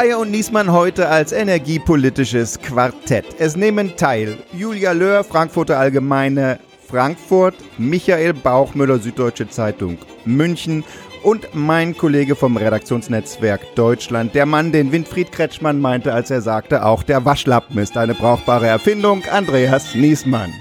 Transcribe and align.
Geier 0.00 0.20
und 0.20 0.30
Niesmann 0.30 0.70
heute 0.70 1.08
als 1.08 1.32
energiepolitisches 1.32 2.60
Quartett. 2.60 3.24
Es 3.40 3.56
nehmen 3.56 3.96
teil 3.96 4.38
Julia 4.52 4.92
Löhr, 4.92 5.24
Frankfurter 5.24 5.76
Allgemeine 5.76 6.60
Frankfurt, 6.88 7.56
Michael 7.78 8.32
Bauchmüller, 8.32 9.00
Süddeutsche 9.00 9.48
Zeitung 9.48 9.98
München 10.24 10.84
und 11.24 11.48
mein 11.52 11.96
Kollege 11.96 12.36
vom 12.36 12.56
Redaktionsnetzwerk 12.56 13.74
Deutschland, 13.74 14.36
der 14.36 14.46
Mann, 14.46 14.70
den 14.70 14.92
Winfried 14.92 15.32
Kretschmann 15.32 15.80
meinte, 15.80 16.14
als 16.14 16.30
er 16.30 16.42
sagte, 16.42 16.84
auch 16.84 17.02
der 17.02 17.24
Waschlappen 17.24 17.78
ist 17.78 17.96
eine 17.96 18.14
brauchbare 18.14 18.68
Erfindung, 18.68 19.24
Andreas 19.32 19.96
Niesmann. 19.96 20.52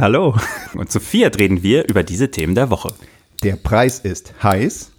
Hallo. 0.00 0.36
Und 0.74 0.92
zu 0.92 1.00
viert 1.00 1.40
reden 1.40 1.64
wir 1.64 1.88
über 1.88 2.04
diese 2.04 2.30
Themen 2.30 2.54
der 2.54 2.70
Woche. 2.70 2.94
Der 3.42 3.56
Preis 3.56 3.98
ist 3.98 4.34
heiß. 4.40 4.92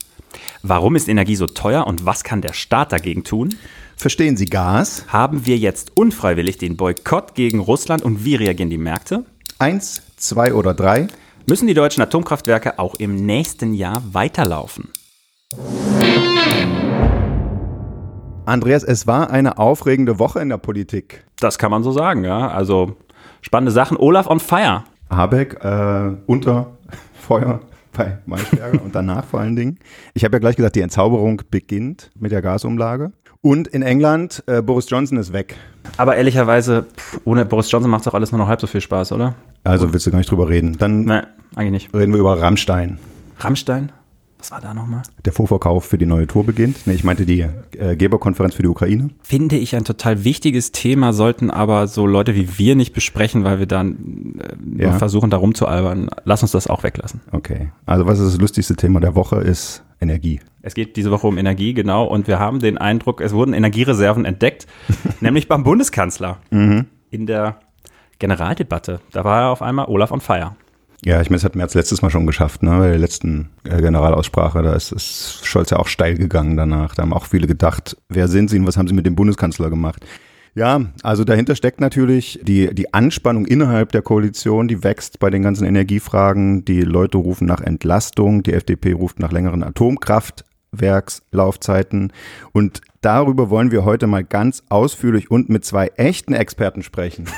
Warum 0.64 0.96
ist 0.96 1.08
Energie 1.08 1.36
so 1.36 1.48
teuer 1.48 1.88
und 1.88 2.06
was 2.06 2.24
kann 2.24 2.42
der 2.42 2.54
Staat 2.54 2.92
dagegen 2.92 3.24
tun? 3.24 3.56
Verstehen 3.96 4.38
Sie 4.38 4.46
Gas? 4.46 5.06
Haben 5.08 5.46
wir 5.46 5.58
jetzt 5.58 5.92
unfreiwillig 5.96 6.58
den 6.58 6.78
Boykott 6.78 7.34
gegen 7.36 7.60
Russland 7.60 8.04
und 8.04 8.24
wie 8.24 8.36
reagieren 8.36 8.70
die 8.70 8.78
Märkte? 8.78 9.26
Eins, 9.60 10.04
zwei 10.18 10.54
oder 10.54 10.74
drei? 10.74 11.08
Müssen 11.48 11.68
die 11.68 11.74
deutschen 11.74 12.04
Atomkraftwerke 12.04 12.78
auch 12.78 12.96
im 12.96 13.16
nächsten 13.16 13.74
Jahr 13.74 14.04
weiterlaufen? 14.12 14.90
Andreas, 18.46 18.84
es 18.84 19.08
war 19.08 19.30
eine 19.30 19.58
aufregende 19.58 20.20
Woche 20.20 20.40
in 20.40 20.50
der 20.50 20.58
Politik. 20.58 21.26
Das 21.40 21.58
kann 21.58 21.72
man 21.72 21.84
so 21.84 21.92
sagen, 21.92 22.24
ja. 22.24 22.50
Also 22.50 22.96
spannende 23.42 23.72
Sachen. 23.72 23.98
Olaf 23.98 24.28
on 24.28 24.40
fire. 24.40 24.84
Habeck 25.10 25.64
äh, 25.64 26.18
unter 26.28 26.78
Feuer 27.14 27.62
bei 27.98 28.18
Maischberger 28.26 28.82
und 28.82 28.96
danach 28.96 29.26
vor 29.26 29.40
allen 29.40 29.56
Dingen. 29.56 29.80
Ich 30.14 30.24
habe 30.24 30.36
ja 30.36 30.40
gleich 30.40 30.56
gesagt, 30.56 30.76
die 30.76 30.82
Entzauberung 30.82 31.42
beginnt 31.50 32.10
mit 32.20 32.32
der 32.32 32.42
Gasumlage. 32.42 33.12
Und 33.42 33.68
in 33.68 33.82
England, 33.82 34.44
äh, 34.48 34.62
Boris 34.62 34.90
Johnson 34.90 35.18
ist 35.18 35.32
weg. 35.32 35.56
Aber 35.98 36.16
ehrlicherweise, 36.16 36.86
pff, 36.98 37.20
ohne 37.24 37.46
Boris 37.46 37.72
Johnson 37.72 37.90
macht 37.92 38.02
es 38.02 38.08
auch 38.08 38.14
alles 38.14 38.32
nur 38.32 38.40
noch 38.40 38.48
halb 38.48 38.60
so 38.60 38.68
viel 38.68 38.82
Spaß, 38.82 39.12
oder? 39.12 39.36
Also 39.64 39.94
willst 39.94 40.06
du 40.08 40.12
gar 40.12 40.18
nicht 40.18 40.30
drüber 40.32 40.50
reden. 40.50 40.78
Dann 40.78 41.06
Nein, 41.06 41.28
eigentlich 41.56 41.84
nicht. 41.86 41.94
reden 41.94 42.14
wir 42.14 42.20
über 42.20 42.40
Rammstein. 42.42 42.98
Rammstein? 43.40 43.92
Was 44.40 44.52
war 44.52 44.62
da 44.62 44.74
nochmal? 44.74 45.02
Der 45.26 45.34
Vorverkauf 45.34 45.86
für 45.86 45.98
die 45.98 46.06
neue 46.06 46.28
Tour 46.28 46.46
beginnt. 46.46 46.86
Nee, 46.86 46.94
ich 46.94 47.04
meinte 47.04 47.26
die 47.26 47.42
äh, 47.78 47.96
Geberkonferenz 47.96 48.54
für 48.54 48.62
die 48.62 48.68
Ukraine. 48.68 49.10
Finde 49.24 49.58
ich 49.58 49.76
ein 49.76 49.84
total 49.84 50.24
wichtiges 50.24 50.72
Thema, 50.72 51.12
sollten 51.12 51.50
aber 51.50 51.88
so 51.88 52.06
Leute 52.06 52.36
wie 52.36 52.58
wir 52.60 52.76
nicht 52.76 52.94
besprechen, 52.94 53.44
weil 53.44 53.58
wir 53.60 53.66
dann 53.66 54.36
äh, 54.78 54.84
Ja. 54.84 54.94
versuchen, 54.94 55.30
da 55.32 55.38
rumzualbern. 55.38 56.10
Lass 56.24 56.44
uns 56.44 56.52
das 56.52 56.68
auch 56.68 56.84
weglassen. 56.84 57.22
Okay. 57.32 57.70
Also 57.88 58.06
was 58.06 58.20
ist 58.20 58.34
das 58.34 58.40
lustigste 58.40 58.76
Thema 58.76 59.00
der 59.00 59.16
Woche 59.16 59.38
ist 59.38 59.84
Energie. 60.00 60.40
Es 60.62 60.76
geht 60.76 60.96
diese 60.98 61.10
Woche 61.10 61.26
um 61.26 61.38
Energie, 61.40 61.74
genau. 61.74 62.06
Und 62.06 62.28
wir 62.28 62.38
haben 62.38 62.60
den 62.60 62.78
Eindruck, 62.78 63.22
es 63.22 63.34
wurden 63.34 63.54
Energiereserven 63.54 64.26
entdeckt, 64.26 64.68
nämlich 65.22 65.48
beim 65.48 65.64
Bundeskanzler 65.64 66.38
in 66.52 66.86
der 67.26 67.58
Generaldebatte. 68.20 69.00
Da 69.12 69.24
war 69.24 69.42
er 69.42 69.50
auf 69.50 69.62
einmal 69.62 69.86
Olaf 69.88 70.12
on 70.12 70.22
Fire. 70.22 70.56
Ja, 71.06 71.22
ich 71.22 71.30
meine, 71.30 71.38
das 71.38 71.44
hat 71.44 71.56
Merz 71.56 71.76
letztes 71.76 72.02
Mal 72.02 72.10
schon 72.10 72.26
geschafft, 72.26 72.64
ne? 72.64 72.72
Bei 72.72 72.90
der 72.90 72.98
letzten 72.98 73.52
äh, 73.64 73.80
Generalaussprache, 73.82 74.64
da 74.64 74.74
ist, 74.74 74.92
ist 74.92 75.46
Scholz 75.46 75.70
ja 75.70 75.78
auch 75.78 75.86
steil 75.88 76.16
gegangen 76.16 76.58
danach. 76.58 76.96
Da 76.96 77.04
haben 77.04 77.14
auch 77.14 77.26
viele 77.26 77.46
gedacht, 77.46 77.96
wer 78.10 78.28
sind 78.28 78.50
sie 78.50 78.58
und 78.58 78.66
was 78.66 78.78
haben 78.78 78.88
sie 78.88 78.96
mit 78.96 79.06
dem 79.06 79.16
Bundeskanzler 79.16 79.70
gemacht? 79.70 80.04
Ja, 80.56 80.82
also 81.04 81.24
dahinter 81.24 81.56
steckt 81.56 81.80
natürlich 81.80 82.40
die, 82.42 82.74
die 82.74 82.92
Anspannung 82.92 83.46
innerhalb 83.46 83.92
der 83.92 84.02
Koalition, 84.02 84.68
die 84.68 84.84
wächst 84.84 85.20
bei 85.20 85.30
den 85.30 85.44
ganzen 85.44 85.68
Energiefragen. 85.68 86.66
Die 86.66 86.82
Leute 86.82 87.20
rufen 87.20 87.46
nach 87.46 87.62
Entlastung, 87.62 88.42
die 88.42 88.54
FDP 88.54 88.94
ruft 88.94 89.20
nach 89.20 89.32
längeren 89.32 89.62
Atomkraftwerkslaufzeiten. 89.62 92.12
Und 92.54 92.82
darüber 93.02 93.50
wollen 93.50 93.72
wir 93.72 93.86
heute 93.86 94.08
mal 94.08 94.24
ganz 94.24 94.64
ausführlich 94.70 95.32
und 95.32 95.50
mit 95.50 95.66
zwei 95.66 95.88
echten 95.96 96.34
Experten 96.34 96.84
sprechen. 96.84 97.26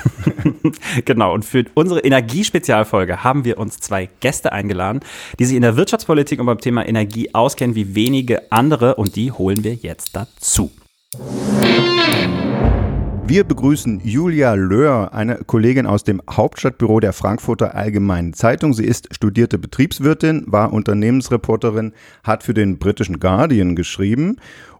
Genau, 1.05 1.33
und 1.33 1.45
für 1.45 1.65
unsere 1.73 1.99
Energiespezialfolge 2.01 3.23
haben 3.23 3.45
wir 3.45 3.57
uns 3.57 3.79
zwei 3.79 4.09
Gäste 4.19 4.51
eingeladen, 4.51 5.01
die 5.37 5.45
sich 5.45 5.55
in 5.55 5.61
der 5.61 5.75
Wirtschaftspolitik 5.75 6.39
und 6.39 6.45
beim 6.45 6.59
Thema 6.59 6.87
Energie 6.87 7.33
auskennen 7.33 7.75
wie 7.75 7.95
wenige 7.95 8.51
andere 8.51 8.95
und 8.95 9.15
die 9.15 9.31
holen 9.31 9.63
wir 9.63 9.73
jetzt 9.73 10.15
dazu. 10.15 10.71
Wir 13.29 13.43
begrüßen 13.43 14.01
Julia 14.03 14.55
Löhr, 14.55 15.13
eine 15.13 15.35
Kollegin 15.45 15.85
aus 15.85 16.03
dem 16.03 16.19
Hauptstadtbüro 16.27 16.99
der 16.99 17.13
Frankfurter 17.13 17.75
Allgemeinen 17.75 18.33
Zeitung. 18.33 18.73
Sie 18.73 18.85
ist 18.85 19.13
studierte 19.13 19.59
Betriebswirtin, 19.59 20.45
war 20.47 20.73
Unternehmensreporterin, 20.73 21.93
hat 22.23 22.41
für 22.41 22.55
den 22.55 22.79
britischen 22.79 23.19
Guardian 23.19 23.75
geschrieben 23.75 24.37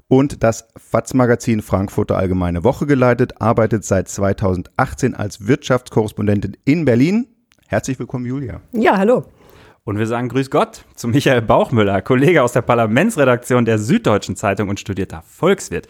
und 0.09 0.43
das 0.43 0.67
FATS-Magazin 0.75 1.61
Frankfurter 1.61 2.17
Allgemeine 2.17 2.65
Woche 2.65 2.85
geleitet, 2.85 3.39
arbeitet 3.39 3.85
seit 3.85 4.09
2018 4.09 5.15
als 5.15 5.47
Wirtschaftskorrespondentin 5.47 6.57
in 6.65 6.83
Berlin. 6.83 7.27
Herzlich 7.67 7.97
willkommen, 7.99 8.25
Julia. 8.25 8.59
Ja, 8.73 8.97
hallo. 8.97 9.23
Und 9.89 9.97
wir 9.97 10.05
sagen 10.05 10.29
Grüß 10.29 10.51
Gott 10.51 10.83
zu 10.93 11.07
Michael 11.07 11.41
Bauchmüller, 11.41 12.03
Kollege 12.03 12.43
aus 12.43 12.51
der 12.51 12.61
Parlamentsredaktion 12.61 13.65
der 13.65 13.79
Süddeutschen 13.79 14.35
Zeitung 14.35 14.69
und 14.69 14.79
studierter 14.79 15.23
Volkswirt. 15.27 15.87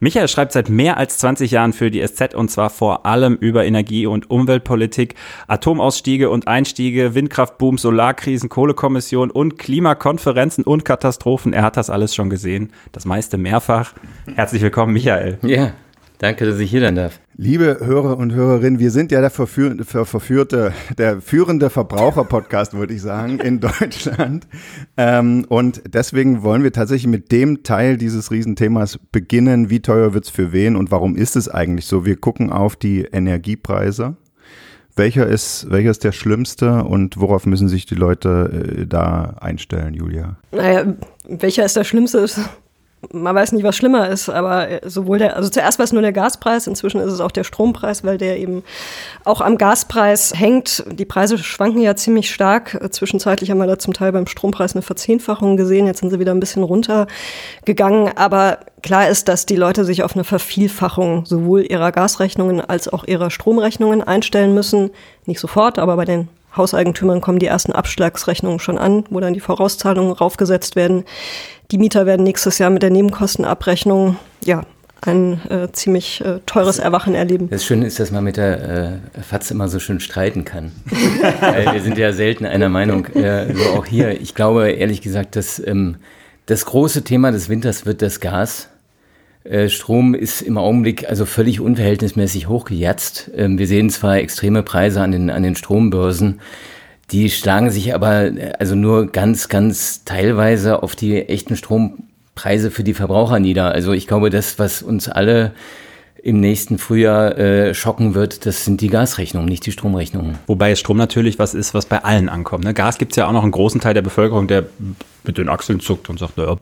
Michael 0.00 0.28
schreibt 0.28 0.52
seit 0.52 0.68
mehr 0.68 0.98
als 0.98 1.16
20 1.16 1.50
Jahren 1.50 1.72
für 1.72 1.90
die 1.90 2.06
SZ 2.06 2.34
und 2.34 2.50
zwar 2.50 2.68
vor 2.68 3.06
allem 3.06 3.36
über 3.36 3.64
Energie- 3.64 4.04
und 4.04 4.30
Umweltpolitik, 4.30 5.14
Atomausstiege 5.46 6.28
und 6.28 6.46
Einstiege, 6.46 7.14
Windkraftboom, 7.14 7.78
Solarkrisen, 7.78 8.50
Kohlekommission 8.50 9.30
und 9.30 9.58
Klimakonferenzen 9.58 10.64
und 10.64 10.84
Katastrophen. 10.84 11.54
Er 11.54 11.62
hat 11.62 11.78
das 11.78 11.88
alles 11.88 12.14
schon 12.14 12.28
gesehen, 12.28 12.70
das 12.92 13.06
meiste 13.06 13.38
mehrfach. 13.38 13.94
Herzlich 14.34 14.60
willkommen, 14.60 14.92
Michael. 14.92 15.38
Ja, 15.40 15.72
danke, 16.18 16.44
dass 16.44 16.58
ich 16.58 16.70
hier 16.70 16.80
sein 16.80 16.94
darf. 16.94 17.20
Liebe 17.36 17.78
Hörer 17.80 18.18
und 18.18 18.32
Hörerinnen, 18.32 18.78
wir 18.78 18.90
sind 18.90 19.12
ja 19.12 19.20
der, 19.20 19.30
verführ 19.30 19.76
ver 19.84 20.04
verführte, 20.04 20.72
der 20.96 21.20
führende 21.20 21.70
Verbraucher-Podcast, 21.70 22.74
würde 22.74 22.94
ich 22.94 23.02
sagen, 23.02 23.38
in 23.38 23.60
Deutschland. 23.80 24.46
Ähm, 24.96 25.46
und 25.48 25.82
deswegen 25.88 26.42
wollen 26.42 26.62
wir 26.62 26.72
tatsächlich 26.72 27.06
mit 27.06 27.30
dem 27.32 27.62
Teil 27.62 27.96
dieses 27.96 28.30
Riesenthemas 28.30 28.98
beginnen. 29.12 29.70
Wie 29.70 29.80
teuer 29.80 30.14
wird's 30.14 30.30
für 30.30 30.52
wen 30.52 30.76
und 30.76 30.90
warum 30.90 31.16
ist 31.16 31.36
es 31.36 31.48
eigentlich 31.48 31.86
so? 31.86 32.04
Wir 32.04 32.16
gucken 32.16 32.50
auf 32.50 32.76
die 32.76 33.02
Energiepreise. 33.02 34.16
Welcher 34.96 35.28
ist, 35.28 35.70
welcher 35.70 35.92
ist 35.92 36.02
der 36.02 36.10
schlimmste 36.10 36.82
und 36.82 37.20
worauf 37.20 37.46
müssen 37.46 37.68
sich 37.68 37.86
die 37.86 37.94
Leute 37.94 38.78
äh, 38.80 38.86
da 38.86 39.36
einstellen, 39.40 39.94
Julia? 39.94 40.38
Naja, 40.50 40.96
welcher 41.28 41.64
ist 41.64 41.76
der 41.76 41.84
schlimmste? 41.84 42.26
Man 43.12 43.34
weiß 43.34 43.52
nicht, 43.52 43.62
was 43.62 43.76
schlimmer 43.76 44.08
ist, 44.08 44.28
aber 44.28 44.68
äh, 44.68 44.80
sowohl 44.90 45.18
der, 45.18 45.36
also 45.36 45.48
zuerst 45.48 45.78
war 45.78 45.84
es 45.84 45.92
nur 45.92 46.02
der 46.02 46.12
Gaspreis, 46.12 46.66
inzwischen 46.66 47.00
ist 47.00 47.12
es 47.12 47.20
auch 47.20 47.30
der 47.30 47.44
Strompreis, 47.44 48.02
weil 48.02 48.18
der 48.18 48.38
eben 48.38 48.64
auch 49.24 49.40
am 49.40 49.56
Gaspreis 49.56 50.32
hängt. 50.34 50.84
Die 50.90 51.04
Preise 51.04 51.38
schwanken 51.38 51.80
ja 51.80 51.94
ziemlich 51.94 52.32
stark. 52.32 52.76
Zwischenzeitlich 52.92 53.50
haben 53.50 53.58
wir 53.58 53.68
da 53.68 53.78
zum 53.78 53.94
Teil 53.94 54.10
beim 54.10 54.26
Strompreis 54.26 54.74
eine 54.74 54.82
Verzehnfachung 54.82 55.56
gesehen, 55.56 55.86
jetzt 55.86 56.00
sind 56.00 56.10
sie 56.10 56.18
wieder 56.18 56.32
ein 56.32 56.40
bisschen 56.40 56.64
runtergegangen. 56.64 58.16
Aber 58.16 58.58
klar 58.82 59.08
ist, 59.08 59.28
dass 59.28 59.46
die 59.46 59.56
Leute 59.56 59.84
sich 59.84 60.02
auf 60.02 60.14
eine 60.14 60.24
Vervielfachung 60.24 61.24
sowohl 61.24 61.62
ihrer 61.62 61.92
Gasrechnungen 61.92 62.60
als 62.60 62.88
auch 62.88 63.04
ihrer 63.04 63.30
Stromrechnungen 63.30 64.02
einstellen 64.02 64.54
müssen. 64.54 64.90
Nicht 65.24 65.38
sofort, 65.38 65.78
aber 65.78 65.94
bei 65.94 66.04
den 66.04 66.28
Hauseigentümern 66.56 67.20
kommen 67.20 67.38
die 67.38 67.46
ersten 67.46 67.72
Abschlagsrechnungen 67.72 68.58
schon 68.58 68.78
an, 68.78 69.04
wo 69.10 69.20
dann 69.20 69.34
die 69.34 69.40
Vorauszahlungen 69.40 70.12
raufgesetzt 70.12 70.76
werden. 70.76 71.04
Die 71.70 71.78
Mieter 71.78 72.06
werden 72.06 72.24
nächstes 72.24 72.58
Jahr 72.58 72.70
mit 72.70 72.82
der 72.82 72.90
Nebenkostenabrechnung 72.90 74.16
ja 74.44 74.62
ein 75.00 75.40
äh, 75.48 75.70
ziemlich 75.72 76.20
äh, 76.24 76.40
teures 76.46 76.78
Erwachen 76.78 77.14
erleben. 77.14 77.48
Das 77.50 77.64
Schöne 77.64 77.86
ist, 77.86 78.00
dass 78.00 78.10
man 78.10 78.24
mit 78.24 78.36
der 78.36 79.00
äh, 79.14 79.22
FAZ 79.22 79.50
immer 79.50 79.68
so 79.68 79.78
schön 79.78 80.00
streiten 80.00 80.44
kann. 80.44 80.72
Wir 80.90 81.80
sind 81.82 81.98
ja 81.98 82.12
selten 82.12 82.44
einer 82.46 82.68
Meinung, 82.68 83.06
äh, 83.06 83.54
so 83.54 83.78
auch 83.78 83.86
hier. 83.86 84.20
Ich 84.20 84.34
glaube 84.34 84.70
ehrlich 84.70 85.00
gesagt, 85.00 85.36
dass 85.36 85.64
ähm, 85.64 85.96
das 86.46 86.64
große 86.66 87.04
Thema 87.04 87.30
des 87.30 87.48
Winters 87.48 87.86
wird 87.86 88.02
das 88.02 88.20
Gas. 88.20 88.70
Äh, 89.48 89.68
Strom 89.68 90.14
ist 90.14 90.42
im 90.42 90.58
Augenblick 90.58 91.08
also 91.08 91.24
völlig 91.24 91.60
unverhältnismäßig 91.60 92.48
hochgejatzt. 92.48 93.30
Ähm, 93.34 93.58
wir 93.58 93.66
sehen 93.66 93.90
zwar 93.90 94.18
extreme 94.18 94.62
Preise 94.62 95.00
an 95.00 95.12
den, 95.12 95.30
an 95.30 95.42
den 95.42 95.56
Strombörsen, 95.56 96.40
die 97.10 97.30
schlagen 97.30 97.70
sich 97.70 97.94
aber 97.94 98.26
äh, 98.26 98.52
also 98.58 98.74
nur 98.74 99.06
ganz, 99.06 99.48
ganz 99.48 100.04
teilweise 100.04 100.82
auf 100.82 100.96
die 100.96 101.28
echten 101.28 101.56
Strompreise 101.56 102.70
für 102.70 102.84
die 102.84 102.94
Verbraucher 102.94 103.40
nieder. 103.40 103.72
Also 103.72 103.92
ich 103.92 104.06
glaube, 104.06 104.28
das, 104.30 104.58
was 104.58 104.82
uns 104.82 105.08
alle 105.08 105.52
im 106.22 106.40
nächsten 106.40 106.78
Frühjahr 106.78 107.38
äh, 107.38 107.74
schocken 107.74 108.14
wird, 108.14 108.44
das 108.44 108.64
sind 108.64 108.80
die 108.80 108.88
Gasrechnungen, 108.88 109.48
nicht 109.48 109.64
die 109.64 109.72
Stromrechnungen. 109.72 110.38
Wobei 110.46 110.74
Strom 110.74 110.96
natürlich 110.96 111.38
was 111.38 111.54
ist, 111.54 111.72
was 111.74 111.86
bei 111.86 112.04
allen 112.04 112.28
ankommt. 112.28 112.64
Ne? 112.64 112.74
Gas 112.74 112.98
gibt 112.98 113.12
es 113.12 113.16
ja 113.16 113.26
auch 113.28 113.32
noch 113.32 113.44
einen 113.44 113.52
großen 113.52 113.80
Teil 113.80 113.94
der 113.94 114.02
Bevölkerung, 114.02 114.46
der 114.46 114.66
mit 115.24 115.38
den 115.38 115.48
Achseln 115.48 115.80
zuckt 115.80 116.10
und 116.10 116.18
sagt, 116.18 116.36
naja, 116.36 116.56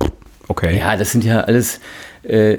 okay. 0.48 0.78
Ja, 0.78 0.96
das 0.96 1.10
sind 1.10 1.24
ja 1.24 1.40
alles, 1.40 1.80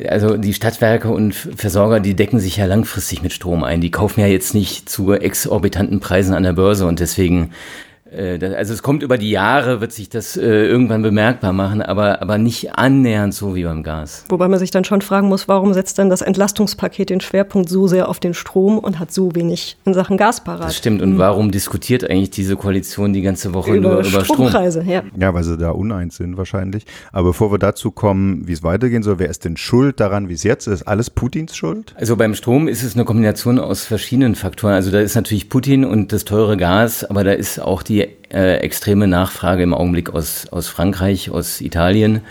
also 0.10 0.38
die 0.38 0.54
Stadtwerke 0.54 1.10
und 1.10 1.34
Versorger, 1.34 2.00
die 2.00 2.16
decken 2.16 2.40
sich 2.40 2.58
ja 2.58 2.66
langfristig 2.66 3.22
mit 3.22 3.34
Strom 3.34 3.64
ein. 3.64 3.82
Die 3.82 3.92
kaufen 3.92 4.22
ja 4.22 4.28
jetzt 4.28 4.54
nicht 4.54 4.90
zu 4.90 5.14
exorbitanten 5.14 6.00
Preisen 6.00 6.34
an 6.34 6.44
der 6.44 6.54
Börse 6.54 6.86
und 6.86 7.00
deswegen 7.00 7.44
äh, 7.44 7.87
also 8.12 8.74
es 8.74 8.84
kommt 8.84 9.04
über 9.04 9.18
die 9.18 9.30
Jahre, 9.30 9.82
wird 9.82 9.92
sich 9.92 10.10
das 10.10 10.38
äh, 10.38 10.42
irgendwann 10.42 11.02
bemerkbar 11.02 11.54
machen, 11.54 11.82
aber, 11.82 12.22
aber 12.22 12.38
nicht 12.38 12.78
annähernd 12.78 13.34
so 13.34 13.56
wie 13.56 13.64
beim 13.64 13.84
Gas. 13.84 14.26
Wobei 14.30 14.48
man 14.48 14.60
sich 14.60 14.72
dann 14.72 14.84
schon 14.84 15.02
fragen 15.02 15.28
muss, 15.28 15.48
warum 15.48 15.74
setzt 15.74 16.00
dann 16.00 16.10
das 16.10 16.22
Entlastungspaket 16.22 17.10
den 17.10 17.22
Schwerpunkt 17.22 17.70
so 17.70 17.88
sehr 17.88 18.10
auf 18.10 18.20
den 18.20 18.34
Strom 18.34 18.80
und 18.80 19.00
hat 19.00 19.12
so 19.12 19.36
wenig 19.36 19.78
in 19.86 19.94
Sachen 19.94 20.18
Gas 20.18 20.44
parat? 20.44 20.70
Das 20.70 20.78
stimmt. 20.78 21.02
Und 21.02 21.18
warum 21.18 21.52
diskutiert 21.52 22.10
eigentlich 22.10 22.32
diese 22.32 22.56
Koalition 22.56 23.14
die 23.14 23.22
ganze 23.22 23.54
Woche 23.54 23.76
über, 23.76 23.90
nur 23.90 24.00
über 24.00 24.24
Strompreise? 24.24 24.82
Strom? 24.82 24.94
Ja. 24.94 25.04
ja, 25.20 25.34
weil 25.34 25.44
sie 25.44 25.58
da 25.58 25.72
uneins 25.72 26.18
sind 26.18 26.38
wahrscheinlich. 26.38 26.86
Aber 27.12 27.30
bevor 27.30 27.52
wir 27.52 27.60
dazu 27.60 27.92
kommen, 27.92 28.48
wie 28.48 28.54
es 28.54 28.64
weitergehen 28.64 29.04
soll, 29.04 29.20
wer 29.20 29.30
ist 29.30 29.46
denn 29.46 29.58
schuld 29.58 30.00
daran, 30.00 30.30
wie 30.30 30.34
es 30.34 30.44
jetzt 30.44 30.68
ist? 30.68 30.84
Alles 30.84 31.10
Putins 31.10 31.56
Schuld? 31.56 31.94
Also 31.98 32.16
beim 32.16 32.36
Strom 32.36 32.68
ist 32.68 32.84
es 32.84 32.96
eine 32.96 33.06
Kombination 33.06 33.60
aus 33.60 33.84
verschiedenen 33.84 34.36
Faktoren. 34.36 34.74
Also 34.74 34.92
da 34.92 35.00
ist 35.00 35.16
natürlich 35.16 35.50
Putin 35.50 35.86
und 35.86 36.14
das 36.14 36.26
teure 36.26 36.58
Gas, 36.58 37.04
aber 37.04 37.24
da 37.24 37.32
ist 37.32 37.60
auch 37.60 37.84
die 37.84 37.97
äh, 38.02 38.58
extreme 38.58 39.08
Nachfrage 39.08 39.64
im 39.64 39.74
Augenblick 39.74 40.14
aus, 40.14 40.48
aus 40.50 40.68
Frankreich, 40.68 41.30
aus 41.30 41.62
Italien. 41.62 42.22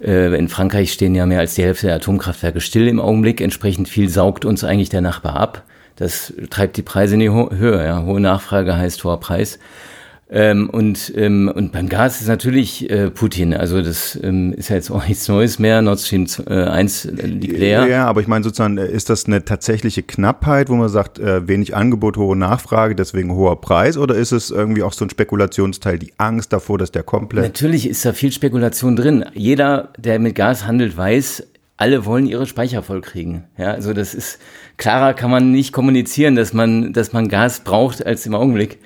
Äh, 0.00 0.36
in 0.36 0.48
Frankreich 0.48 0.92
stehen 0.92 1.14
ja 1.14 1.26
mehr 1.26 1.40
als 1.40 1.54
die 1.54 1.62
Hälfte 1.62 1.86
der 1.86 1.96
Atomkraftwerke 1.96 2.60
still 2.60 2.88
im 2.88 3.00
Augenblick. 3.00 3.40
Entsprechend 3.40 3.88
viel 3.88 4.08
saugt 4.08 4.44
uns 4.44 4.64
eigentlich 4.64 4.88
der 4.88 5.00
Nachbar 5.00 5.36
ab. 5.36 5.64
Das 5.96 6.32
treibt 6.50 6.76
die 6.76 6.82
Preise 6.82 7.14
in 7.14 7.20
die 7.20 7.30
Höhe. 7.30 7.84
Ja. 7.84 8.04
Hohe 8.04 8.20
Nachfrage 8.20 8.76
heißt 8.76 9.02
hoher 9.02 9.18
Preis. 9.18 9.58
Ähm, 10.30 10.68
und, 10.68 11.12
ähm, 11.16 11.50
und 11.54 11.72
beim 11.72 11.88
Gas 11.88 12.20
ist 12.20 12.28
natürlich 12.28 12.90
äh, 12.90 13.10
Putin. 13.10 13.54
Also 13.54 13.80
das 13.80 14.18
ähm, 14.22 14.52
ist 14.52 14.68
ja 14.68 14.76
jetzt 14.76 14.90
auch 14.90 15.06
nichts 15.06 15.26
Neues 15.26 15.58
mehr. 15.58 15.80
Nord 15.80 16.00
Stream 16.00 16.26
äh, 16.46 16.64
1 16.64 17.08
liegt 17.12 17.56
leer. 17.56 17.86
Ja, 17.86 18.06
aber 18.06 18.20
ich 18.20 18.26
meine 18.26 18.44
sozusagen, 18.44 18.76
äh, 18.76 18.90
ist 18.90 19.08
das 19.08 19.24
eine 19.24 19.46
tatsächliche 19.46 20.02
Knappheit, 20.02 20.68
wo 20.68 20.74
man 20.74 20.90
sagt, 20.90 21.18
äh, 21.18 21.48
wenig 21.48 21.74
Angebot, 21.74 22.18
hohe 22.18 22.36
Nachfrage, 22.36 22.94
deswegen 22.94 23.32
hoher 23.32 23.60
Preis? 23.62 23.96
Oder 23.96 24.16
ist 24.16 24.32
es 24.32 24.50
irgendwie 24.50 24.82
auch 24.82 24.92
so 24.92 25.06
ein 25.06 25.10
Spekulationsteil, 25.10 25.98
die 25.98 26.12
Angst 26.18 26.52
davor, 26.52 26.76
dass 26.76 26.92
der 26.92 27.04
komplett... 27.04 27.44
Natürlich 27.44 27.88
ist 27.88 28.04
da 28.04 28.12
viel 28.12 28.30
Spekulation 28.30 28.96
drin. 28.96 29.24
Jeder, 29.32 29.94
der 29.96 30.18
mit 30.18 30.34
Gas 30.34 30.66
handelt, 30.66 30.94
weiß, 30.94 31.42
alle 31.78 32.04
wollen 32.04 32.26
ihre 32.26 32.46
Speicher 32.46 32.82
vollkriegen. 32.82 33.44
Ja, 33.56 33.70
also 33.70 33.94
das 33.94 34.12
ist 34.12 34.40
klarer 34.76 35.14
kann 35.14 35.30
man 35.30 35.52
nicht 35.52 35.72
kommunizieren, 35.72 36.34
dass 36.34 36.52
man, 36.52 36.92
dass 36.92 37.12
man 37.12 37.28
Gas 37.28 37.60
braucht 37.60 38.04
als 38.04 38.26
im 38.26 38.34
Augenblick. 38.34 38.78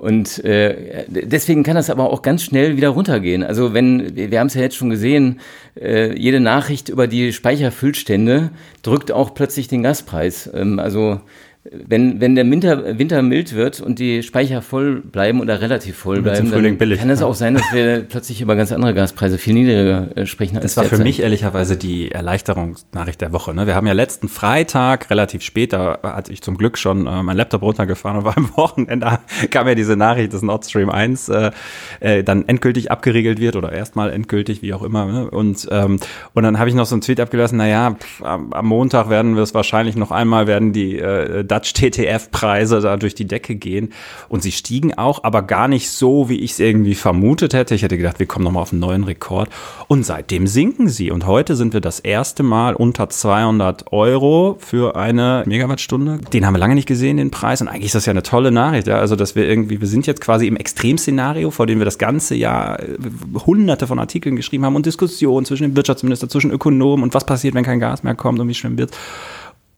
Und 0.00 0.44
äh, 0.44 1.04
deswegen 1.08 1.64
kann 1.64 1.74
das 1.74 1.90
aber 1.90 2.10
auch 2.10 2.22
ganz 2.22 2.44
schnell 2.44 2.76
wieder 2.76 2.90
runtergehen. 2.90 3.42
Also 3.42 3.74
wenn, 3.74 4.14
wir 4.14 4.38
haben 4.38 4.46
es 4.46 4.54
ja 4.54 4.60
jetzt 4.60 4.76
schon 4.76 4.90
gesehen, 4.90 5.40
äh, 5.80 6.16
jede 6.16 6.38
Nachricht 6.38 6.88
über 6.88 7.08
die 7.08 7.32
Speicherfüllstände 7.32 8.50
drückt 8.82 9.10
auch 9.10 9.34
plötzlich 9.34 9.66
den 9.66 9.82
Gaspreis. 9.82 10.48
Ähm, 10.54 10.78
also 10.78 11.20
wenn, 11.70 12.20
wenn 12.20 12.34
der 12.34 12.48
Winter, 12.50 12.98
Winter 12.98 13.22
mild 13.22 13.54
wird 13.54 13.80
und 13.80 13.98
die 13.98 14.22
Speicher 14.22 14.62
voll 14.62 15.00
bleiben 15.00 15.40
oder 15.40 15.60
relativ 15.60 15.96
voll 15.96 16.22
bleiben, 16.22 16.50
dann 16.50 16.78
billig, 16.78 17.00
kann 17.00 17.10
es 17.10 17.22
auch 17.22 17.34
sein, 17.34 17.54
dass 17.54 17.64
wir 17.72 18.00
plötzlich 18.08 18.40
über 18.40 18.56
ganz 18.56 18.72
andere 18.72 18.94
Gaspreise 18.94 19.38
viel 19.38 19.54
niedriger 19.54 20.16
äh, 20.16 20.26
sprechen. 20.26 20.56
Als 20.56 20.74
das 20.74 20.76
war 20.76 20.84
für 20.84 21.02
mich 21.02 21.20
ehrlicherweise 21.20 21.76
die 21.76 22.10
Erleichterungsnachricht 22.10 23.20
der 23.20 23.32
Woche. 23.32 23.54
Ne? 23.54 23.66
Wir 23.66 23.74
haben 23.74 23.86
ja 23.86 23.92
letzten 23.92 24.28
Freitag, 24.28 25.10
relativ 25.10 25.42
spät, 25.42 25.72
da 25.72 25.98
hatte 26.02 26.32
ich 26.32 26.42
zum 26.42 26.56
Glück 26.56 26.78
schon 26.78 27.06
äh, 27.06 27.22
mein 27.22 27.36
Laptop 27.36 27.62
runtergefahren 27.62 28.18
und 28.18 28.24
war 28.24 28.36
am 28.36 28.50
Wochenende, 28.56 29.18
kam 29.50 29.66
ja 29.66 29.74
diese 29.74 29.96
Nachricht, 29.96 30.32
dass 30.32 30.42
Nord 30.42 30.64
Stream 30.64 30.90
1 30.90 31.28
äh, 31.28 31.50
äh, 32.00 32.24
dann 32.24 32.48
endgültig 32.48 32.90
abgeriegelt 32.90 33.40
wird 33.40 33.56
oder 33.56 33.72
erstmal 33.72 34.10
endgültig, 34.10 34.62
wie 34.62 34.72
auch 34.72 34.82
immer. 34.82 35.06
Ne? 35.06 35.30
Und, 35.30 35.68
ähm, 35.70 35.98
und 36.34 36.42
dann 36.42 36.58
habe 36.58 36.70
ich 36.70 36.74
noch 36.74 36.86
so 36.86 36.94
einen 36.94 37.02
Tweet 37.02 37.20
abgelassen, 37.20 37.58
naja, 37.58 37.94
pff, 37.98 38.22
am, 38.22 38.52
am 38.52 38.66
Montag 38.66 39.10
werden 39.10 39.36
wir 39.36 39.42
es 39.42 39.54
wahrscheinlich 39.54 39.96
noch 39.96 40.10
einmal, 40.10 40.46
werden 40.46 40.72
die 40.72 40.98
äh, 40.98 41.44
Dutch 41.58 41.72
TTF-Preise 41.72 42.80
da 42.80 42.96
durch 42.96 43.14
die 43.14 43.26
Decke 43.26 43.54
gehen. 43.54 43.90
Und 44.28 44.42
sie 44.42 44.52
stiegen 44.52 44.94
auch, 44.94 45.24
aber 45.24 45.42
gar 45.42 45.68
nicht 45.68 45.90
so, 45.90 46.28
wie 46.28 46.38
ich 46.40 46.52
es 46.52 46.60
irgendwie 46.60 46.94
vermutet 46.94 47.54
hätte. 47.54 47.74
Ich 47.74 47.82
hätte 47.82 47.96
gedacht, 47.96 48.18
wir 48.18 48.26
kommen 48.26 48.44
nochmal 48.44 48.62
auf 48.62 48.72
einen 48.72 48.80
neuen 48.80 49.04
Rekord. 49.04 49.48
Und 49.88 50.04
seitdem 50.04 50.46
sinken 50.46 50.88
sie. 50.88 51.10
Und 51.10 51.26
heute 51.26 51.56
sind 51.56 51.72
wir 51.72 51.80
das 51.80 52.00
erste 52.00 52.42
Mal 52.42 52.74
unter 52.74 53.08
200 53.08 53.92
Euro 53.92 54.56
für 54.60 54.96
eine 54.96 55.42
Megawattstunde. 55.46 56.18
Den 56.32 56.46
haben 56.46 56.54
wir 56.54 56.58
lange 56.58 56.74
nicht 56.74 56.88
gesehen, 56.88 57.16
den 57.16 57.30
Preis. 57.30 57.60
Und 57.60 57.68
eigentlich 57.68 57.86
ist 57.86 57.94
das 57.94 58.06
ja 58.06 58.12
eine 58.12 58.22
tolle 58.22 58.50
Nachricht. 58.50 58.86
Ja? 58.86 58.98
Also, 58.98 59.16
dass 59.16 59.34
wir 59.34 59.48
irgendwie, 59.48 59.80
wir 59.80 59.88
sind 59.88 60.06
jetzt 60.06 60.20
quasi 60.20 60.46
im 60.46 60.56
Extremszenario, 60.56 61.50
vor 61.50 61.66
dem 61.66 61.78
wir 61.78 61.84
das 61.84 61.98
ganze 61.98 62.34
Jahr 62.34 62.80
äh, 62.80 62.96
hunderte 63.46 63.86
von 63.86 63.98
Artikeln 63.98 64.36
geschrieben 64.36 64.64
haben 64.64 64.76
und 64.76 64.86
Diskussionen 64.86 65.46
zwischen 65.46 65.64
dem 65.64 65.76
Wirtschaftsminister, 65.76 66.28
zwischen 66.28 66.50
Ökonomen 66.50 67.02
und 67.02 67.14
was 67.14 67.26
passiert, 67.26 67.54
wenn 67.54 67.64
kein 67.64 67.80
Gas 67.80 68.02
mehr 68.02 68.14
kommt 68.14 68.38
und 68.38 68.48
wie 68.48 68.54
schlimm 68.54 68.78
wird. 68.78 68.96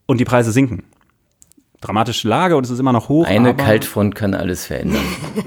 Und 0.05 0.19
die 0.19 0.25
Preise 0.25 0.51
sinken 0.51 0.83
dramatische 1.81 2.27
Lage 2.27 2.55
und 2.55 2.63
es 2.63 2.69
ist 2.69 2.79
immer 2.79 2.93
noch 2.93 3.09
hoch. 3.09 3.25
Eine 3.25 3.55
Kaltfront 3.55 4.15
kann 4.15 4.33
alles 4.33 4.65
verändern. 4.65 5.01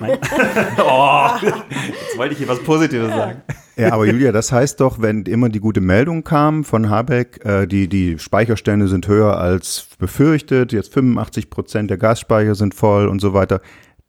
oh, 0.84 1.28
jetzt 1.40 2.18
wollte 2.18 2.32
ich 2.32 2.38
hier 2.38 2.48
was 2.48 2.58
Positives 2.58 3.10
sagen. 3.10 3.42
Ja, 3.76 3.92
aber 3.92 4.06
Julia, 4.06 4.30
das 4.30 4.52
heißt 4.52 4.80
doch, 4.80 5.00
wenn 5.00 5.22
immer 5.22 5.48
die 5.48 5.58
gute 5.58 5.80
Meldung 5.80 6.22
kam 6.22 6.64
von 6.64 6.90
Habeck, 6.90 7.44
äh, 7.44 7.66
die, 7.66 7.88
die 7.88 8.18
Speicherstände 8.18 8.86
sind 8.88 9.08
höher 9.08 9.38
als 9.38 9.88
befürchtet, 9.98 10.72
jetzt 10.72 10.92
85 10.92 11.50
Prozent 11.50 11.90
der 11.90 11.98
Gasspeicher 11.98 12.54
sind 12.54 12.74
voll 12.74 13.08
und 13.08 13.20
so 13.20 13.32
weiter. 13.32 13.60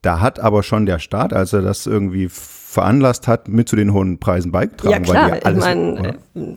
Da 0.01 0.19
hat 0.19 0.39
aber 0.39 0.61
schon 0.61 0.85
der 0.85 0.99
Staat, 0.99 1.33
als 1.33 1.53
er 1.53 1.63
das 1.63 1.87
irgendwie 1.87 2.29
veranlasst 2.75 3.27
hat, 3.27 3.47
mit 3.47 3.69
zu 3.69 3.75
den 3.75 3.93
hohen 3.93 4.19
Preisen 4.19 4.51
beigetragen. 4.51 4.91
Ja 4.91 4.99
klar, 4.99 5.37
ich 5.37 5.55
meine, 5.55 6.15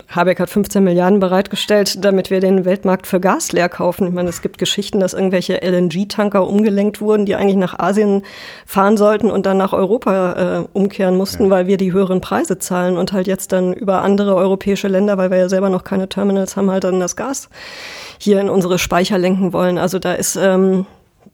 Habeck 0.09 0.41
hat 0.41 0.51
15 0.51 0.83
Milliarden 0.83 1.21
bereitgestellt, 1.21 2.05
damit 2.05 2.31
wir 2.31 2.41
den 2.41 2.65
Weltmarkt 2.65 3.07
für 3.07 3.21
Gas 3.21 3.53
leer 3.53 3.69
kaufen. 3.69 4.09
Ich 4.09 4.13
meine, 4.13 4.29
es 4.29 4.43
gibt 4.43 4.59
Geschichten, 4.59 4.99
dass 4.99 5.15
irgendwelche 5.15 5.63
LNG-Tanker 5.63 6.45
umgelenkt 6.47 7.01
wurden, 7.01 7.25
die 7.25 7.37
eigentlich 7.37 7.57
nach 7.57 7.79
Asien 7.79 8.23
fahren 8.67 8.97
sollten 8.97 9.31
und 9.31 9.47
dann 9.47 9.57
nach 9.57 9.73
Europa 9.73 10.33
äh, 10.63 10.65
umkehren 10.73 11.17
mussten, 11.17 11.45
ja. 11.45 11.51
weil 11.51 11.69
wir 11.69 11.77
die 11.77 11.93
höheren 11.93 12.21
Preise 12.21 12.59
zahlen 12.59 12.99
und 12.99 13.13
halt 13.13 13.29
jetzt 13.29 13.53
dann 13.53 13.73
über 13.73 14.03
andere 14.03 14.35
europäische 14.35 14.89
Länder, 14.89 15.19
weil 15.19 15.31
wir 15.31 15.39
ja 15.39 15.49
selber 15.49 15.71
noch 15.71 15.85
keine 15.85 16.09
Terminals 16.09 16.57
haben, 16.57 16.71
halt 16.71 16.83
dann 16.83 16.99
das 16.99 17.15
Gas 17.15 17.49
hier 18.19 18.41
in 18.41 18.51
unsere 18.51 18.81
Speicher 18.81 19.19
lenken 19.19 19.53
wollen. 19.53 19.79
Also 19.79 20.01
da 20.01 20.15
ist 20.15 20.35
ähm, 20.35 20.87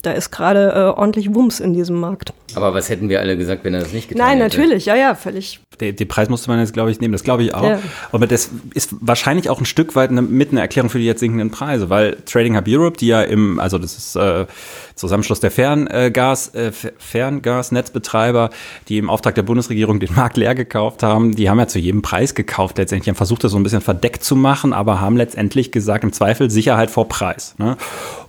da 0.02 0.12
ist 0.12 0.30
gerade 0.30 0.72
äh, 0.74 0.98
ordentlich 0.98 1.34
Wumms 1.34 1.60
in 1.60 1.74
diesem 1.74 1.98
Markt. 1.98 2.32
Aber 2.54 2.74
was 2.74 2.88
hätten 2.88 3.08
wir 3.08 3.20
alle 3.20 3.36
gesagt, 3.36 3.64
wenn 3.64 3.74
er 3.74 3.80
das 3.80 3.92
nicht 3.92 4.08
getan 4.08 4.26
Nein, 4.26 4.38
hätte? 4.38 4.56
Nein, 4.56 4.66
natürlich, 4.66 4.86
ja, 4.86 4.94
ja, 4.94 5.14
völlig. 5.14 5.60
Den, 5.80 5.96
den, 5.96 6.06
Preis 6.06 6.28
musste 6.28 6.50
man 6.50 6.60
jetzt, 6.60 6.72
glaube 6.72 6.90
ich, 6.90 7.00
nehmen, 7.00 7.12
das 7.12 7.24
glaube 7.24 7.42
ich 7.42 7.54
auch. 7.54 7.64
Ja. 7.64 7.80
Aber 8.12 8.26
das 8.26 8.50
ist 8.74 8.94
wahrscheinlich 9.00 9.50
auch 9.50 9.58
ein 9.58 9.64
Stück 9.64 9.96
weit 9.96 10.10
eine, 10.10 10.22
mit 10.22 10.52
einer 10.52 10.60
Erklärung 10.60 10.88
für 10.88 10.98
die 10.98 11.04
jetzt 11.04 11.20
sinkenden 11.20 11.50
Preise, 11.50 11.90
weil 11.90 12.16
Trading 12.26 12.56
Hub 12.56 12.64
Europe, 12.68 12.96
die 12.98 13.08
ja 13.08 13.22
im, 13.22 13.58
also 13.58 13.78
das 13.78 13.96
ist 13.96 14.16
äh, 14.16 14.46
Zusammenschluss 14.94 15.40
der 15.40 15.50
Ferngas, 15.50 16.54
äh, 16.54 16.70
Ferngasnetzbetreiber, 16.70 18.50
die 18.88 18.98
im 18.98 19.10
Auftrag 19.10 19.34
der 19.34 19.42
Bundesregierung 19.42 19.98
den 19.98 20.14
Markt 20.14 20.36
leer 20.36 20.54
gekauft 20.54 21.02
haben, 21.02 21.34
die 21.34 21.50
haben 21.50 21.58
ja 21.58 21.66
zu 21.66 21.80
jedem 21.80 22.02
Preis 22.02 22.34
gekauft 22.34 22.78
letztendlich, 22.78 23.08
haben 23.08 23.16
versucht, 23.16 23.42
das 23.42 23.52
so 23.52 23.58
ein 23.58 23.64
bisschen 23.64 23.80
verdeckt 23.80 24.22
zu 24.22 24.36
machen, 24.36 24.72
aber 24.72 25.00
haben 25.00 25.16
letztendlich 25.16 25.72
gesagt, 25.72 26.04
im 26.04 26.12
Zweifel 26.12 26.50
Sicherheit 26.50 26.90
vor 26.90 27.08
Preis. 27.08 27.56
Ne? 27.58 27.76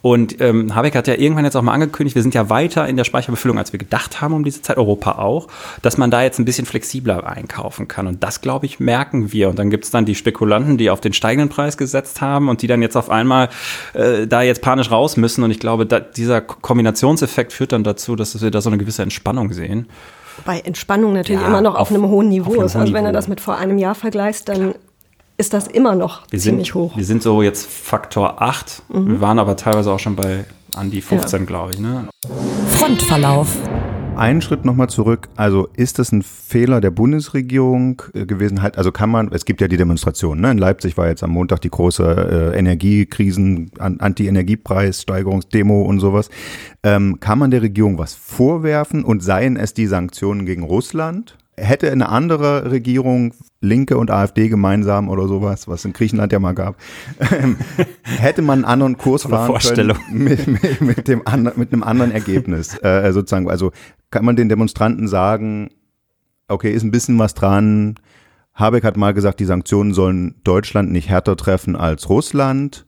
Und 0.02 0.42
ähm, 0.42 0.74
Habeck 0.74 0.96
hat 0.96 1.08
ja 1.08 1.16
irgendwann 1.16 1.46
jetzt 1.46 1.55
auch 1.56 1.62
mal 1.62 1.74
angekündigt, 1.74 2.16
wir 2.16 2.22
sind 2.22 2.34
ja 2.34 2.50
weiter 2.50 2.88
in 2.88 2.98
der 2.98 3.04
Speicherbefüllung, 3.04 3.58
als 3.58 3.74
wir 3.74 3.80
gedacht 3.80 4.22
haben 4.22 4.34
um 4.34 4.44
diese 4.44 4.62
Zeit, 4.62 4.78
Europa 4.78 5.14
auch, 5.14 5.48
dass 5.82 5.98
man 5.98 6.12
da 6.12 6.24
jetzt 6.24 6.40
ein 6.40 6.46
bisschen 6.46 6.66
flexibler 6.66 7.26
einkaufen 7.26 7.88
kann. 7.88 8.08
Und 8.08 8.24
das, 8.24 8.42
glaube 8.42 8.66
ich, 8.66 8.80
merken 8.80 9.32
wir. 9.32 9.50
Und 9.50 9.60
dann 9.60 9.70
gibt 9.70 9.86
es 9.86 9.92
dann 9.92 10.06
die 10.06 10.16
Spekulanten, 10.16 10.78
die 10.78 10.90
auf 10.90 11.02
den 11.02 11.14
steigenden 11.14 11.50
Preis 11.50 11.78
gesetzt 11.78 12.22
haben 12.22 12.50
und 12.50 12.62
die 12.62 12.68
dann 12.68 12.82
jetzt 12.82 12.96
auf 12.96 13.10
einmal 13.10 13.50
äh, 13.94 14.28
da 14.28 14.42
jetzt 14.42 14.62
panisch 14.62 14.92
raus 14.92 15.18
müssen. 15.18 15.44
Und 15.44 15.52
ich 15.52 15.60
glaube, 15.60 15.86
da, 15.86 16.00
dieser 16.00 16.42
Kombinationseffekt 16.42 17.54
führt 17.54 17.72
dann 17.72 17.84
dazu, 17.84 18.16
dass 18.16 18.42
wir 18.42 18.52
da 18.52 18.62
so 18.62 18.70
eine 18.70 18.78
gewisse 18.78 19.04
Entspannung 19.04 19.54
sehen. 19.54 19.88
Bei 20.44 20.60
Entspannung 20.60 21.14
natürlich 21.14 21.42
ja, 21.42 21.48
immer 21.48 21.62
noch 21.62 21.76
auf, 21.76 21.82
auf 21.82 21.92
einem 21.92 22.08
hohen 22.08 22.30
Niveau 22.30 22.62
ist. 22.62 22.76
Also 22.76 22.94
wenn 22.94 23.06
du 23.06 23.12
das 23.12 23.28
mit 23.28 23.40
vor 23.40 23.58
einem 23.58 23.78
Jahr 23.78 23.96
vergleichst, 23.96 24.50
dann 24.50 24.76
ist 25.38 25.54
das 25.54 25.68
immer 25.68 25.96
noch 25.96 26.24
wir 26.30 26.40
ziemlich 26.40 26.68
sind, 26.68 26.76
hoch. 26.76 26.98
Wir 26.98 27.06
sind 27.06 27.22
so 27.22 27.42
jetzt 27.42 27.68
Faktor 27.68 28.42
8. 28.42 28.84
Mhm. 28.90 29.08
Wir 29.08 29.22
waren 29.22 29.40
aber 29.40 29.56
teilweise 29.56 29.92
auch 29.92 30.00
schon 30.00 30.16
bei 30.16 30.46
an 30.76 30.92
die 30.92 31.02
15, 31.02 31.40
ja. 31.40 31.46
glaube 31.46 31.74
ich. 31.74 31.80
Ne? 31.80 32.08
Frontverlauf. 32.68 33.58
Einen 34.16 34.42
Schritt 34.42 34.64
nochmal 34.64 34.88
zurück. 34.88 35.28
Also 35.36 35.68
ist 35.76 36.00
das 36.00 36.14
ein 36.14 36.22
Fehler 36.22 36.80
der 36.80 36.92
Bundesregierung 36.92 38.02
äh, 38.14 38.26
gewesen? 38.26 38.62
Halt, 38.62 38.78
also 38.78 38.94
kann 38.94 39.10
man, 39.10 39.30
es 39.34 39.44
gibt 39.44 39.60
ja 39.60 39.68
die 39.68 39.76
Demonstrationen. 39.76 40.42
Ne? 40.42 40.52
In 40.52 40.58
Leipzig 40.58 40.98
war 40.98 41.08
jetzt 41.08 41.22
am 41.22 41.32
Montag 41.32 41.60
die 41.62 41.70
große 41.70 42.54
äh, 42.54 42.58
Energiekrisen, 42.58 43.72
Anti-Energiepreissteigerungsdemo 43.78 45.82
und 45.82 46.00
sowas. 46.00 46.30
Ähm, 46.84 47.20
kann 47.20 47.40
man 47.40 47.52
der 47.52 47.62
Regierung 47.62 47.98
was 47.98 48.14
vorwerfen 48.14 49.04
und 49.04 49.22
seien 49.22 49.58
es 49.58 49.74
die 49.74 49.88
Sanktionen 49.88 50.46
gegen 50.46 50.64
Russland? 50.64 51.36
Hätte 51.58 51.92
eine 51.92 52.10
andere 52.10 52.72
Regierung, 52.72 53.34
Linke 53.62 53.98
und 53.98 54.12
AfD 54.12 54.50
gemeinsam 54.50 55.10
oder 55.10 55.28
sowas, 55.28 55.68
was 55.68 55.86
in 55.86 55.94
Griechenland 55.94 56.34
ja 56.34 56.40
mal 56.40 56.54
gab, 56.54 56.76
ähm, 57.32 57.58
hätte 58.04 58.42
man 58.42 58.60
einen 58.60 58.66
anderen 58.66 58.98
Kurs 58.98 59.24
fahren 59.24 59.58
können 59.58 59.98
mit, 60.12 60.48
mit, 60.48 60.82
mit, 60.82 61.08
dem 61.08 61.26
andre, 61.26 61.54
mit 61.56 61.72
einem 61.72 61.84
anderen 61.84 62.12
Ergebnis. 62.12 62.78
Äh, 62.84 63.12
sozusagen, 63.14 63.50
also 63.50 63.72
kann 64.12 64.26
man 64.26 64.36
den 64.36 64.50
Demonstranten 64.50 65.08
sagen, 65.08 65.70
okay, 66.48 66.72
ist 66.74 66.84
ein 66.84 66.92
bisschen 66.92 67.18
was 67.20 67.34
dran. 67.34 67.96
Habeck 68.54 68.84
hat 68.84 68.98
mal 68.98 69.14
gesagt, 69.14 69.40
die 69.40 69.46
Sanktionen 69.46 69.94
sollen 69.94 70.36
Deutschland 70.44 70.92
nicht 70.92 71.10
härter 71.10 71.36
treffen 71.36 71.76
als 71.76 72.10
Russland. 72.10 72.86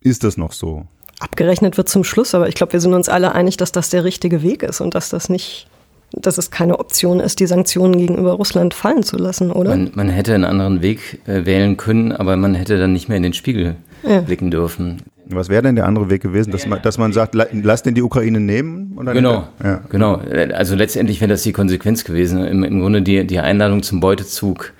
Ist 0.00 0.24
das 0.24 0.36
noch 0.36 0.52
so? 0.52 0.86
Abgerechnet 1.20 1.76
wird 1.76 1.88
zum 1.88 2.04
Schluss, 2.04 2.34
aber 2.34 2.48
ich 2.48 2.54
glaube, 2.54 2.74
wir 2.74 2.80
sind 2.80 2.94
uns 2.94 3.08
alle 3.08 3.34
einig, 3.34 3.56
dass 3.56 3.72
das 3.72 3.90
der 3.90 4.04
richtige 4.04 4.42
Weg 4.42 4.62
ist 4.62 4.80
und 4.80 4.94
dass 4.94 5.08
das 5.08 5.28
nicht 5.28 5.68
dass 6.12 6.38
es 6.38 6.50
keine 6.50 6.78
Option 6.78 7.20
ist, 7.20 7.40
die 7.40 7.46
Sanktionen 7.46 7.98
gegenüber 7.98 8.32
Russland 8.32 8.74
fallen 8.74 9.02
zu 9.02 9.16
lassen, 9.16 9.50
oder? 9.50 9.70
Man, 9.70 9.90
man 9.94 10.08
hätte 10.08 10.34
einen 10.34 10.44
anderen 10.44 10.82
Weg 10.82 11.20
äh, 11.26 11.44
wählen 11.44 11.76
können, 11.76 12.12
aber 12.12 12.36
man 12.36 12.54
hätte 12.54 12.78
dann 12.78 12.92
nicht 12.92 13.08
mehr 13.08 13.16
in 13.16 13.22
den 13.22 13.34
Spiegel 13.34 13.76
ja. 14.02 14.20
blicken 14.20 14.50
dürfen. 14.50 15.02
Was 15.30 15.50
wäre 15.50 15.62
denn 15.62 15.76
der 15.76 15.86
andere 15.86 16.08
Weg 16.08 16.22
gewesen, 16.22 16.52
dass 16.52 16.66
man, 16.66 16.80
dass 16.80 16.96
man 16.96 17.12
sagt, 17.12 17.34
lass 17.34 17.82
den 17.82 17.94
die 17.94 18.02
Ukraine 18.02 18.40
nehmen? 18.40 18.96
genau, 19.12 19.48
ja. 19.62 19.82
genau. 19.90 20.22
Also 20.54 20.74
letztendlich 20.74 21.20
wäre 21.20 21.28
das 21.28 21.42
die 21.42 21.52
Konsequenz 21.52 22.04
gewesen. 22.04 22.42
Im, 22.44 22.64
im 22.64 22.80
Grunde 22.80 23.02
die, 23.02 23.26
die 23.26 23.38
Einladung 23.38 23.82
zum 23.82 24.00
Beutezug 24.00 24.72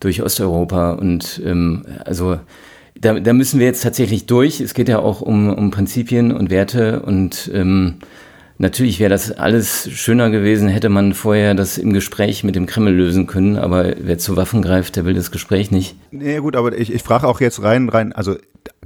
durch 0.00 0.20
Osteuropa 0.20 0.94
und 0.94 1.40
ähm, 1.44 1.84
also 2.04 2.40
da, 3.00 3.18
da 3.18 3.32
müssen 3.32 3.60
wir 3.60 3.66
jetzt 3.66 3.82
tatsächlich 3.82 4.26
durch. 4.26 4.60
Es 4.60 4.74
geht 4.74 4.88
ja 4.88 4.98
auch 4.98 5.20
um, 5.20 5.52
um 5.52 5.70
Prinzipien 5.70 6.32
und 6.32 6.50
Werte 6.50 7.02
und 7.02 7.50
ähm, 7.54 7.94
Natürlich 8.62 9.00
wäre 9.00 9.10
das 9.10 9.32
alles 9.32 9.90
schöner 9.90 10.30
gewesen, 10.30 10.68
hätte 10.68 10.88
man 10.88 11.14
vorher 11.14 11.54
das 11.54 11.78
im 11.78 11.92
Gespräch 11.92 12.44
mit 12.44 12.54
dem 12.54 12.66
Kreml 12.66 12.92
lösen 12.92 13.26
können, 13.26 13.56
aber 13.56 13.94
wer 13.98 14.18
zu 14.18 14.36
Waffen 14.36 14.62
greift, 14.62 14.94
der 14.94 15.04
will 15.04 15.14
das 15.14 15.32
Gespräch 15.32 15.72
nicht. 15.72 15.96
Nee, 16.12 16.38
gut, 16.38 16.54
aber 16.54 16.78
ich, 16.78 16.92
ich 16.94 17.02
frage 17.02 17.26
auch 17.26 17.40
jetzt 17.40 17.60
rein, 17.64 17.88
rein, 17.88 18.12
also 18.12 18.36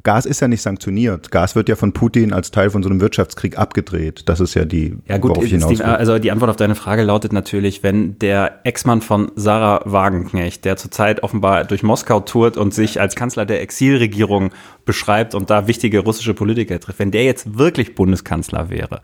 Gas 0.03 0.25
ist 0.25 0.41
ja 0.41 0.49
nicht 0.49 0.63
sanktioniert. 0.63 1.31
Gas 1.31 1.57
wird 1.57 1.69
ja 1.69 1.77
von 1.77 1.93
Putin 1.93 2.33
als 2.33 2.51
Teil 2.53 2.71
von 2.71 2.83
so 2.83 2.89
einem 2.89 3.03
Wirtschaftskrieg 3.03 3.59
abgedreht. 3.59 4.23
Das 4.27 4.41
ist 4.41 4.55
ja 4.55 4.65
die, 4.65 4.97
ja, 5.09 5.19
gut, 5.19 5.37
die, 5.43 5.83
also 5.83 6.19
die 6.19 6.31
Antwort 6.31 6.49
auf 6.49 6.57
deine 6.57 6.75
Frage 6.75 7.03
lautet 7.03 7.35
natürlich, 7.35 7.83
wenn 7.83 8.19
der 8.19 8.61
Ex-Mann 8.65 9.03
von 9.03 9.31
Sarah 9.37 9.83
Wagenknecht, 9.85 10.65
der 10.65 10.79
zurzeit 10.79 11.23
offenbar 11.23 11.65
durch 11.65 11.83
Moskau 11.83 12.21
tourt 12.21 12.57
und 12.57 12.73
sich 12.73 12.99
als 12.99 13.15
Kanzler 13.15 13.45
der 13.45 13.61
Exilregierung 13.61 14.53
beschreibt 14.87 15.35
und 15.35 15.51
da 15.51 15.67
wichtige 15.67 15.99
russische 15.99 16.33
Politiker 16.33 16.81
trifft, 16.81 16.99
wenn 16.99 17.11
der 17.11 17.25
jetzt 17.25 17.59
wirklich 17.59 17.95
Bundeskanzler 17.95 18.71
wäre, 18.71 19.03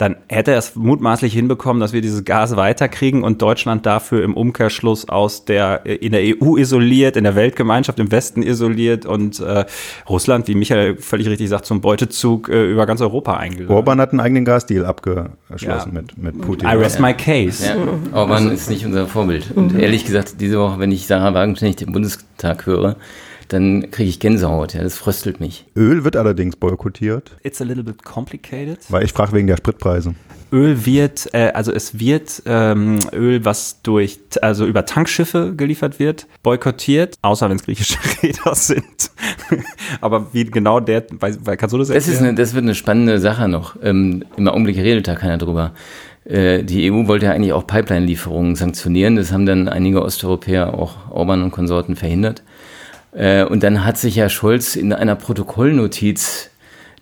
dann 0.00 0.16
hätte 0.28 0.52
er 0.52 0.58
es 0.58 0.76
mutmaßlich 0.76 1.34
hinbekommen, 1.34 1.78
dass 1.78 1.92
wir 1.92 2.00
dieses 2.00 2.24
Gas 2.24 2.56
weiterkriegen 2.56 3.22
und 3.22 3.42
Deutschland 3.42 3.84
dafür 3.84 4.24
im 4.24 4.34
Umkehrschluss 4.34 5.06
aus 5.10 5.44
der 5.44 5.84
in 5.84 6.12
der 6.12 6.22
EU 6.22 6.56
isoliert, 6.56 7.18
in 7.18 7.24
der 7.24 7.36
Weltgemeinschaft 7.36 7.98
im 7.98 8.10
Westen 8.10 8.42
isoliert 8.42 9.04
und 9.04 9.40
äh, 9.40 9.66
Russland, 10.08 10.48
wie 10.48 10.54
Michael 10.54 10.96
völlig 10.96 11.28
richtig 11.28 11.50
sagt, 11.50 11.66
zum 11.66 11.82
Beutezug 11.82 12.48
äh, 12.48 12.72
über 12.72 12.86
ganz 12.86 13.02
Europa 13.02 13.36
eingeladen. 13.36 13.76
Orban 13.76 14.00
hat 14.00 14.12
einen 14.12 14.20
eigenen 14.20 14.46
Gasdeal 14.46 14.86
abgeschlossen 14.86 15.34
ja. 15.60 15.86
mit, 15.92 16.16
mit 16.16 16.40
Putin. 16.40 16.66
I 16.66 16.76
rest 16.76 16.98
my 16.98 17.12
case. 17.12 17.66
Ja. 17.66 17.76
Orban 18.18 18.50
ist 18.52 18.70
nicht 18.70 18.86
unser 18.86 19.06
Vorbild. 19.06 19.50
Und 19.54 19.78
ehrlich 19.78 20.06
gesagt, 20.06 20.40
diese 20.40 20.58
Woche, 20.58 20.78
wenn 20.78 20.92
ich 20.92 21.06
Sarah 21.06 21.34
Wagenknecht 21.34 21.82
im 21.82 21.92
Bundestag 21.92 22.64
höre, 22.64 22.96
dann 23.52 23.90
kriege 23.90 24.08
ich 24.08 24.20
Gänsehaut. 24.20 24.74
Ja, 24.74 24.82
das 24.82 24.96
fröstelt 24.96 25.40
mich. 25.40 25.66
Öl 25.76 26.04
wird 26.04 26.16
allerdings 26.16 26.56
boykottiert. 26.56 27.32
It's 27.42 27.60
a 27.60 27.64
little 27.64 27.82
bit 27.82 28.02
complicated. 28.02 28.78
Weil 28.88 29.04
ich 29.04 29.12
frage 29.12 29.32
wegen 29.32 29.46
der 29.46 29.56
Spritpreise. 29.56 30.14
Öl 30.52 30.84
wird, 30.84 31.32
äh, 31.32 31.52
also 31.54 31.72
es 31.72 31.98
wird 32.00 32.42
ähm, 32.46 32.98
Öl, 33.12 33.44
was 33.44 33.82
durch, 33.82 34.18
also 34.42 34.66
über 34.66 34.84
Tankschiffe 34.84 35.54
geliefert 35.54 35.98
wird, 35.98 36.26
boykottiert, 36.42 37.16
außer 37.22 37.48
wenn 37.48 37.56
es 37.56 37.64
griechische 37.64 37.98
Räder 38.22 38.54
sind. 38.54 39.10
Aber 40.00 40.32
wie 40.32 40.44
genau 40.44 40.80
der, 40.80 41.04
weil, 41.10 41.38
weil 41.44 41.56
kannst 41.56 41.72
du 41.72 41.78
das 41.78 41.90
erklären? 41.90 42.10
Das, 42.10 42.14
ist 42.14 42.22
eine, 42.22 42.34
das 42.34 42.54
wird 42.54 42.64
eine 42.64 42.74
spannende 42.74 43.20
Sache 43.20 43.48
noch. 43.48 43.76
Ähm, 43.82 44.24
Im 44.36 44.48
Augenblick 44.48 44.76
redet 44.76 45.06
da 45.06 45.14
keiner 45.14 45.38
drüber. 45.38 45.72
Äh, 46.24 46.64
die 46.64 46.90
EU 46.90 47.06
wollte 47.06 47.26
ja 47.26 47.32
eigentlich 47.32 47.52
auch 47.52 47.66
Pipeline-Lieferungen 47.66 48.56
sanktionieren. 48.56 49.16
Das 49.16 49.32
haben 49.32 49.46
dann 49.46 49.68
einige 49.68 50.02
Osteuropäer, 50.02 50.74
auch 50.74 51.10
Orban 51.10 51.42
und 51.42 51.50
Konsorten, 51.50 51.96
verhindert. 51.96 52.42
Äh, 53.12 53.44
und 53.44 53.62
dann 53.62 53.84
hat 53.84 53.98
sich 53.98 54.16
ja 54.16 54.28
Scholz 54.28 54.76
in 54.76 54.92
einer 54.92 55.16
Protokollnotiz 55.16 56.50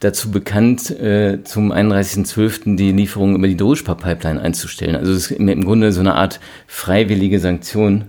dazu 0.00 0.30
bekannt, 0.30 0.90
äh, 0.90 1.42
zum 1.44 1.72
31.12. 1.72 2.76
die 2.76 2.92
Lieferung 2.92 3.34
über 3.34 3.48
die 3.48 3.56
Druschpa-Pipeline 3.56 4.40
einzustellen. 4.40 4.94
Also 4.94 5.12
es 5.12 5.30
ist 5.30 5.38
im 5.38 5.64
Grunde 5.64 5.92
so 5.92 6.00
eine 6.00 6.14
Art 6.14 6.40
freiwillige 6.66 7.40
Sanktion. 7.40 8.04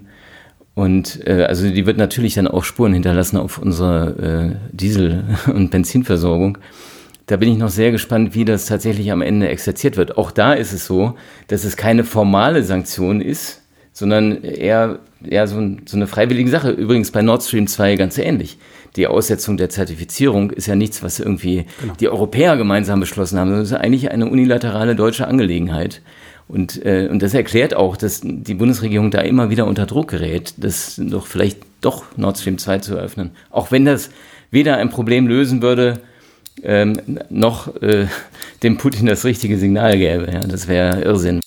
Und 0.76 1.28
äh, 1.28 1.44
also 1.44 1.70
die 1.70 1.86
wird 1.86 1.98
natürlich 1.98 2.36
dann 2.36 2.48
auch 2.48 2.64
Spuren 2.64 2.94
hinterlassen 2.94 3.38
auf 3.38 3.58
unsere 3.58 4.54
äh, 4.54 4.76
Diesel- 4.76 5.24
und 5.54 5.72
Benzinversorgung. 5.72 6.58
Da 7.26 7.38
bin 7.38 7.52
ich 7.52 7.58
noch 7.58 7.70
sehr 7.70 7.92
gespannt, 7.92 8.34
wie 8.34 8.46
das 8.46 8.66
tatsächlich 8.66 9.12
am 9.12 9.22
Ende 9.22 9.50
exerziert 9.50 9.98
wird. 9.98 10.18
Auch 10.18 10.32
da 10.32 10.54
ist 10.54 10.74
es 10.74 10.86
so, 10.86 11.16
dass 11.48 11.64
es 11.64 11.78
keine 11.78 12.04
formale 12.04 12.64
Sanktion 12.64 13.22
ist, 13.22 13.62
sondern 13.94 14.44
eher, 14.44 15.00
eher 15.24 15.48
so, 15.48 15.58
ein, 15.58 15.82
so 15.86 15.98
eine 15.98 16.08
freiwillige 16.08 16.50
Sache. 16.50 16.72
Übrigens 16.72 17.12
bei 17.12 17.22
Nord 17.22 17.44
Stream 17.44 17.68
2 17.68 17.96
ganz 17.96 18.18
ähnlich. 18.18 18.58
Die 18.96 19.08
Aussetzung 19.08 19.58
der 19.58 19.70
Zertifizierung 19.70 20.52
ist 20.52 20.68
ja 20.68 20.76
nichts, 20.76 21.04
was 21.04 21.20
irgendwie 21.20 21.66
genau. 21.80 21.94
die 22.00 22.10
Europäer 22.10 22.58
gemeinsam 22.58 23.00
beschlossen 23.00 23.38
haben, 23.38 23.50
sondern 23.50 23.64
es 23.64 23.72
ist 23.72 23.78
eigentlich 23.78 24.12
eine 24.12 24.28
unilaterale 24.28 24.96
deutsche 24.96 25.28
Angelegenheit. 25.28 26.02
Und, 26.48 26.84
äh, 26.84 27.08
und 27.12 27.22
das 27.22 27.36
erklärt 27.36 27.76
auch, 27.76 27.96
dass 27.96 28.22
die 28.24 28.56
Bundesregierung 28.56 29.12
da 29.12 29.22
immer 29.22 29.52
wieder 29.52 29.68
unter 29.68 29.86
Druck 29.86 30.10
gerät, 30.10 30.56
das 30.58 31.00
doch 31.02 31.28
vielleicht 31.28 31.60
doch 31.82 32.06
Nord 32.18 32.40
Stream 32.40 32.58
2 32.58 32.80
zu 32.80 32.96
eröffnen. 32.96 33.32
Auch 33.52 33.72
wenn 33.72 33.86
das 33.86 34.10
weder 34.50 34.78
ein 34.78 34.90
Problem 34.90 35.28
lösen 35.28 35.62
würde, 35.62 36.00
ähm, 36.64 37.00
noch 37.30 37.82
äh, 37.82 38.08
dem 38.64 38.78
Putin 38.78 39.06
das 39.06 39.26
richtige 39.26 39.58
Signal 39.58 39.98
gäbe. 39.98 40.30
Ja, 40.32 40.40
das 40.40 40.68
wäre 40.68 41.02
Irrsinn. 41.02 41.40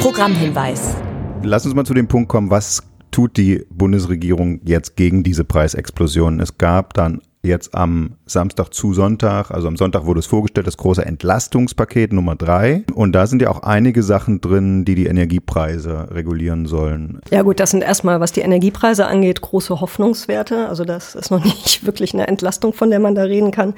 Programmhinweis. 0.00 0.96
Lass 1.44 1.66
uns 1.66 1.74
mal 1.74 1.84
zu 1.84 1.94
dem 1.94 2.06
Punkt 2.06 2.28
kommen, 2.28 2.50
was 2.50 2.84
tut 3.10 3.36
die 3.36 3.66
Bundesregierung 3.68 4.60
jetzt 4.64 4.96
gegen 4.96 5.24
diese 5.24 5.44
Preisexplosion? 5.44 6.38
Es 6.38 6.56
gab 6.56 6.94
dann 6.94 7.20
jetzt 7.42 7.74
am 7.74 8.12
Samstag 8.26 8.72
zu 8.72 8.94
Sonntag, 8.94 9.50
also 9.50 9.66
am 9.66 9.76
Sonntag 9.76 10.06
wurde 10.06 10.20
es 10.20 10.26
vorgestellt, 10.26 10.68
das 10.68 10.76
große 10.76 11.04
Entlastungspaket 11.04 12.12
Nummer 12.12 12.36
drei. 12.36 12.84
Und 12.94 13.12
da 13.12 13.26
sind 13.26 13.42
ja 13.42 13.50
auch 13.50 13.64
einige 13.64 14.04
Sachen 14.04 14.40
drin, 14.40 14.84
die 14.84 14.94
die 14.94 15.06
Energiepreise 15.06 16.08
regulieren 16.12 16.66
sollen. 16.66 17.20
Ja 17.30 17.42
gut, 17.42 17.58
das 17.58 17.72
sind 17.72 17.82
erstmal, 17.82 18.20
was 18.20 18.30
die 18.30 18.42
Energiepreise 18.42 19.06
angeht, 19.06 19.40
große 19.40 19.80
Hoffnungswerte. 19.80 20.68
Also 20.68 20.84
das 20.84 21.16
ist 21.16 21.30
noch 21.30 21.42
nicht 21.44 21.84
wirklich 21.84 22.14
eine 22.14 22.28
Entlastung, 22.28 22.72
von 22.72 22.90
der 22.90 23.00
man 23.00 23.16
da 23.16 23.24
reden 23.24 23.50
kann. 23.50 23.74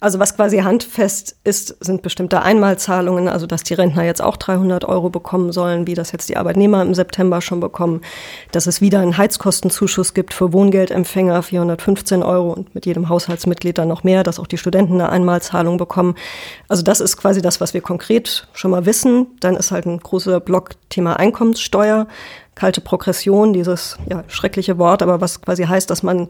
Also 0.00 0.18
was 0.18 0.36
quasi 0.36 0.58
handfest 0.58 1.36
ist, 1.44 1.76
sind 1.80 2.02
bestimmte 2.02 2.42
Einmalzahlungen, 2.42 3.28
also 3.28 3.46
dass 3.46 3.62
die 3.62 3.74
Rentner 3.74 4.04
jetzt 4.04 4.22
auch 4.22 4.36
300 4.36 4.84
Euro 4.84 5.10
bekommen 5.10 5.52
sollen, 5.52 5.86
wie 5.86 5.94
das 5.94 6.12
jetzt 6.12 6.28
die 6.28 6.36
Arbeitnehmer 6.36 6.82
im 6.82 6.94
September 6.94 7.40
schon 7.40 7.60
bekommen, 7.60 8.02
dass 8.52 8.66
es 8.66 8.80
wieder 8.80 9.00
einen 9.00 9.16
Heizkostenzuschuss 9.16 10.14
gibt 10.14 10.34
für 10.34 10.52
Wohngeldempfänger, 10.52 11.42
415 11.42 12.22
Euro 12.22 12.52
und 12.52 12.74
mit 12.74 12.86
jedem 12.86 13.08
Haushaltsmitglied 13.08 13.78
dann 13.78 13.88
noch 13.88 14.04
mehr, 14.04 14.22
dass 14.22 14.38
auch 14.38 14.46
die 14.46 14.58
Studenten 14.58 14.94
eine 14.94 15.08
Einmalzahlung 15.08 15.78
bekommen. 15.78 16.14
Also 16.68 16.82
das 16.82 17.00
ist 17.00 17.16
quasi 17.16 17.40
das, 17.40 17.60
was 17.60 17.74
wir 17.74 17.80
konkret 17.80 18.48
schon 18.52 18.70
mal 18.70 18.86
wissen. 18.86 19.26
Dann 19.40 19.56
ist 19.56 19.70
halt 19.70 19.86
ein 19.86 19.98
großer 19.98 20.40
Block 20.40 20.70
Thema 20.90 21.18
Einkommenssteuer, 21.18 22.06
kalte 22.54 22.80
Progression, 22.80 23.52
dieses 23.52 23.98
ja, 24.08 24.24
schreckliche 24.28 24.78
Wort, 24.78 25.02
aber 25.02 25.20
was 25.20 25.42
quasi 25.42 25.64
heißt, 25.64 25.90
dass 25.90 26.02
man 26.02 26.28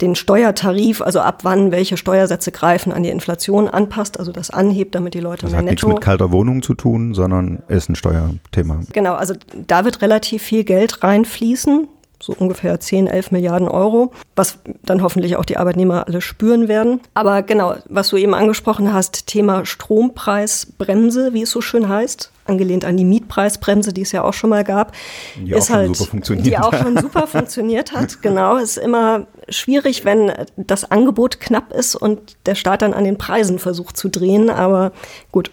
den 0.00 0.14
Steuertarif, 0.14 1.02
also 1.02 1.20
ab 1.20 1.40
wann 1.44 1.70
welche 1.70 1.96
Steuersätze 1.96 2.52
greifen, 2.52 2.92
an 2.92 3.02
die 3.02 3.10
Inflation 3.10 3.68
anpasst, 3.68 4.18
also 4.18 4.32
das 4.32 4.50
anhebt, 4.50 4.94
damit 4.94 5.14
die 5.14 5.20
Leute 5.20 5.42
das 5.42 5.50
mehr 5.50 5.58
hat 5.58 5.64
netto. 5.66 5.86
nichts 5.86 5.98
mit 5.98 6.04
kalter 6.04 6.32
Wohnung 6.32 6.62
zu 6.62 6.74
tun, 6.74 7.14
sondern 7.14 7.62
ist 7.68 7.88
ein 7.88 7.94
Steuerthema. 7.94 8.80
Genau, 8.92 9.14
also 9.14 9.34
da 9.66 9.84
wird 9.84 10.02
relativ 10.02 10.42
viel 10.42 10.64
Geld 10.64 11.02
reinfließen, 11.02 11.88
so 12.22 12.34
ungefähr 12.38 12.78
10, 12.78 13.06
11 13.06 13.30
Milliarden 13.30 13.68
Euro, 13.68 14.12
was 14.36 14.58
dann 14.82 15.02
hoffentlich 15.02 15.36
auch 15.36 15.44
die 15.44 15.56
Arbeitnehmer 15.56 16.06
alle 16.06 16.20
spüren 16.20 16.68
werden. 16.68 17.00
Aber 17.14 17.42
genau, 17.42 17.76
was 17.88 18.08
du 18.08 18.16
eben 18.18 18.34
angesprochen 18.34 18.92
hast, 18.92 19.26
Thema 19.26 19.64
Strompreisbremse, 19.64 21.32
wie 21.32 21.42
es 21.42 21.50
so 21.50 21.62
schön 21.62 21.88
heißt, 21.88 22.30
angelehnt 22.44 22.84
an 22.84 22.96
die 22.98 23.04
Mietpreisbremse, 23.04 23.94
die 23.94 24.02
es 24.02 24.12
ja 24.12 24.22
auch 24.22 24.34
schon 24.34 24.50
mal 24.50 24.64
gab, 24.64 24.92
die 25.36 25.52
ist 25.52 25.70
halt, 25.70 25.98
die 26.44 26.58
auch 26.58 26.74
schon 26.74 26.98
super 26.98 27.26
funktioniert 27.26 27.92
hat. 27.92 28.18
Genau, 28.22 28.56
ist 28.56 28.76
immer 28.76 29.26
schwierig, 29.50 30.04
wenn 30.04 30.32
das 30.56 30.90
Angebot 30.90 31.40
knapp 31.40 31.72
ist 31.72 31.94
und 31.94 32.36
der 32.46 32.54
Staat 32.54 32.82
dann 32.82 32.94
an 32.94 33.04
den 33.04 33.18
Preisen 33.18 33.58
versucht 33.58 33.96
zu 33.96 34.08
drehen. 34.08 34.50
Aber 34.50 34.92
gut, 35.32 35.50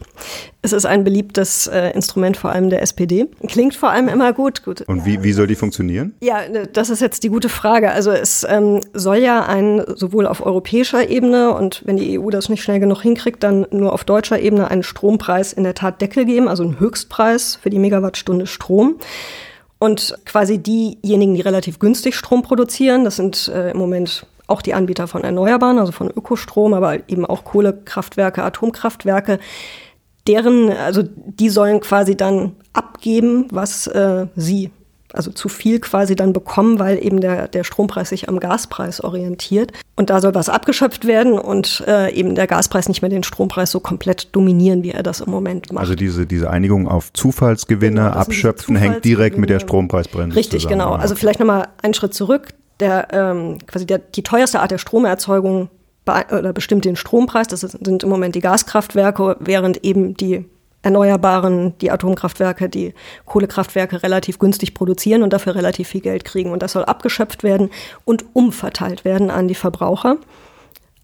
es 0.62 0.74
ist 0.74 0.86
ein 0.86 1.04
beliebtes 1.04 1.68
äh, 1.68 1.92
Instrument 1.92 2.38
vor 2.38 2.52
allem 2.52 2.70
der 2.70 2.82
SPD. 2.82 3.28
Klingt 3.48 3.76
vor 3.76 3.90
allem 3.90 4.08
immer 4.08 4.34
gut. 4.34 4.64
gut. 4.64 4.82
Und 4.82 5.06
wie, 5.06 5.24
wie 5.24 5.34
soll 5.34 5.48
die 5.48 5.56
funktionieren? 5.56 6.14
Ja, 6.20 6.48
ne, 6.48 6.68
das 6.68 6.90
ist 6.90 7.02
jetzt 7.02 7.24
die 7.24 7.30
gute 7.30 7.50
Frage. 7.50 7.92
Also 7.92 8.12
es 8.12 8.46
ähm, 8.50 8.82
soll 8.94 9.18
ja 9.18 9.46
ein 9.46 9.84
sowohl 9.96 10.28
auf 10.28 10.46
europäischer 10.46 11.10
Ebene 11.10 11.54
und 11.54 11.84
wenn 11.86 11.98
die 11.98 12.20
EU 12.20 12.30
das 12.30 12.50
nicht 12.50 12.64
schnell 12.64 12.80
genug 12.80 13.02
hinkriegt, 13.02 13.44
dann 13.44 13.66
nur 13.72 13.94
auf 13.94 14.04
deutscher 14.04 14.40
Ebene 14.40 14.70
einen 14.70 14.84
Strompreis 14.84 15.54
in 15.54 15.64
der 15.64 15.74
Tat 15.74 16.02
Deckel 16.02 16.26
geben, 16.26 16.48
also 16.48 16.64
einen 16.64 16.80
Höchstpreis 16.80 17.58
für 17.62 17.70
die 17.70 17.80
Megawattstunde 17.80 18.48
Strom. 18.48 18.98
Und 19.80 20.18
quasi 20.26 20.58
diejenigen, 20.58 21.36
die 21.36 21.42
relativ 21.42 21.80
günstig 21.80 22.16
Strom 22.16 22.42
produzieren, 22.42 23.04
das 23.04 23.16
sind 23.16 23.48
äh, 23.48 23.72
im 23.72 23.78
Moment 23.78 24.26
auch 24.48 24.62
die 24.62 24.74
Anbieter 24.74 25.08
von 25.08 25.24
Erneuerbaren, 25.24 25.78
also 25.78 25.92
von 25.92 26.10
Ökostrom, 26.10 26.74
aber 26.74 27.10
eben 27.10 27.26
auch 27.26 27.44
Kohlekraftwerke, 27.44 28.44
Atomkraftwerke, 28.44 29.40
deren, 30.28 30.72
also 30.72 31.04
die 31.04 31.50
sollen 31.50 31.80
quasi 31.82 32.16
dann 32.16 32.56
abgeben, 32.74 33.48
was 33.52 33.88
äh, 33.88 34.28
sie 34.36 34.72
also 35.18 35.32
zu 35.32 35.50
viel 35.50 35.80
quasi 35.80 36.16
dann 36.16 36.32
bekommen, 36.34 36.80
weil 36.80 37.04
eben 37.04 37.20
der, 37.20 37.48
der 37.48 37.64
Strompreis 37.64 38.10
sich 38.10 38.30
am 38.30 38.40
Gaspreis 38.40 39.02
orientiert. 39.02 39.74
Und 39.96 40.10
da 40.10 40.22
soll 40.22 40.36
was 40.36 40.50
abgeschöpft 40.50 41.06
werden 41.06 41.34
und 41.40 41.84
äh, 41.88 42.14
eben 42.14 42.36
der 42.36 42.48
Gaspreis 42.48 42.88
nicht 42.88 43.02
mehr 43.02 43.10
den 43.10 43.24
Strompreis 43.24 43.72
so 43.72 43.80
komplett 43.80 44.36
dominieren, 44.36 44.84
wie 44.84 44.92
er 44.92 45.04
das 45.04 45.22
im 45.22 45.32
Moment 45.32 45.72
macht. 45.74 45.82
Also 45.82 45.96
diese, 45.96 46.26
diese 46.28 46.50
Einigung 46.50 46.88
auf 46.88 47.12
Zufallsgewinne 47.14 48.02
Genau, 48.02 48.10
diese 48.10 48.20
abschöpfen 48.20 48.76
hängt 48.76 49.06
direkt 49.06 49.38
mit 49.38 49.50
der 49.50 49.60
Zufallsgewinne. 49.60 49.68
Strompreisbremse 49.68 50.38
Richtig, 50.38 50.64
zusammen. 50.64 50.80
genau. 50.80 50.94
Also 50.94 51.16
vielleicht 51.16 51.40
nochmal 51.40 51.68
einen 51.82 51.94
Schritt 51.94 52.14
zurück. 52.14 52.50
Der, 52.80 53.08
ähm, 53.12 53.58
quasi 53.66 53.88
der, 53.88 53.98
die 53.98 54.22
teuerste 54.22 54.60
Art 54.60 54.70
der 54.70 54.78
Stromerzeugung 54.78 55.70
oder 56.06 56.54
bestimmt 56.54 56.86
den 56.86 56.96
Strompreis. 56.96 57.48
Das 57.48 57.62
sind 57.62 58.04
im 58.04 58.10
Moment 58.10 58.36
die 58.36 58.40
Gaskraftwerke, 58.40 59.36
während 59.40 59.84
eben 59.84 60.16
die 60.16 60.46
Erneuerbaren, 60.82 61.78
die 61.80 61.92
Atomkraftwerke, 61.92 62.70
die 62.70 62.94
Kohlekraftwerke 63.26 64.04
relativ 64.04 64.40
günstig 64.40 64.74
produzieren 64.74 65.24
und 65.24 65.34
dafür 65.34 65.56
relativ 65.56 65.88
viel 65.90 66.02
Geld 66.02 66.24
kriegen. 66.24 66.52
Und 66.52 66.64
das 66.64 66.74
soll 66.74 66.86
abgeschöpft 66.86 67.44
werden 67.44 67.70
und 68.06 68.26
umverteilt 68.34 69.04
werden 69.04 69.30
an 69.30 69.48
die 69.48 69.56
Verbraucher. 69.56 70.18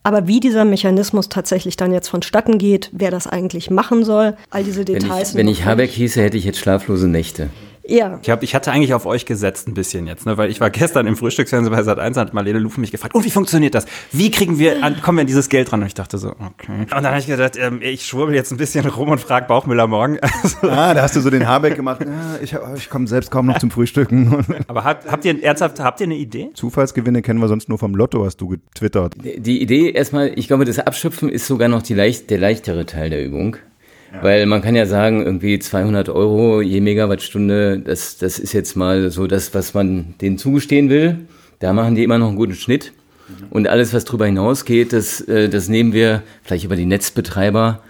Aber 0.04 0.28
wie 0.28 0.42
dieser 0.42 0.66
Mechanismus 0.66 1.30
tatsächlich 1.30 1.78
dann 1.78 1.94
jetzt 1.94 2.10
vonstatten 2.10 2.58
geht, 2.58 2.90
wer 2.92 3.10
das 3.10 3.26
eigentlich 3.26 3.70
machen 3.70 4.04
soll, 4.04 4.36
all 4.50 4.64
diese 4.64 4.80
Wenn 4.80 5.00
Details. 5.00 5.22
ich, 5.22 5.28
sind 5.30 5.38
wenn 5.40 5.48
ich 5.48 5.66
Habeck 5.66 5.92
hieße, 5.92 6.22
hätte 6.22 6.38
ich 6.38 6.44
jetzt 6.44 6.60
schlaflose 6.60 7.08
Nächte. 7.08 7.50
Ja, 7.86 8.20
Ich, 8.22 8.30
hab, 8.30 8.44
ich 8.44 8.56
hatte 8.56 8.72
eigentlich 8.72 8.94
auf 8.94 9.06
euch 9.06 9.26
gesetzt 9.26 9.68
ein 9.68 9.74
bisschen 9.74 10.08
jetzt, 10.08 10.26
ne? 10.26 10.38
weil 10.38 10.50
ich 10.50 10.62
war 10.62 10.70
gestern 10.70 11.06
im 11.06 11.18
Frühstücksfernsehen 11.18 11.76
bei 11.76 11.82
Sat1, 11.82 12.16
hat 12.16 12.34
Marlene 12.34 12.60
Lufen 12.60 12.82
mich 12.82 12.92
gefragt, 12.92 13.14
und 13.14 13.26
wie 13.26 13.30
funktioniert 13.30 13.76
das? 13.76 13.86
Wie 14.12 14.32
kriegen 14.32 14.58
wir, 14.58 14.84
an, 14.84 15.02
kommen 15.02 15.18
wir 15.18 15.22
an 15.22 15.28
dieses 15.28 15.50
Geld 15.50 15.72
ran? 15.74 15.82
Und 15.82 15.88
ich 15.88 15.94
dachte 15.94 16.18
so, 16.18 16.30
okay. 16.30 16.82
Und 16.82 16.92
dann 16.92 17.08
habe 17.08 17.20
ich 17.20 17.28
gedacht, 17.28 17.58
ähm, 17.58 17.80
ich 17.82 18.06
schwurbel 18.06 18.36
jetzt 18.36 18.52
ein 18.52 18.58
bisschen 18.58 18.86
rum 18.88 19.10
und 19.10 19.20
frage 19.20 19.48
Bauchmüller 19.48 19.88
morgen. 19.88 20.18
Also, 20.22 20.58
Ah, 20.70 20.94
da 20.94 21.02
hast 21.02 21.16
du 21.16 21.22
so 21.22 21.30
den 21.30 21.48
Habeck 21.48 21.76
gemacht. 21.76 22.02
Ja, 22.02 22.40
ich 22.42 22.56
ich 22.76 22.90
komme 22.90 23.08
selbst 23.08 23.32
kaum 23.32 23.48
noch 23.48 23.60
zum 23.60 23.72
Frühstücken. 23.72 24.46
aber 24.68 24.84
habt, 24.84 25.12
habt 25.12 25.26
ihr 25.26 25.44
ernsthaft, 25.44 25.80
habt 25.80 26.00
ihr 26.00 26.06
eine 26.06 26.16
Idee? 26.16 26.50
Zufallsgewinne 26.54 27.22
kennen 27.22 27.40
wir 27.40 27.48
sonst 27.48 27.70
nur 27.70 27.78
vom 27.78 27.96
Lotto, 27.96 28.24
hast 28.26 28.38
du 28.38 28.48
getwittert. 28.48 29.16
Die 29.24 29.62
Idee 29.62 29.92
erstmal, 29.92 30.32
ich 30.38 30.48
glaube, 30.48 30.66
das 30.66 30.80
Abschöpfen 30.80 31.30
ist 31.30 31.48
sogar 31.48 31.68
noch 31.68 31.82
die 31.82 31.94
leicht, 31.94 32.30
der 32.30 32.38
leichtere 32.38 32.86
Teil 32.86 33.10
der 33.10 33.26
Übung. 33.26 33.58
Weil 34.22 34.46
man 34.46 34.62
kann 34.62 34.76
ja 34.76 34.86
sagen, 34.86 35.26
irgendwie 35.26 35.58
200 35.60 36.10
Euro 36.10 36.62
je 36.62 36.82
Megawattstunde, 36.82 37.80
das, 37.80 38.18
das 38.18 38.40
ist 38.40 38.54
jetzt 38.54 38.76
mal 38.76 39.10
so 39.10 39.28
das, 39.28 39.54
was 39.54 39.74
man 39.74 40.14
denen 40.22 40.38
zugestehen 40.38 40.90
will. 40.90 41.26
Da 41.60 41.74
machen 41.74 41.96
die 41.96 42.04
immer 42.04 42.20
noch 42.20 42.28
einen 42.28 42.38
guten 42.38 42.54
Schnitt. 42.54 42.94
Und 43.50 43.68
alles, 43.68 43.94
was 43.94 44.06
darüber 44.06 44.26
hinausgeht, 44.26 44.94
das, 44.94 45.22
äh, 45.22 45.50
das 45.50 45.70
nehmen 45.70 45.94
wir 45.94 46.24
vielleicht 46.44 46.66
über 46.66 46.76
die 46.76 46.86
Netzbetreiber, 46.86 47.82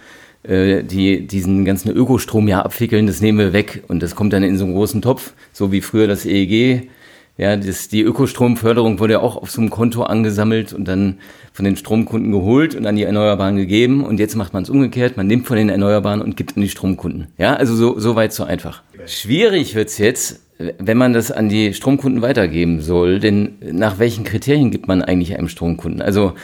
äh, 0.44 0.82
die 0.82 1.26
diesen 1.26 1.64
ganzen 1.64 1.90
Ökostrom 1.90 2.48
ja 2.48 2.62
abwickeln, 2.62 3.06
das 3.06 3.20
nehmen 3.20 3.38
wir 3.38 3.52
weg. 3.52 3.82
Und 3.88 4.02
das 4.02 4.14
kommt 4.14 4.32
dann 4.32 4.42
in 4.42 4.56
so 4.56 4.64
einen 4.64 4.74
großen 4.74 5.02
Topf, 5.02 5.32
so 5.52 5.72
wie 5.72 5.80
früher 5.80 6.06
das 6.06 6.24
EEG. 6.24 6.88
Ja, 7.36 7.56
das, 7.56 7.88
die 7.88 8.02
Ökostromförderung 8.02 9.00
wurde 9.00 9.14
ja 9.14 9.20
auch 9.20 9.36
auf 9.36 9.50
so 9.50 9.60
einem 9.60 9.70
Konto 9.70 10.04
angesammelt 10.04 10.72
und 10.72 10.86
dann 10.86 11.18
von 11.52 11.64
den 11.64 11.76
Stromkunden 11.76 12.30
geholt 12.30 12.76
und 12.76 12.86
an 12.86 12.94
die 12.94 13.02
Erneuerbaren 13.02 13.56
gegeben. 13.56 14.04
Und 14.04 14.20
jetzt 14.20 14.36
macht 14.36 14.52
man 14.52 14.62
es 14.62 14.70
umgekehrt. 14.70 15.16
Man 15.16 15.26
nimmt 15.26 15.46
von 15.46 15.56
den 15.56 15.68
Erneuerbaren 15.68 16.22
und 16.22 16.36
gibt 16.36 16.56
an 16.56 16.62
die 16.62 16.68
Stromkunden. 16.68 17.26
Ja, 17.36 17.54
also 17.54 17.74
so, 17.74 17.98
so 17.98 18.14
weit, 18.14 18.32
so 18.32 18.44
einfach. 18.44 18.82
Schwierig 19.06 19.74
wird's 19.74 19.98
jetzt, 19.98 20.42
wenn 20.58 20.96
man 20.96 21.12
das 21.12 21.32
an 21.32 21.48
die 21.48 21.74
Stromkunden 21.74 22.22
weitergeben 22.22 22.80
soll. 22.80 23.18
Denn 23.18 23.56
nach 23.60 23.98
welchen 23.98 24.22
Kriterien 24.22 24.70
gibt 24.70 24.86
man 24.86 25.02
eigentlich 25.02 25.36
einem 25.36 25.48
Stromkunden? 25.48 26.02
Also 26.02 26.34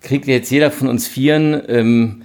kriegt 0.00 0.26
jetzt 0.26 0.50
jeder 0.50 0.70
von 0.70 0.88
uns 0.88 1.06
Vieren 1.06 1.60
ähm, 1.68 2.22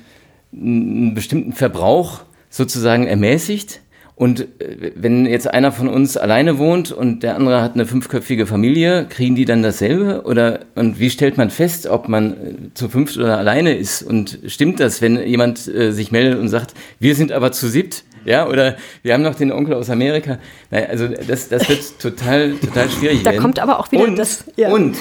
einen 0.54 1.14
bestimmten 1.14 1.52
Verbrauch 1.52 2.22
sozusagen 2.50 3.06
ermäßigt? 3.06 3.82
Und 4.18 4.42
äh, 4.60 4.92
wenn 4.96 5.28
jetzt 5.28 5.48
einer 5.54 5.72
von 5.72 5.88
uns 5.88 6.18
alleine 6.18 6.58
wohnt 6.58 6.92
und 6.92 7.22
der 7.22 7.36
andere 7.36 7.62
hat 7.62 7.76
eine 7.76 7.86
fünfköpfige 7.86 8.48
Familie, 8.48 9.06
kriegen 9.08 9.36
die 9.36 9.46
dann 9.46 9.62
dasselbe? 9.62 10.24
Oder 10.26 10.62
und 10.74 11.00
wie 11.00 11.12
stellt 11.12 11.38
man 11.38 11.52
fest, 11.52 11.86
ob 11.86 12.10
man 12.10 12.34
äh, 12.34 12.36
zu 12.74 12.90
fünft 12.90 13.16
oder 13.18 13.38
alleine 13.38 13.76
ist? 13.78 14.02
Und 14.02 14.40
stimmt 14.48 14.80
das, 14.80 15.02
wenn 15.04 15.22
jemand 15.26 15.68
äh, 15.68 15.92
sich 15.92 16.12
meldet 16.12 16.40
und 16.40 16.48
sagt, 16.50 16.74
wir 17.00 17.14
sind 17.14 17.32
aber 17.32 17.52
zu 17.52 17.68
siebt? 17.68 18.04
Ja, 18.26 18.48
oder 18.50 18.76
wir 19.04 19.14
haben 19.14 19.22
noch 19.22 19.36
den 19.36 19.52
Onkel 19.52 19.76
aus 19.76 19.90
Amerika. 19.92 20.40
Naja, 20.72 20.88
also 20.88 21.08
das, 21.08 21.48
das 21.50 21.70
wird 21.70 22.00
total, 22.02 22.54
total 22.56 22.90
schwierig 22.90 23.22
Da 23.24 23.30
werden. 23.32 23.42
kommt 23.42 23.60
aber 23.60 23.80
auch 23.80 23.92
wieder 23.92 24.04
und, 24.04 24.18
das- 24.18 24.44
ja. 24.58 24.70
Und 24.74 24.98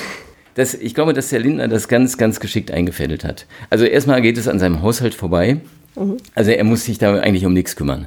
das, 0.56 0.74
ich 0.74 0.94
glaube, 0.94 1.14
dass 1.14 1.30
der 1.30 1.40
Lindner 1.40 1.68
das 1.68 1.88
ganz, 1.88 2.18
ganz 2.18 2.38
geschickt 2.38 2.70
eingefädelt 2.70 3.24
hat. 3.24 3.46
Also 3.70 3.84
erstmal 3.86 4.20
geht 4.22 4.36
es 4.38 4.46
an 4.46 4.58
seinem 4.58 4.82
Haushalt 4.82 5.14
vorbei. 5.14 5.56
Mhm. 5.96 6.18
Also 6.34 6.50
er 6.50 6.64
muss 6.64 6.84
sich 6.84 6.98
da 6.98 7.18
eigentlich 7.18 7.46
um 7.46 7.52
nichts 7.52 7.76
kümmern. 7.76 8.06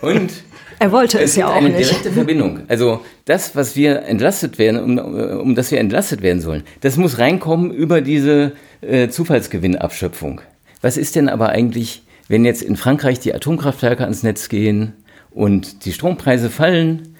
Und 0.00 0.32
er 0.78 0.92
wollte 0.92 1.18
es, 1.18 1.30
es 1.30 1.36
ja 1.36 1.48
auch 1.48 1.56
eine 1.56 1.68
nicht. 1.70 1.90
direkte 1.90 2.10
Verbindung. 2.12 2.60
Also 2.68 3.00
das, 3.24 3.54
was 3.54 3.76
wir 3.76 4.02
entlastet 4.02 4.58
werden, 4.58 4.98
um, 4.98 4.98
um 5.40 5.54
das 5.54 5.70
wir 5.70 5.78
entlastet 5.78 6.22
werden 6.22 6.40
sollen, 6.40 6.62
das 6.80 6.96
muss 6.96 7.18
reinkommen 7.18 7.70
über 7.70 8.00
diese 8.00 8.52
äh, 8.80 9.08
Zufallsgewinnabschöpfung. 9.08 10.40
Was 10.80 10.96
ist 10.96 11.16
denn 11.16 11.28
aber 11.28 11.50
eigentlich, 11.50 12.02
wenn 12.28 12.44
jetzt 12.44 12.62
in 12.62 12.76
Frankreich 12.76 13.20
die 13.20 13.34
Atomkraftwerke 13.34 14.02
ans 14.02 14.22
Netz 14.22 14.48
gehen 14.48 14.94
und 15.30 15.84
die 15.84 15.92
Strompreise 15.92 16.50
fallen 16.50 17.14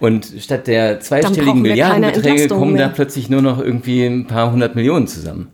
und 0.00 0.32
statt 0.38 0.66
der 0.66 1.00
zweistelligen 1.00 1.62
Milliardenbeträge 1.62 2.48
kommen 2.48 2.76
da 2.76 2.86
mehr. 2.86 2.94
plötzlich 2.94 3.30
nur 3.30 3.42
noch 3.42 3.60
irgendwie 3.60 4.04
ein 4.04 4.26
paar 4.26 4.50
hundert 4.52 4.74
Millionen 4.74 5.06
zusammen? 5.06 5.48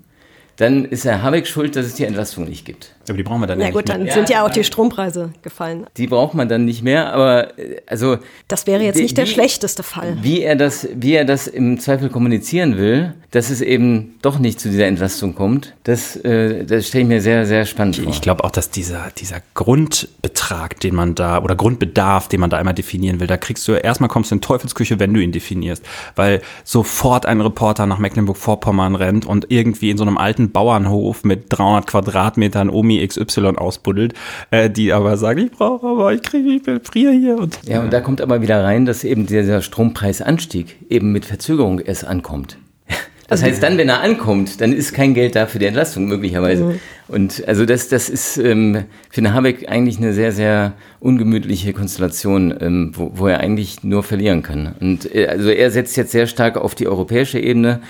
Dann 0.59 0.85
ist 0.85 1.05
Herr 1.05 1.23
Habeck 1.23 1.47
schuld, 1.47 1.77
dass 1.77 1.87
es 1.87 1.95
die 1.95 2.05
Entlastung 2.05 2.45
nicht 2.45 2.65
gibt. 2.65 2.95
Aber 3.09 3.17
die 3.17 3.23
brauchen 3.23 3.41
wir 3.41 3.47
dann 3.47 3.59
Na 3.59 3.67
ja 3.67 3.71
gut, 3.71 3.87
nicht 3.87 3.97
mehr. 3.97 4.07
dann 4.07 4.15
sind 4.15 4.29
ja 4.29 4.45
auch 4.45 4.51
die 4.51 4.65
Strompreise 4.65 5.33
gefallen. 5.41 5.87
Die 5.97 6.07
braucht 6.09 6.35
man 6.35 6.49
dann 6.49 6.65
nicht 6.67 6.83
mehr, 6.83 7.13
aber 7.15 7.59
äh, 7.59 7.81
also 7.87 8.19
Das 8.49 8.67
wäre 8.67 8.83
jetzt 8.83 8.99
Wie- 8.99 9.03
nicht 9.03 9.17
der 9.17 9.25
wie- 9.27 9.31
schlechteste 9.31 9.83
Fall. 9.83 10.19
wie 10.21 10.43
er 10.43 10.57
das, 10.57 10.87
wie 10.95 11.15
er 11.15 11.25
das 11.25 11.47
im 11.47 11.79
Zweifel 11.81 12.11
kommunizieren 12.11 12.77
will, 12.77 13.15
dass 13.31 13.51
es 13.51 13.61
eben 13.63 14.17
doch 14.21 14.39
nicht 14.39 14.59
zu 14.61 14.69
dieser 14.69 14.87
Entlastung 14.87 15.35
kommt, 15.35 15.75
das, 15.85 16.17
äh, 16.17 16.65
das 16.65 16.89
stelle 16.89 17.03
ich 17.03 17.09
mir 17.09 17.21
sehr, 17.23 17.47
sehr 17.47 17.65
spannend 17.65 17.97
vor. 17.97 18.09
Ich 18.11 18.21
glaube 18.21 18.43
auch, 18.45 18.51
dass 18.51 18.71
dieser, 18.71 19.11
dieser 19.17 19.41
Grundbetrag, 19.55 20.81
den 20.81 20.95
man 20.95 21.15
da, 21.15 21.43
oder 21.43 21.57
Grundbedarf, 21.57 22.29
den 22.29 22.41
man 22.41 22.51
da 22.51 22.59
einmal 22.59 22.75
definieren 22.75 23.21
will, 23.21 23.27
da 23.27 23.37
kriegst 23.37 23.67
du, 23.69 23.73
erstmal 23.73 24.09
kommst 24.09 24.31
du 24.31 24.35
in 24.37 24.41
Teufelsküche, 24.41 24.99
wenn 24.99 25.15
du 25.15 25.21
ihn 25.21 25.33
definierst. 25.33 25.83
Weil 26.17 26.41
sofort 26.65 27.27
ein 27.27 27.41
Reporter 27.41 27.87
nach 27.87 27.99
Mecklenburg-Vorpommern 27.99 28.95
rennt 28.95 29.25
und 29.27 29.47
irgendwie 29.51 29.91
in 29.91 29.99
so 29.99 30.05
einem 30.05 30.19
alten 30.19 30.48
Bauernhof 30.53 31.25
mit 31.25 31.47
300 31.49 31.87
Quadratmetern 31.87 32.71
Omi 32.71 33.07
XY 33.07 33.57
ausbuddelt, 33.57 34.15
äh, 34.51 34.71
die 34.71 34.93
aber 34.93 35.17
sagen, 35.17 35.41
ich 35.47 35.51
brauche 35.51 35.87
aber, 35.87 36.13
ich 36.13 36.23
kriege, 36.23 36.51
ich 36.51 36.87
friere 36.87 37.13
hier. 37.13 37.39
Und, 37.39 37.59
ja, 37.65 37.81
und 37.81 37.93
da 37.93 38.01
kommt 38.01 38.21
aber 38.21 38.43
wieder 38.43 38.63
rein, 38.63 38.87
dass 38.87 39.05
eben 39.05 39.27
dieser 39.27 39.63
Strompreisanstieg 39.63 40.77
eben 40.91 41.13
mit 41.13 41.25
Verzögerung 41.25 41.81
erst 41.81 42.07
ankommt. 42.07 42.59
Das 43.31 43.43
heißt, 43.43 43.63
dann, 43.63 43.77
wenn 43.77 43.91
er 43.91 44.01
ankommt, 44.01 44.63
dann 44.63 44.73
ist 44.73 44.95
kein 44.95 45.13
Geld 45.13 45.37
da 45.37 45.45
für 45.45 45.59
die 45.59 45.67
Entlastung 45.67 46.07
möglicherweise. 46.07 46.81
Und 47.09 47.47
also 47.47 47.67
das, 47.67 47.91
das 47.91 48.09
ist 48.09 48.39
ähm, 48.39 48.85
für 49.11 49.21
den 49.21 49.35
Habeck 49.35 49.69
eigentlich 49.69 49.99
eine 49.99 50.15
sehr, 50.15 50.33
sehr 50.33 50.73
ungemütliche 50.99 51.75
Konstellation, 51.75 52.55
ähm, 52.59 52.93
wo, 52.95 53.13
wo 53.17 53.27
er 53.27 53.41
eigentlich 53.41 53.83
nur 53.85 54.03
verlieren 54.03 54.43
kann. 54.43 54.75
Und 54.81 55.15
äh, 55.15 55.27
also 55.27 55.51
er 55.51 55.71
setzt 55.71 55.99
jetzt 55.99 56.13
sehr 56.13 56.27
stark 56.27 56.57
auf 56.57 56.75
die 56.75 56.89
europäische 56.89 57.39
Ebene. 57.39 57.81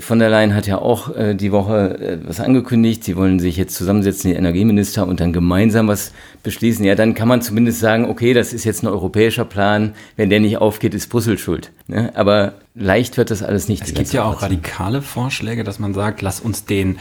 Von 0.00 0.18
der 0.18 0.30
Leyen 0.30 0.54
hat 0.54 0.66
ja 0.66 0.78
auch 0.78 1.14
äh, 1.14 1.34
die 1.34 1.52
Woche 1.52 1.98
äh, 1.98 2.18
was 2.26 2.40
angekündigt. 2.40 3.04
Sie 3.04 3.16
wollen 3.16 3.38
sich 3.38 3.56
jetzt 3.56 3.74
zusammensetzen, 3.74 4.30
die 4.30 4.36
Energieminister, 4.36 5.06
und 5.06 5.20
dann 5.20 5.32
gemeinsam 5.32 5.88
was 5.88 6.12
beschließen. 6.42 6.84
Ja, 6.84 6.94
dann 6.94 7.14
kann 7.14 7.28
man 7.28 7.42
zumindest 7.42 7.80
sagen, 7.80 8.06
okay, 8.06 8.34
das 8.34 8.52
ist 8.52 8.64
jetzt 8.64 8.82
ein 8.82 8.88
europäischer 8.88 9.44
Plan. 9.44 9.94
Wenn 10.16 10.30
der 10.30 10.40
nicht 10.40 10.58
aufgeht, 10.58 10.94
ist 10.94 11.08
Brüssel 11.08 11.38
schuld. 11.38 11.70
Ne? 11.86 12.12
Aber 12.14 12.54
leicht 12.74 13.16
wird 13.16 13.30
das 13.30 13.42
alles 13.42 13.68
nicht. 13.68 13.82
Es 13.82 13.94
gibt 13.94 14.12
ja 14.12 14.24
auch 14.24 14.42
radikale 14.42 15.02
Vorschläge, 15.02 15.64
dass 15.64 15.78
man 15.78 15.94
sagt, 15.94 16.22
lass 16.22 16.40
uns 16.40 16.64
den 16.64 16.98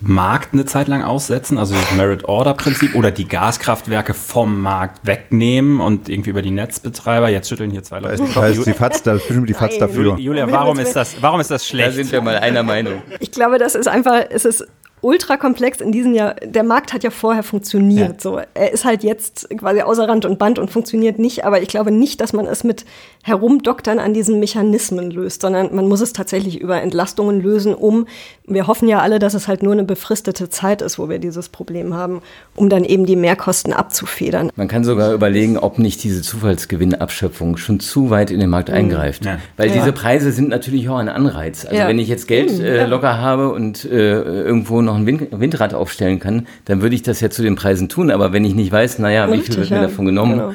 Markt 0.00 0.52
eine 0.52 0.64
Zeit 0.64 0.86
lang 0.88 1.02
aussetzen, 1.02 1.58
also 1.58 1.74
das 1.74 1.90
Merit-Order-Prinzip 1.96 2.94
oder 2.94 3.10
die 3.10 3.26
Gaskraftwerke 3.26 4.14
vom 4.14 4.60
Markt 4.60 5.04
wegnehmen 5.06 5.80
und 5.80 6.08
irgendwie 6.08 6.30
über 6.30 6.42
die 6.42 6.52
Netzbetreiber, 6.52 7.28
jetzt 7.28 7.48
schütteln 7.48 7.70
hier 7.70 7.82
zwei 7.82 8.00
Da 8.00 8.10
Leute. 8.10 8.22
ist, 8.22 8.36
da 8.36 8.46
ist 8.46 8.64
die 8.66 8.72
FAZ, 8.72 9.02
da 9.02 9.14
ist 9.14 9.26
bestimmt 9.26 9.48
die 9.48 9.54
Nein. 9.54 9.70
dafür. 9.80 10.16
Julia, 10.18 10.50
warum 10.50 10.78
ist 10.78 10.94
das, 10.94 11.16
warum 11.20 11.40
ist 11.40 11.50
das 11.50 11.62
Da 11.62 11.68
schlecht? 11.68 11.94
sind 11.96 12.12
wir 12.12 12.20
mal 12.20 12.36
einer 12.38 12.62
Meinung. 12.62 13.02
Ich 13.18 13.32
glaube, 13.32 13.58
das 13.58 13.74
ist 13.74 13.88
einfach, 13.88 14.24
es 14.30 14.44
ist 14.44 14.66
ultra 15.00 15.36
komplex 15.36 15.80
in 15.80 15.92
diesem 15.92 16.14
Jahr. 16.14 16.34
Der 16.44 16.62
Markt 16.64 16.92
hat 16.92 17.04
ja 17.04 17.10
vorher 17.10 17.42
funktioniert. 17.42 18.08
Ja. 18.08 18.20
So, 18.20 18.40
er 18.54 18.72
ist 18.72 18.84
halt 18.84 19.02
jetzt 19.04 19.48
quasi 19.58 19.80
außer 19.82 20.08
Rand 20.08 20.24
und 20.24 20.38
Band 20.38 20.58
und 20.58 20.70
funktioniert 20.70 21.18
nicht. 21.18 21.44
Aber 21.44 21.60
ich 21.62 21.68
glaube 21.68 21.90
nicht, 21.90 22.20
dass 22.20 22.32
man 22.32 22.46
es 22.46 22.64
mit 22.64 22.84
Herumdoktern 23.24 23.98
an 23.98 24.14
diesen 24.14 24.40
Mechanismen 24.40 25.10
löst, 25.10 25.42
sondern 25.42 25.74
man 25.74 25.86
muss 25.88 26.00
es 26.00 26.12
tatsächlich 26.12 26.60
über 26.60 26.80
Entlastungen 26.80 27.40
lösen, 27.42 27.74
um, 27.74 28.06
wir 28.46 28.66
hoffen 28.66 28.88
ja 28.88 29.00
alle, 29.00 29.18
dass 29.18 29.34
es 29.34 29.46
halt 29.48 29.62
nur 29.62 29.72
eine 29.72 29.84
befristete 29.84 30.48
Zeit 30.48 30.80
ist, 30.80 30.98
wo 30.98 31.08
wir 31.10 31.18
dieses 31.18 31.48
Problem 31.50 31.92
haben, 31.94 32.22
um 32.56 32.68
dann 32.70 32.84
eben 32.84 33.04
die 33.04 33.16
Mehrkosten 33.16 33.72
abzufedern. 33.74 34.50
Man 34.56 34.68
kann 34.68 34.84
sogar 34.84 35.12
überlegen, 35.12 35.58
ob 35.58 35.78
nicht 35.78 36.02
diese 36.02 36.22
Zufallsgewinnabschöpfung 36.22 37.56
schon 37.56 37.80
zu 37.80 38.10
weit 38.10 38.30
in 38.30 38.40
den 38.40 38.50
Markt 38.50 38.70
eingreift. 38.70 39.24
Ja. 39.24 39.38
Weil 39.56 39.68
Ja. 39.68 39.74
diese 39.74 39.92
Preise 39.92 40.32
sind 40.32 40.48
natürlich 40.48 40.88
auch 40.88 40.96
ein 40.96 41.08
Anreiz. 41.08 41.64
Also 41.66 41.76
Ja. 41.76 41.88
wenn 41.88 41.98
ich 41.98 42.08
jetzt 42.08 42.28
Geld 42.28 42.58
äh, 42.60 42.86
locker 42.86 43.18
habe 43.20 43.50
und 43.50 43.84
äh, 43.84 44.22
irgendwo 44.22 44.80
noch 44.88 44.96
ein 44.96 45.06
Wind 45.06 45.28
Windrad 45.30 45.74
aufstellen 45.74 46.18
kann, 46.18 46.46
dann 46.64 46.82
würde 46.82 46.94
ich 46.94 47.02
das 47.02 47.20
ja 47.20 47.30
zu 47.30 47.42
den 47.42 47.54
Preisen 47.54 47.88
tun. 47.88 48.10
Aber 48.10 48.32
wenn 48.32 48.44
ich 48.44 48.54
nicht 48.54 48.72
weiß, 48.72 48.98
naja, 48.98 49.30
wie 49.32 49.40
viel 49.40 49.56
wird 49.56 49.70
mir 49.70 49.76
ja. 49.76 49.82
davon 49.82 50.06
genommen, 50.06 50.38
Genau. 50.38 50.54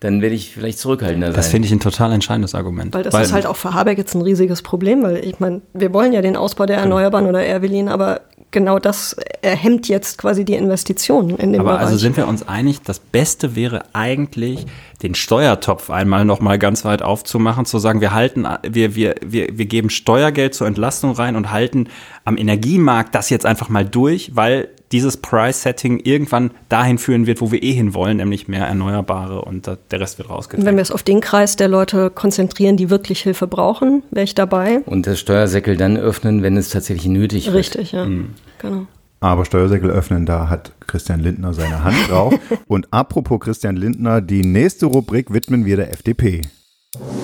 dann 0.00 0.20
werde 0.20 0.34
ich 0.34 0.52
vielleicht 0.54 0.78
zurückhaltender 0.78 1.28
sein. 1.28 1.36
Das 1.36 1.48
finde 1.48 1.66
ich 1.66 1.72
ein 1.72 1.80
total 1.80 2.12
entscheidendes 2.12 2.54
Argument. 2.54 2.94
Weil 2.94 3.02
das 3.04 3.14
ist 3.14 3.32
halt 3.32 3.46
auch 3.46 3.56
für 3.56 3.74
Habeck 3.74 3.98
jetzt 3.98 4.14
ein 4.14 4.22
riesiges 4.22 4.62
Problem, 4.62 5.02
weil 5.02 5.24
ich 5.24 5.38
meine, 5.38 5.62
wir 5.74 5.92
wollen 5.92 6.12
ja 6.12 6.22
den 6.22 6.36
Ausbau 6.36 6.66
der 6.66 6.78
Erneuerbaren 6.78 7.26
oder 7.26 7.44
Erwin, 7.44 7.88
aber 7.88 8.22
genau 8.52 8.78
das 8.78 9.16
hemmt 9.42 9.88
jetzt 9.88 10.18
quasi 10.18 10.44
die 10.44 10.54
Investitionen 10.54 11.36
in 11.36 11.52
dem 11.52 11.62
Aber 11.62 11.72
Bereich. 11.72 11.86
also 11.86 11.96
sind 11.96 12.16
wir 12.16 12.28
uns 12.28 12.46
einig, 12.46 12.82
das 12.82 13.00
Beste 13.00 13.56
wäre 13.56 13.84
eigentlich, 13.92 14.66
den 15.02 15.14
Steuertopf 15.14 15.90
einmal 15.90 16.24
nochmal 16.24 16.58
ganz 16.58 16.84
weit 16.84 17.02
aufzumachen, 17.02 17.64
zu 17.64 17.78
sagen, 17.78 18.00
wir 18.00 18.12
halten, 18.12 18.46
wir, 18.62 18.94
wir, 18.94 19.16
wir, 19.24 19.48
wir 19.58 19.66
geben 19.66 19.90
Steuergeld 19.90 20.54
zur 20.54 20.66
Entlastung 20.66 21.12
rein 21.12 21.34
und 21.34 21.50
halten 21.50 21.88
am 22.24 22.36
Energiemarkt 22.36 23.14
das 23.14 23.30
jetzt 23.30 23.46
einfach 23.46 23.68
mal 23.68 23.84
durch, 23.84 24.36
weil 24.36 24.68
dieses 24.92 25.16
Price-Setting 25.16 26.00
irgendwann 26.00 26.50
dahin 26.68 26.98
führen 26.98 27.26
wird, 27.26 27.40
wo 27.40 27.50
wir 27.50 27.62
eh 27.62 27.72
hin 27.72 27.94
wollen, 27.94 28.18
nämlich 28.18 28.48
mehr 28.48 28.66
Erneuerbare 28.66 29.42
und 29.42 29.66
der 29.66 30.00
Rest 30.00 30.18
wird 30.18 30.30
rausgedrängt. 30.30 30.66
Wenn 30.66 30.76
wir 30.76 30.82
es 30.82 30.90
auf 30.90 31.02
den 31.02 31.20
Kreis 31.20 31.56
der 31.56 31.68
Leute 31.68 32.10
konzentrieren, 32.10 32.76
die 32.76 32.90
wirklich 32.90 33.20
Hilfe 33.22 33.46
brauchen, 33.46 34.02
wäre 34.10 34.24
ich 34.24 34.34
dabei. 34.34 34.80
Und 34.86 35.06
das 35.06 35.18
Steuersäckel 35.18 35.76
dann 35.76 35.96
öffnen, 35.96 36.42
wenn 36.42 36.56
es 36.56 36.68
tatsächlich 36.70 37.06
nötig 37.06 37.48
ist. 37.48 37.54
Richtig, 37.54 37.92
ja. 37.92 38.04
Mhm. 38.04 38.30
Genau. 38.58 38.86
Aber 39.20 39.44
Steuersäckel 39.44 39.90
öffnen, 39.90 40.26
da 40.26 40.48
hat 40.48 40.72
Christian 40.86 41.20
Lindner 41.20 41.54
seine 41.54 41.84
Hand 41.84 41.96
drauf. 42.08 42.34
Und 42.66 42.92
apropos 42.92 43.40
Christian 43.40 43.76
Lindner, 43.76 44.20
die 44.20 44.42
nächste 44.42 44.86
Rubrik 44.86 45.32
widmen 45.32 45.64
wir 45.64 45.76
der 45.76 45.92
FDP. 45.92 46.42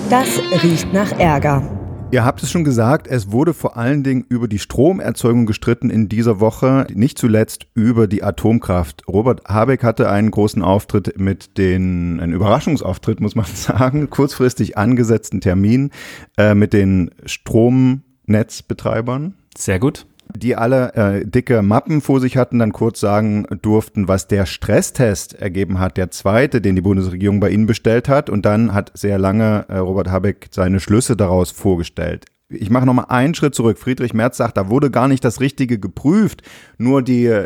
Das 0.09 0.27
riecht 0.63 0.93
nach 0.93 1.11
Ärger. 1.19 1.88
Ihr 2.11 2.25
habt 2.25 2.41
es 2.41 2.49
schon 2.49 2.63
gesagt, 2.63 3.05
es 3.05 3.31
wurde 3.31 3.53
vor 3.53 3.77
allen 3.77 4.03
Dingen 4.03 4.25
über 4.29 4.47
die 4.47 4.57
Stromerzeugung 4.57 5.45
gestritten 5.45 5.91
in 5.91 6.09
dieser 6.09 6.39
Woche, 6.39 6.87
nicht 6.91 7.19
zuletzt 7.19 7.67
über 7.75 8.07
die 8.07 8.23
Atomkraft. 8.23 9.07
Robert 9.07 9.43
Habeck 9.45 9.83
hatte 9.83 10.09
einen 10.09 10.31
großen 10.31 10.63
Auftritt 10.63 11.19
mit 11.19 11.59
den, 11.59 12.19
einen 12.19 12.33
Überraschungsauftritt, 12.33 13.19
muss 13.19 13.35
man 13.35 13.45
sagen, 13.53 14.09
kurzfristig 14.09 14.75
angesetzten 14.75 15.39
Termin 15.39 15.91
äh, 16.35 16.55
mit 16.55 16.73
den 16.73 17.11
Stromnetzbetreibern. 17.25 19.35
Sehr 19.55 19.77
gut 19.77 20.07
die 20.35 20.55
alle 20.55 20.93
äh, 20.93 21.25
dicke 21.25 21.61
Mappen 21.61 22.01
vor 22.01 22.19
sich 22.19 22.37
hatten, 22.37 22.59
dann 22.59 22.71
kurz 22.71 22.99
sagen 22.99 23.45
durften, 23.61 24.07
was 24.07 24.27
der 24.27 24.45
Stresstest 24.45 25.33
ergeben 25.33 25.79
hat, 25.79 25.97
der 25.97 26.11
zweite, 26.11 26.61
den 26.61 26.75
die 26.75 26.81
Bundesregierung 26.81 27.39
bei 27.39 27.49
ihnen 27.49 27.65
bestellt 27.65 28.07
hat. 28.07 28.29
Und 28.29 28.45
dann 28.45 28.73
hat 28.73 28.91
sehr 28.93 29.17
lange 29.17 29.65
äh, 29.69 29.77
Robert 29.77 30.09
Habeck 30.09 30.47
seine 30.51 30.79
Schlüsse 30.79 31.15
daraus 31.15 31.51
vorgestellt. 31.51 32.25
Ich 32.51 32.71
mache 32.71 32.85
nochmal 32.85 33.05
einen 33.09 33.35
Schritt 33.35 33.53
zurück. 33.53 33.77
Friedrich 33.77 34.13
Merz 34.13 34.37
sagt, 34.37 34.57
da 34.57 34.69
wurde 34.69 34.89
gar 34.89 35.07
nicht 35.07 35.23
das 35.23 35.39
Richtige 35.39 35.77
geprüft, 35.77 36.41
nur 36.77 37.03
die 37.03 37.45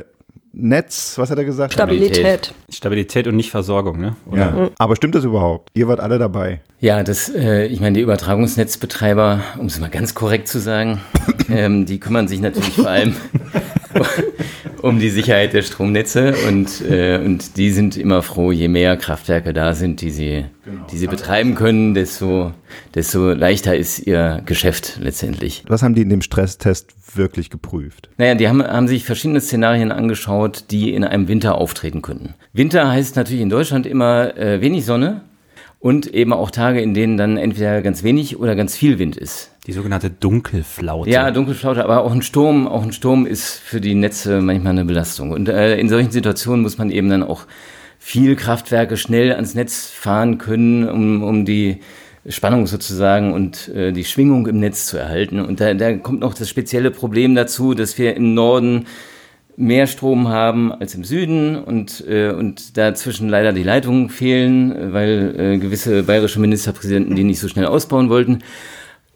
Netz, 0.56 1.18
was 1.18 1.32
hat 1.32 1.40
er 1.40 1.46
gesagt? 1.46 1.74
Stabilität. 1.74 2.54
Stabilität 2.70 3.26
und 3.26 3.36
nicht 3.36 3.50
Versorgung, 3.50 4.00
ne? 4.00 4.16
Oder? 4.30 4.40
Ja. 4.40 4.70
Aber 4.78 4.96
stimmt 4.96 5.16
das 5.16 5.24
überhaupt? 5.24 5.70
Ihr 5.74 5.88
wart 5.88 6.00
alle 6.00 6.20
dabei. 6.20 6.62
Ja, 6.80 7.02
das, 7.02 7.28
äh, 7.30 7.66
ich 7.66 7.80
meine, 7.80 7.96
die 7.96 8.02
Übertragungsnetzbetreiber, 8.02 9.42
um 9.58 9.66
es 9.66 9.80
mal 9.80 9.90
ganz 9.90 10.14
korrekt 10.14 10.48
zu 10.48 10.60
sagen, 10.60 11.02
ähm, 11.50 11.88
die 11.88 12.00
kümmern 12.00 12.28
sich 12.28 12.40
natürlich 12.40 12.76
vor 12.76 12.88
allem 12.88 13.16
um 14.84 15.00
die 15.00 15.10
Sicherheit 15.10 15.54
der 15.54 15.62
Stromnetze 15.62 16.36
und, 16.46 16.82
äh, 16.82 17.18
und 17.18 17.56
die 17.56 17.72
sind 17.72 17.96
immer 17.96 18.22
froh, 18.22 18.52
je 18.52 18.68
mehr 18.68 18.98
Kraftwerke 18.98 19.54
da 19.54 19.74
sind, 19.76 20.02
die 20.02 20.10
sie, 20.10 20.44
genau. 20.66 20.86
die 20.92 20.98
sie 20.98 21.08
betreiben 21.08 21.56
können, 21.56 21.94
desto, 21.94 22.52
desto 22.94 23.32
leichter 23.32 23.78
ist 23.78 24.00
ihr 24.00 24.42
Geschäft 24.46 25.00
letztendlich. 25.00 25.64
Was 25.70 25.84
haben 25.84 25.96
die 25.96 26.02
in 26.02 26.10
dem 26.10 26.22
Stresstest 26.22 26.94
wirklich 27.16 27.50
geprüft? 27.50 28.10
Naja, 28.18 28.36
die 28.36 28.50
haben, 28.50 28.62
haben 28.62 28.90
sich 28.90 29.06
verschiedene 29.06 29.40
Szenarien 29.40 29.94
angeschaut, 29.94 30.66
die 30.70 30.94
in 30.94 31.06
einem 31.06 31.30
Winter 31.30 31.56
auftreten 31.56 32.02
könnten. 32.02 32.34
Winter 32.52 32.92
heißt 32.92 33.16
natürlich 33.16 33.42
in 33.42 33.50
Deutschland 33.50 33.86
immer 33.86 34.38
äh, 34.38 34.60
wenig 34.60 34.84
Sonne 34.84 35.22
und 35.84 36.08
eben 36.08 36.32
auch 36.32 36.50
Tage, 36.50 36.80
in 36.80 36.94
denen 36.94 37.18
dann 37.18 37.36
entweder 37.36 37.82
ganz 37.82 38.04
wenig 38.04 38.40
oder 38.40 38.56
ganz 38.56 38.74
viel 38.74 39.00
Wind 39.00 39.18
ist. 39.18 39.52
Die 39.68 39.74
sogenannte 39.74 40.10
Dunkelflaute. 40.10 41.10
Ja, 41.10 41.30
Dunkelflaute, 41.30 41.84
aber 41.84 42.06
auch 42.06 42.14
ein 42.14 42.22
Sturm, 42.22 42.70
auch 42.70 42.84
ein 42.84 42.94
Sturm 42.94 43.26
ist 43.26 43.60
für 43.60 43.82
die 43.82 43.94
Netze 43.94 44.40
manchmal 44.40 44.72
eine 44.72 44.86
Belastung. 44.86 45.32
Und 45.32 45.50
äh, 45.50 45.78
in 45.78 45.90
solchen 45.90 46.10
Situationen 46.10 46.62
muss 46.62 46.78
man 46.78 46.90
eben 46.90 47.10
dann 47.10 47.22
auch 47.22 47.48
viel 48.00 48.38
Kraftwerke 48.38 48.96
schnell 48.96 49.34
ans 49.34 49.56
Netz 49.56 49.90
fahren 49.90 50.38
können, 50.38 50.88
um, 50.88 51.22
um 51.22 51.44
die 51.44 51.82
Spannung 52.30 52.66
sozusagen 52.66 53.34
und 53.34 53.68
äh, 53.68 53.92
die 53.92 54.06
Schwingung 54.06 54.48
im 54.48 54.62
Netz 54.62 54.86
zu 54.86 54.96
erhalten. 54.96 55.42
Und 55.42 55.60
da, 55.60 55.74
da 55.74 55.98
kommt 55.98 56.22
noch 56.22 56.34
das 56.34 56.48
spezielle 56.48 56.92
Problem 56.92 57.36
dazu, 57.36 57.74
dass 57.74 57.98
wir 57.98 58.16
im 58.16 58.34
Norden 58.34 58.86
mehr 59.56 59.88
Strom 59.88 60.30
haben 60.30 60.72
als 60.72 60.96
im 60.96 61.04
Süden 61.04 61.56
und, 61.56 62.04
äh, 62.08 62.32
und 62.32 62.78
dazwischen 62.78 63.30
leider 63.30 63.54
die 63.54 63.64
Leitungen 63.64 64.10
fehlen, 64.10 64.94
weil 64.94 65.36
äh, 65.38 65.58
gewisse 65.58 66.04
bayerische 66.04 66.40
Ministerpräsidenten 66.40 67.16
die 67.16 67.24
nicht 67.24 67.40
so 67.40 67.48
schnell 67.48 67.66
ausbauen 67.66 68.10
wollten. 68.10 68.40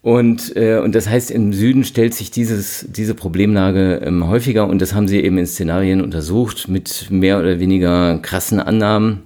Und, 0.01 0.55
äh, 0.55 0.79
und 0.79 0.95
das 0.95 1.09
heißt, 1.09 1.31
im 1.31 1.53
Süden 1.53 1.83
stellt 1.83 2.13
sich 2.13 2.31
dieses, 2.31 2.85
diese 2.87 3.15
Problemlage 3.15 4.01
ähm, 4.05 4.27
häufiger 4.27 4.67
und 4.67 4.81
das 4.81 4.93
haben 4.93 5.07
sie 5.07 5.19
eben 5.21 5.37
in 5.37 5.47
Szenarien 5.47 6.01
untersucht 6.01 6.67
mit 6.67 7.07
mehr 7.09 7.39
oder 7.39 7.59
weniger 7.59 8.19
krassen 8.19 8.59
Annahmen 8.59 9.23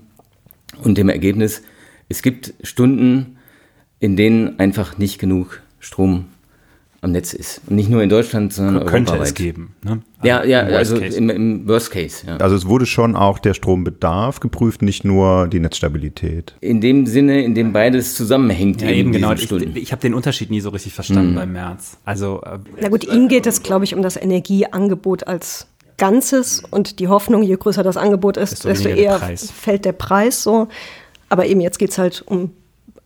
und 0.84 0.98
dem 0.98 1.10
Ergebnis, 1.10 1.62
es 2.10 2.22
gibt 2.22 2.54
Stunden, 2.64 3.38
in 4.00 4.16
denen 4.16 4.60
einfach 4.60 4.98
nicht 4.98 5.20
genug 5.20 5.62
Strom 5.80 6.26
am 7.02 7.12
Netz 7.12 7.34
ist. 7.34 7.62
Und 7.68 7.76
nicht 7.76 7.90
nur 7.90 8.04
in 8.04 8.10
Deutschland, 8.10 8.54
sondern 8.54 8.86
Könnte 8.86 9.14
europaweit. 9.14 9.28
es 9.28 9.34
geben. 9.34 9.76
Ne? 9.84 10.02
Ja, 10.24 10.44
ja, 10.44 10.62
also 10.62 10.98
im, 10.98 11.32
im, 11.32 11.68
Worst 11.68 11.90
Case. 11.90 12.28
Ja. 12.28 12.38
Also 12.38 12.56
es 12.56 12.68
wurde 12.68 12.86
schon 12.86 13.16
auch 13.16 13.40
der 13.40 13.56
Strombedarf 13.56 14.40
geprüft, 14.40 14.84
nicht 14.84 15.04
nur 15.04 15.48
die 15.48 15.60
Netzstabilität. 15.60 16.56
In 16.62 16.80
dem 16.80 17.08
Sinne, 17.08 17.44
in 17.44 17.56
dem 17.56 17.74
beides 17.74 18.14
zusammenhängt. 18.14 18.84
Ja, 18.84 18.92
eben 18.92 19.12
genau. 19.12 19.34
Ich, 19.34 19.52
ich 19.52 19.92
habe 19.92 20.02
den 20.02 20.14
Unterschied 20.14 20.52
nie 20.52 20.62
so 20.62 20.70
richtig 20.70 20.94
verstanden 20.94 21.32
mhm. 21.32 21.36
beim 21.36 21.52
März. 21.54 21.98
Also, 22.06 22.42
äh, 22.44 22.60
Na 22.80 22.90
gut, 22.90 23.04
ihm 23.04 23.28
geht 23.28 23.48
es, 23.48 23.64
glaube 23.64 23.84
ich, 23.84 23.96
um 23.96 24.04
das 24.04 24.16
Energieangebot 24.16 25.26
als 25.26 25.68
Ganzes 25.98 26.62
und 26.70 27.00
die 27.00 27.08
Hoffnung, 27.08 27.42
je 27.42 27.56
größer 27.56 27.84
das 27.84 27.98
Angebot 27.98 28.38
ist, 28.38 28.52
desto, 28.52 28.70
desto 28.70 28.90
eher 28.90 29.20
fällt 29.20 29.86
der 29.86 29.94
Preis 29.94 30.44
so. 30.44 30.68
Aber 31.30 31.48
eben 31.48 31.62
jetzt 31.62 31.80
geht 31.80 31.92
es 31.92 31.98
halt 31.98 32.24
um 32.28 32.52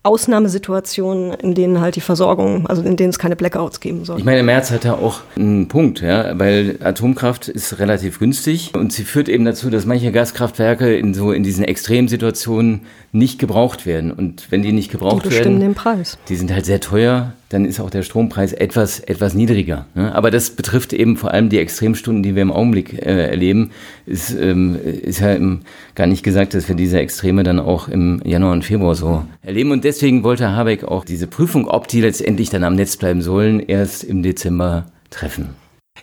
Ausnahmesituationen, 0.05 1.33
in 1.33 1.55
denen 1.55 1.81
halt 1.81 1.95
die 1.95 2.01
Versorgung, 2.01 2.67
also 2.67 2.81
in 2.83 2.95
denen 2.95 3.09
es 3.09 3.19
keine 3.19 3.35
Blackouts 3.35 3.79
geben 3.79 4.05
soll. 4.05 4.19
Ich 4.19 4.25
meine, 4.25 4.43
Merz 4.43 4.71
hat 4.71 4.83
ja 4.85 4.93
auch 4.93 5.21
einen 5.35 5.67
Punkt, 5.67 6.01
ja, 6.01 6.37
weil 6.37 6.77
Atomkraft 6.83 7.47
ist 7.47 7.79
relativ 7.79 8.19
günstig 8.19 8.71
und 8.75 8.93
sie 8.93 9.03
führt 9.03 9.29
eben 9.29 9.45
dazu, 9.45 9.69
dass 9.69 9.85
manche 9.85 10.11
Gaskraftwerke 10.11 10.95
in 10.95 11.13
so 11.13 11.31
in 11.31 11.43
diesen 11.43 11.63
Extremsituationen 11.63 12.81
nicht 13.11 13.39
gebraucht 13.39 13.85
werden. 13.85 14.11
Und 14.11 14.51
wenn 14.51 14.61
die 14.61 14.71
nicht 14.71 14.91
gebraucht 14.91 15.25
die 15.25 15.31
werden, 15.31 15.59
den 15.59 15.73
Preis. 15.73 16.17
die 16.29 16.35
sind 16.35 16.53
halt 16.53 16.65
sehr 16.65 16.79
teuer, 16.79 17.33
dann 17.55 17.63
ist 17.63 17.79
auch 17.79 17.89
der 17.89 18.03
Strompreis 18.03 18.51
etwas, 18.51 18.99
etwas 18.99 19.33
niedriger. 19.33 19.85
Ne? 19.95 20.13
Aber 20.13 20.29
das 20.29 20.49
betrifft 20.49 20.91
eben 20.91 21.15
vor 21.15 21.31
allem 21.31 21.47
die 21.47 21.57
Extremstunden, 21.57 22.21
die 22.21 22.35
wir 22.35 22.41
im 22.41 22.51
Augenblick 22.51 22.93
äh, 22.93 23.29
erleben. 23.29 23.71
Ist, 24.05 24.31
ähm, 24.31 24.77
ist 24.83 25.21
ja 25.21 25.31
im, 25.31 25.61
gar 25.95 26.05
nicht 26.05 26.21
gesagt, 26.21 26.53
dass 26.53 26.67
wir 26.67 26.75
diese 26.75 26.99
Extreme 26.99 27.43
dann 27.43 27.61
auch 27.61 27.87
im 27.87 28.21
Januar 28.25 28.51
und 28.51 28.65
Februar 28.65 28.93
so 28.93 29.23
erleben. 29.41 29.71
Und 29.71 29.85
deswegen 29.85 30.23
wollte 30.23 30.51
Habeck 30.51 30.83
auch 30.83 31.05
diese 31.05 31.27
Prüfung, 31.27 31.65
ob 31.69 31.87
die 31.87 32.01
letztendlich 32.01 32.49
dann 32.49 32.65
am 32.65 32.75
Netz 32.75 32.97
bleiben 32.97 33.21
sollen, 33.21 33.61
erst 33.61 34.03
im 34.03 34.21
Dezember 34.21 34.87
treffen. 35.09 35.55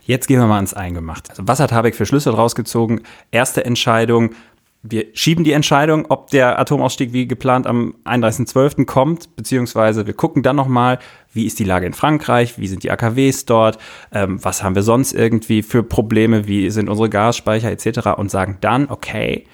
Jetzt 0.07 0.29
gehen 0.29 0.41
wir 0.41 0.47
mal 0.47 0.57
ans 0.57 0.73
Eingemachte. 0.73 1.31
Also 1.31 1.43
was 1.47 1.61
hat 1.61 1.71
Habeck 1.71 1.95
für 1.95 2.07
Schlüsse 2.07 2.31
rausgezogen? 2.31 3.03
Erste 3.31 3.67
Entscheidung, 3.67 4.31
wir 4.83 5.07
schieben 5.15 5.45
die 5.45 5.53
Entscheidung, 5.53 6.07
ob 6.09 6.31
der 6.31 6.59
Atomausstieg 6.59 7.13
wie 7.13 7.29
geplant 7.29 7.69
am 7.69 7.95
31.12. 8.05 8.85
kommt, 8.85 9.37
beziehungsweise 9.37 10.07
wir 10.07 10.15
gucken 10.15 10.43
dann 10.43 10.57
nochmal, 10.57 10.99
wie 11.33 11.47
ist 11.47 11.59
die 11.59 11.65
Lage 11.65 11.87
in 11.87 11.95
Frankreich, 11.95 12.59
wie 12.59 12.67
sind 12.67 12.83
die 12.83 12.91
AKWs 12.91 13.45
dort, 13.45 13.79
ähm, 14.13 14.43
was 14.45 14.63
haben 14.63 14.75
wir 14.75 14.83
sonst 14.83 15.13
irgendwie 15.13 15.63
für 15.63 15.83
Probleme, 15.83 16.47
wie 16.47 16.71
sind 16.71 16.89
unsere 16.89 17.09
Gasspeicher 17.09 17.71
etc. 17.71 18.17
und 18.17 18.31
sagen 18.31 18.59
dann, 18.61 18.89
okay, 18.89 19.45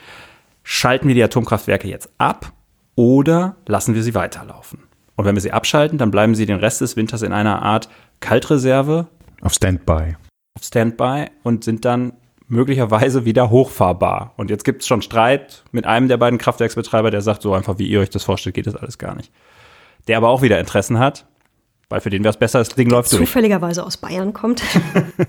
schalten 0.63 1.09
wir 1.09 1.15
die 1.15 1.23
Atomkraftwerke 1.23 1.89
jetzt 1.89 2.11
ab 2.19 2.53
oder 2.95 3.57
lassen 3.67 3.95
wir 3.95 4.03
sie 4.03 4.15
weiterlaufen. 4.15 4.81
Und 5.17 5.25
wenn 5.25 5.35
wir 5.35 5.41
sie 5.41 5.53
abschalten, 5.53 5.99
dann 5.99 6.11
bleiben 6.11 6.35
sie 6.35 6.47
den 6.47 6.59
Rest 6.59 6.81
des 6.81 6.97
Winters 6.97 7.23
in 7.23 7.33
einer 7.33 7.63
Art 7.63 7.89
Kaltreserve. 8.21 9.07
Auf 9.41 9.53
Standby. 9.53 10.17
Auf 10.57 10.65
Standby 10.65 11.27
und 11.43 11.65
sind 11.65 11.85
dann 11.85 12.13
möglicherweise 12.49 13.25
wieder 13.25 13.51
hochfahrbar. 13.51 14.33
Und 14.37 14.51
jetzt 14.51 14.65
gibt 14.65 14.83
es 14.83 14.89
schon 14.89 15.03
Streit 15.03 15.65
mit 15.71 15.87
einem 15.87 16.09
der 16.09 16.17
beiden 16.17 16.39
Kraftwerksbetreiber, 16.39 17.11
der 17.11 17.21
sagt, 17.21 17.43
so 17.43 17.53
einfach 17.55 17.79
wie 17.79 17.87
ihr 17.87 18.01
euch 18.01 18.11
das 18.11 18.25
vorstellt, 18.25 18.55
geht 18.55 18.67
das 18.67 18.77
alles 18.77 18.99
gar 18.99 19.15
nicht. 19.15 19.33
Der 20.09 20.17
aber 20.17 20.31
auch 20.31 20.43
wieder 20.43 20.59
Interessen 20.59 20.99
hat, 20.99 21.27
weil 21.89 22.01
für 22.01 22.11
den 22.11 22.23
wäre 22.23 22.33
es 22.33 22.39
besser, 22.39 22.59
das 22.59 22.71
Ding 22.71 22.91
läuft 22.91 23.11
zufälligerweise 23.11 23.85
aus 23.85 23.97
Bayern 23.97 24.33
kommt. 24.33 24.63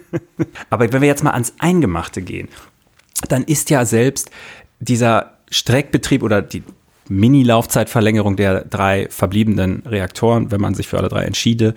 aber 0.69 0.91
wenn 0.91 1.01
wir 1.01 1.07
jetzt 1.07 1.23
mal 1.23 1.31
ans 1.31 1.53
Eingemachte 1.59 2.21
gehen, 2.21 2.49
dann 3.29 3.43
ist 3.43 3.69
ja 3.69 3.85
selbst 3.85 4.29
dieser 4.79 5.37
Streckbetrieb 5.49 6.23
oder 6.23 6.41
die 6.41 6.63
Mini-Laufzeitverlängerung 7.09 8.35
der 8.35 8.65
drei 8.65 9.07
verbliebenen 9.09 9.83
Reaktoren, 9.85 10.51
wenn 10.51 10.61
man 10.61 10.75
sich 10.75 10.87
für 10.87 10.99
alle 10.99 11.09
drei 11.09 11.23
entschiede, 11.23 11.73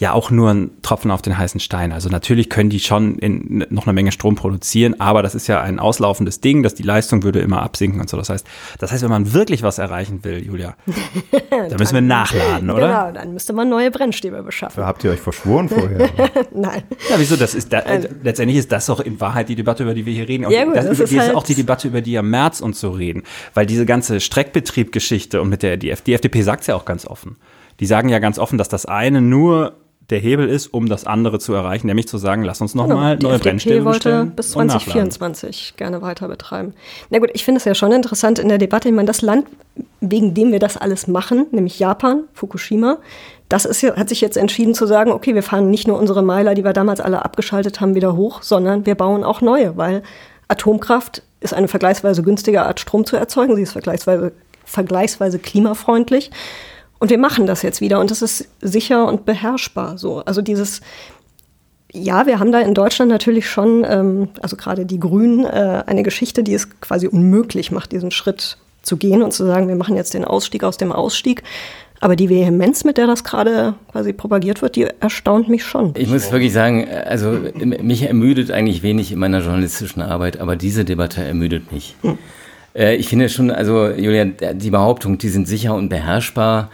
ja 0.00 0.12
auch 0.14 0.30
nur 0.30 0.50
ein 0.50 0.70
Tropfen 0.82 1.10
auf 1.10 1.20
den 1.22 1.36
heißen 1.36 1.60
Stein. 1.60 1.92
Also 1.92 2.08
natürlich 2.08 2.48
können 2.48 2.70
die 2.70 2.80
schon 2.80 3.16
in, 3.18 3.66
noch 3.68 3.86
eine 3.86 3.92
Menge 3.92 4.12
Strom 4.12 4.34
produzieren, 4.34 4.98
aber 4.98 5.22
das 5.22 5.34
ist 5.34 5.46
ja 5.46 5.60
ein 5.60 5.78
auslaufendes 5.78 6.40
Ding, 6.40 6.62
dass 6.62 6.74
die 6.74 6.82
Leistung 6.82 7.22
würde 7.22 7.40
immer 7.40 7.62
absinken 7.62 8.00
und 8.00 8.08
so. 8.08 8.16
Das 8.16 8.30
heißt, 8.30 8.46
das 8.78 8.92
heißt, 8.92 9.02
wenn 9.02 9.10
man 9.10 9.34
wirklich 9.34 9.62
was 9.62 9.78
erreichen 9.78 10.24
will, 10.24 10.42
Julia, 10.44 10.74
dann 11.50 11.78
müssen 11.78 11.94
wir 11.94 12.00
nachladen, 12.00 12.70
oder? 12.70 12.86
Genau, 12.88 13.12
dann 13.12 13.34
müsste 13.34 13.52
man 13.52 13.68
neue 13.68 13.90
Brennstäbe 13.90 14.42
beschaffen. 14.42 14.80
Da 14.80 14.86
habt 14.86 15.04
ihr 15.04 15.10
euch 15.10 15.20
verschworen 15.20 15.68
vorher? 15.68 15.98
Nein. 16.54 16.82
Ja, 17.10 17.16
wieso? 17.18 17.36
Das 17.36 17.54
ist 17.54 17.70
da, 17.72 17.80
äh, 17.80 18.08
letztendlich 18.22 18.58
ist 18.58 18.72
das 18.72 18.86
doch 18.86 19.00
in 19.00 19.20
Wahrheit 19.20 19.50
die 19.50 19.54
Debatte, 19.54 19.82
über 19.82 19.92
die 19.94 20.06
wir 20.06 20.14
hier 20.14 20.26
reden. 20.26 20.46
Und 20.46 20.52
Ja, 20.52 20.64
gut, 20.64 20.76
das, 20.76 20.86
das 20.86 20.98
ist 21.00 21.18
halt- 21.18 21.34
auch 21.34 21.44
die 21.44 21.54
Debatte, 21.54 21.88
über 21.88 22.00
die 22.00 22.16
am 22.16 22.30
März 22.30 22.60
und 22.60 22.74
so 22.74 22.90
reden. 22.90 23.22
Weil 23.52 23.66
diese 23.66 23.84
ganze 23.84 24.18
Streckbetrieb-Geschichte 24.20 25.42
und 25.42 25.50
mit 25.50 25.62
der 25.62 25.76
die, 25.76 25.94
die 26.06 26.12
FDP 26.14 26.40
sagt 26.42 26.62
es 26.62 26.66
ja 26.68 26.74
auch 26.74 26.84
ganz 26.86 27.06
offen. 27.06 27.36
Die 27.80 27.86
sagen 27.86 28.08
ja 28.08 28.18
ganz 28.18 28.38
offen, 28.38 28.58
dass 28.58 28.68
das 28.68 28.86
eine 28.86 29.20
nur 29.20 29.74
der 30.10 30.18
Hebel 30.18 30.48
ist, 30.48 30.68
um 30.68 30.88
das 30.88 31.06
andere 31.06 31.38
zu 31.38 31.54
erreichen, 31.54 31.86
nämlich 31.86 32.08
zu 32.08 32.18
sagen, 32.18 32.42
lass 32.42 32.60
uns 32.60 32.74
nochmal 32.74 33.16
Genau, 33.16 33.28
neue 33.28 33.36
FDP 33.36 33.50
Brennstäbe 33.50 33.84
wollte 33.84 33.98
bestellen 33.98 34.30
bis 34.32 34.56
und 34.56 34.66
nachladen. 34.66 35.10
2024 35.10 35.74
gerne 35.76 36.02
weiter 36.02 36.28
betreiben. 36.28 36.74
Na 37.10 37.18
gut, 37.18 37.30
ich 37.32 37.44
finde 37.44 37.58
es 37.58 37.64
ja 37.64 37.74
schon 37.74 37.92
interessant 37.92 38.38
in 38.38 38.48
der 38.48 38.58
Debatte. 38.58 38.88
Ich 38.88 38.94
meine, 38.94 39.06
das 39.06 39.22
Land, 39.22 39.46
wegen 40.00 40.34
dem 40.34 40.52
wir 40.52 40.58
das 40.58 40.76
alles 40.76 41.06
machen, 41.06 41.46
nämlich 41.52 41.78
Japan, 41.78 42.24
Fukushima, 42.34 42.98
das 43.48 43.64
ist 43.64 43.82
hat 43.82 44.08
sich 44.08 44.20
jetzt 44.20 44.36
entschieden 44.36 44.74
zu 44.74 44.86
sagen, 44.86 45.10
okay, 45.10 45.34
wir 45.34 45.42
fahren 45.42 45.70
nicht 45.70 45.88
nur 45.88 45.98
unsere 45.98 46.22
Meiler, 46.22 46.54
die 46.54 46.64
wir 46.64 46.72
damals 46.72 47.00
alle 47.00 47.24
abgeschaltet 47.24 47.80
haben, 47.80 47.94
wieder 47.94 48.16
hoch, 48.16 48.42
sondern 48.42 48.86
wir 48.86 48.94
bauen 48.94 49.24
auch 49.24 49.40
neue, 49.40 49.76
weil 49.76 50.02
Atomkraft 50.48 51.22
ist 51.40 51.54
eine 51.54 51.68
vergleichsweise 51.68 52.22
günstige 52.22 52.62
Art, 52.62 52.80
Strom 52.80 53.06
zu 53.06 53.16
erzeugen. 53.16 53.56
Sie 53.56 53.62
ist 53.62 53.72
vergleichsweise, 53.72 54.32
vergleichsweise 54.64 55.38
klimafreundlich. 55.38 56.30
Und 57.00 57.10
wir 57.10 57.18
machen 57.18 57.46
das 57.46 57.62
jetzt 57.62 57.80
wieder 57.80 57.98
und 57.98 58.10
das 58.10 58.22
ist 58.22 58.46
sicher 58.60 59.08
und 59.08 59.24
beherrschbar 59.24 59.98
so. 59.98 60.18
Also 60.18 60.42
dieses, 60.42 60.82
ja, 61.92 62.26
wir 62.26 62.38
haben 62.38 62.52
da 62.52 62.60
in 62.60 62.74
Deutschland 62.74 63.10
natürlich 63.10 63.48
schon, 63.48 63.84
ähm, 63.88 64.28
also 64.42 64.56
gerade 64.56 64.84
die 64.86 65.00
Grünen, 65.00 65.44
äh, 65.44 65.82
eine 65.86 66.02
Geschichte, 66.02 66.42
die 66.44 66.54
es 66.54 66.68
quasi 66.80 67.08
unmöglich 67.08 67.72
macht, 67.72 67.92
diesen 67.92 68.10
Schritt 68.10 68.58
zu 68.82 68.96
gehen 68.98 69.22
und 69.22 69.32
zu 69.32 69.44
sagen, 69.46 69.66
wir 69.66 69.76
machen 69.76 69.96
jetzt 69.96 70.14
den 70.14 70.24
Ausstieg 70.24 70.62
aus 70.62 70.76
dem 70.76 70.92
Ausstieg. 70.92 71.42
Aber 72.02 72.16
die 72.16 72.30
Vehemenz, 72.30 72.84
mit 72.84 72.96
der 72.96 73.06
das 73.06 73.24
gerade 73.24 73.74
quasi 73.92 74.14
propagiert 74.14 74.62
wird, 74.62 74.76
die 74.76 74.86
erstaunt 75.00 75.50
mich 75.50 75.64
schon. 75.64 75.92
Ich 75.96 76.08
muss 76.08 76.32
wirklich 76.32 76.52
sagen, 76.52 76.86
also 76.88 77.38
mich 77.54 78.02
ermüdet 78.02 78.50
eigentlich 78.50 78.82
wenig 78.82 79.12
in 79.12 79.18
meiner 79.18 79.40
journalistischen 79.40 80.00
Arbeit, 80.00 80.40
aber 80.40 80.56
diese 80.56 80.86
Debatte 80.86 81.22
ermüdet 81.22 81.72
mich. 81.72 81.96
Äh, 82.74 82.96
Ich 82.96 83.08
finde 83.08 83.28
schon, 83.28 83.50
also 83.50 83.88
Julia, 83.88 84.24
die 84.24 84.70
Behauptung, 84.70 85.18
die 85.18 85.28
sind 85.28 85.46
sicher 85.46 85.74
und 85.74 85.90
beherrschbar, 85.90 86.70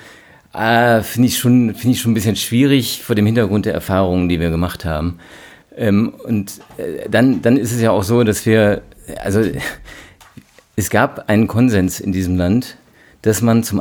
äh, 0.56 1.02
finde 1.02 1.28
ich 1.28 1.38
schon, 1.38 1.74
finde 1.74 1.94
ich 1.94 2.00
schon 2.00 2.12
ein 2.12 2.14
bisschen 2.14 2.36
schwierig 2.36 3.02
vor 3.04 3.14
dem 3.14 3.26
Hintergrund 3.26 3.66
der 3.66 3.74
Erfahrungen, 3.74 4.28
die 4.28 4.40
wir 4.40 4.50
gemacht 4.50 4.84
haben. 4.84 5.18
Ähm, 5.76 6.14
Und 6.24 6.60
äh, 6.78 7.08
dann, 7.08 7.42
dann 7.42 7.56
ist 7.56 7.72
es 7.72 7.80
ja 7.80 7.90
auch 7.90 8.02
so, 8.02 8.24
dass 8.24 8.46
wir, 8.46 8.82
also 9.22 9.42
es 10.76 10.90
gab 10.90 11.28
einen 11.28 11.46
Konsens 11.46 12.00
in 12.00 12.12
diesem 12.12 12.36
Land, 12.36 12.76
dass 13.22 13.42
man 13.42 13.62
zum 13.62 13.80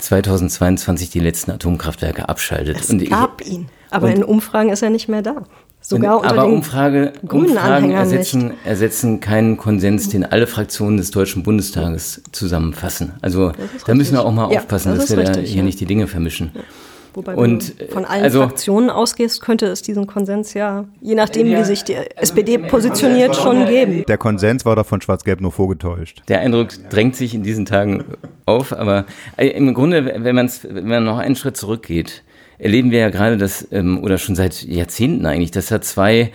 31.12.2022 0.00 1.10
die 1.10 1.20
letzten 1.20 1.50
Atomkraftwerke 1.50 2.28
abschaltet. 2.28 2.78
Es 2.80 2.90
Und 2.90 3.02
ich- 3.02 3.10
gab 3.10 3.44
ihn. 3.46 3.68
Aber 3.90 4.10
in 4.12 4.22
Umfragen 4.22 4.68
ist 4.70 4.82
er 4.82 4.90
nicht 4.90 5.08
mehr 5.08 5.22
da. 5.22 5.44
Sogar 5.88 6.18
unter 6.18 6.28
aber 6.30 6.42
den 6.42 6.52
Umfrage, 6.52 7.12
grünen 7.26 7.46
Umfragen 7.52 7.72
Anhängern 7.72 7.98
ersetzen, 8.00 8.52
ersetzen 8.66 9.20
keinen 9.20 9.56
Konsens, 9.56 10.10
den 10.10 10.22
alle 10.22 10.46
Fraktionen 10.46 10.98
des 10.98 11.10
Deutschen 11.12 11.42
Bundestages 11.42 12.22
zusammenfassen. 12.30 13.14
Also 13.22 13.52
da 13.86 13.94
müssen 13.94 14.12
wir 14.12 14.22
auch 14.22 14.32
mal 14.32 14.52
Ja, 14.52 14.58
aufpassen, 14.58 14.90
das 14.90 15.06
dass 15.06 15.16
wir 15.16 15.24
da 15.24 15.30
richtig, 15.30 15.48
hier 15.48 15.58
ja. 15.60 15.62
nicht 15.64 15.80
die 15.80 15.86
Dinge 15.86 16.06
vermischen. 16.06 16.50
Wobei, 17.14 17.34
Und, 17.34 17.78
wenn 17.80 17.86
du 17.86 17.92
von 17.94 18.04
äh, 18.04 18.06
allen 18.06 18.22
also- 18.22 18.42
Fraktionen 18.42 18.90
ausgehst, 18.90 19.40
könnte 19.40 19.64
es 19.64 19.80
diesen 19.80 20.06
Konsens 20.06 20.52
ja, 20.52 20.84
je 21.00 21.14
nachdem, 21.14 21.46
wie 21.46 21.64
sich 21.64 21.84
die 21.84 21.94
SPD 21.94 22.58
positioniert, 22.58 23.34
schon 23.34 23.64
geben. 23.64 24.04
Der 24.06 24.18
Konsens 24.18 24.66
war 24.66 24.76
doch 24.76 24.84
von 24.84 25.00
Schwarz-Gelb 25.00 25.40
nur 25.40 25.52
vorgetäuscht. 25.52 26.22
Der 26.28 26.40
Eindruck 26.40 26.68
drängt 26.90 27.16
sich 27.16 27.34
in 27.34 27.42
diesen 27.42 27.64
Tagen 27.64 28.04
auf, 28.44 28.74
aber 28.74 29.06
äh, 29.38 29.48
im 29.48 29.72
Grunde, 29.72 30.04
wenn, 30.18 30.36
man's, 30.36 30.66
wenn 30.68 30.86
man 30.86 31.04
noch 31.04 31.16
einen 31.16 31.34
Schritt 31.34 31.56
zurückgeht, 31.56 32.24
erleben 32.58 32.90
wir 32.90 32.98
ja 32.98 33.10
gerade 33.10 33.36
das, 33.36 33.66
ähm, 33.72 34.02
oder 34.02 34.18
schon 34.18 34.36
seit 34.36 34.62
Jahrzehnten 34.62 35.26
eigentlich, 35.26 35.50
dass 35.50 35.66
da 35.66 35.80
zwei 35.80 36.32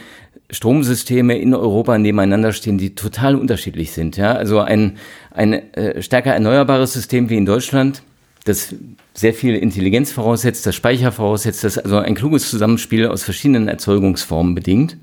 Stromsysteme 0.50 1.38
in 1.38 1.54
Europa 1.54 1.98
nebeneinander 1.98 2.54
stehen, 2.54 2.78
die 2.78 2.96
total 2.96 3.36
unterschiedlich 3.36 3.92
sind. 3.92 4.18
Ja? 4.18 4.34
Also 4.34 4.60
ein, 4.60 4.98
ein 5.32 5.54
äh, 5.74 6.02
stärker 6.02 6.34
erneuerbares 6.34 6.94
System 6.94 7.30
wie 7.30 7.38
in 7.38 7.46
Deutschland, 7.46 8.04
das 8.46 8.76
sehr 9.14 9.34
viel 9.34 9.56
Intelligenz 9.56 10.12
voraussetzt, 10.12 10.66
das 10.66 10.76
Speicher 10.76 11.12
voraussetzt, 11.12 11.64
das 11.64 11.78
also 11.78 11.98
ein 11.98 12.16
kluges 12.16 12.50
Zusammenspiel 12.50 13.08
aus 13.08 13.24
verschiedenen 13.24 13.68
Erzeugungsformen 13.68 14.56
bedingt. 14.56 14.98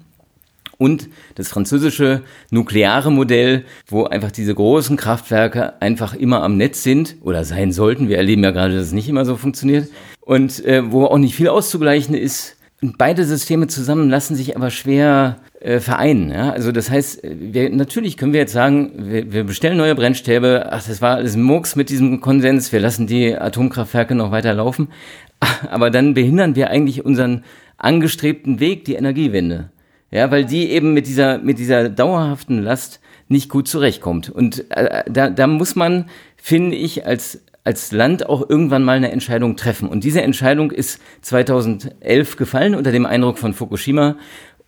Und 0.79 1.09
das 1.35 1.49
französische 1.49 2.23
nukleare 2.51 3.13
Modell, 3.13 3.65
wo 3.87 4.05
einfach 4.05 4.31
diese 4.31 4.55
großen 4.55 4.97
Kraftwerke 4.97 5.81
einfach 5.83 6.15
immer 6.15 6.43
am 6.43 6.57
Netz 6.57 6.83
sind 6.83 7.17
oder 7.21 7.45
sein 7.45 7.71
sollten. 7.71 8.09
Wir 8.09 8.17
erleben 8.17 8.43
ja 8.43 8.51
gerade, 8.51 8.77
dass 8.77 8.87
es 8.87 8.93
nicht 8.93 9.09
immer 9.09 9.27
so 9.27 9.37
funktioniert. 9.37 9.89
Und 10.31 10.65
äh, 10.65 10.93
wo 10.93 11.07
auch 11.07 11.19
nicht 11.19 11.35
viel 11.35 11.49
auszugleichen 11.49 12.15
ist. 12.15 12.57
Beide 12.81 13.25
Systeme 13.25 13.67
zusammen 13.67 14.09
lassen 14.09 14.37
sich 14.37 14.55
aber 14.55 14.71
schwer 14.71 15.39
äh, 15.59 15.81
vereinen. 15.81 16.31
Ja? 16.31 16.53
Also 16.53 16.71
das 16.71 16.89
heißt, 16.89 17.23
wir, 17.25 17.69
natürlich 17.71 18.17
können 18.17 18.33
wir 18.33 18.39
jetzt 18.39 18.53
sagen, 18.53 18.93
wir, 18.97 19.33
wir 19.33 19.43
bestellen 19.43 19.77
neue 19.77 19.97
Brennstäbe. 19.97 20.69
Ach, 20.71 20.87
das 20.87 21.03
war 21.03 21.17
alles 21.17 21.37
Murks 21.37 21.75
mit 21.75 21.91
diesem 21.91 22.21
Konsens. 22.21 22.71
Wir 22.71 22.79
lassen 22.79 23.09
die 23.09 23.37
Atomkraftwerke 23.37 24.15
noch 24.15 24.31
weiter 24.31 24.55
laufen. 24.55 24.91
Aber 25.69 25.91
dann 25.91 26.15
behindern 26.15 26.55
wir 26.55 26.71
eigentlich 26.71 27.05
unseren 27.05 27.43
angestrebten 27.77 28.61
Weg, 28.61 28.85
die 28.85 28.95
Energiewende. 28.95 29.71
Ja, 30.13 30.31
weil 30.31 30.45
die 30.45 30.71
eben 30.71 30.95
mit 30.95 31.09
dieser, 31.09 31.39
mit 31.39 31.59
dieser 31.59 31.89
dauerhaften 31.89 32.63
Last 32.63 33.01
nicht 33.27 33.49
gut 33.49 33.67
zurechtkommt. 33.67 34.31
Und 34.31 34.71
äh, 34.71 35.03
da, 35.11 35.29
da 35.29 35.49
muss 35.49 35.75
man, 35.75 36.09
finde 36.37 36.77
ich, 36.77 37.05
als, 37.05 37.41
als 37.65 37.93
Land 37.93 38.29
auch 38.29 38.49
irgendwann 38.49 38.83
mal 38.83 38.97
eine 38.97 39.11
Entscheidung 39.11 39.57
treffen. 39.57 39.89
Und 39.89 40.05
diese 40.05 40.23
Entscheidung 40.23 40.71
ist 40.71 41.01
2011 41.23 42.37
gefallen 42.37 42.75
unter 42.75 42.93
dem 42.93 43.07
Eindruck 43.07 43.39
von 43.39 43.53
Fukushima. 43.53 44.17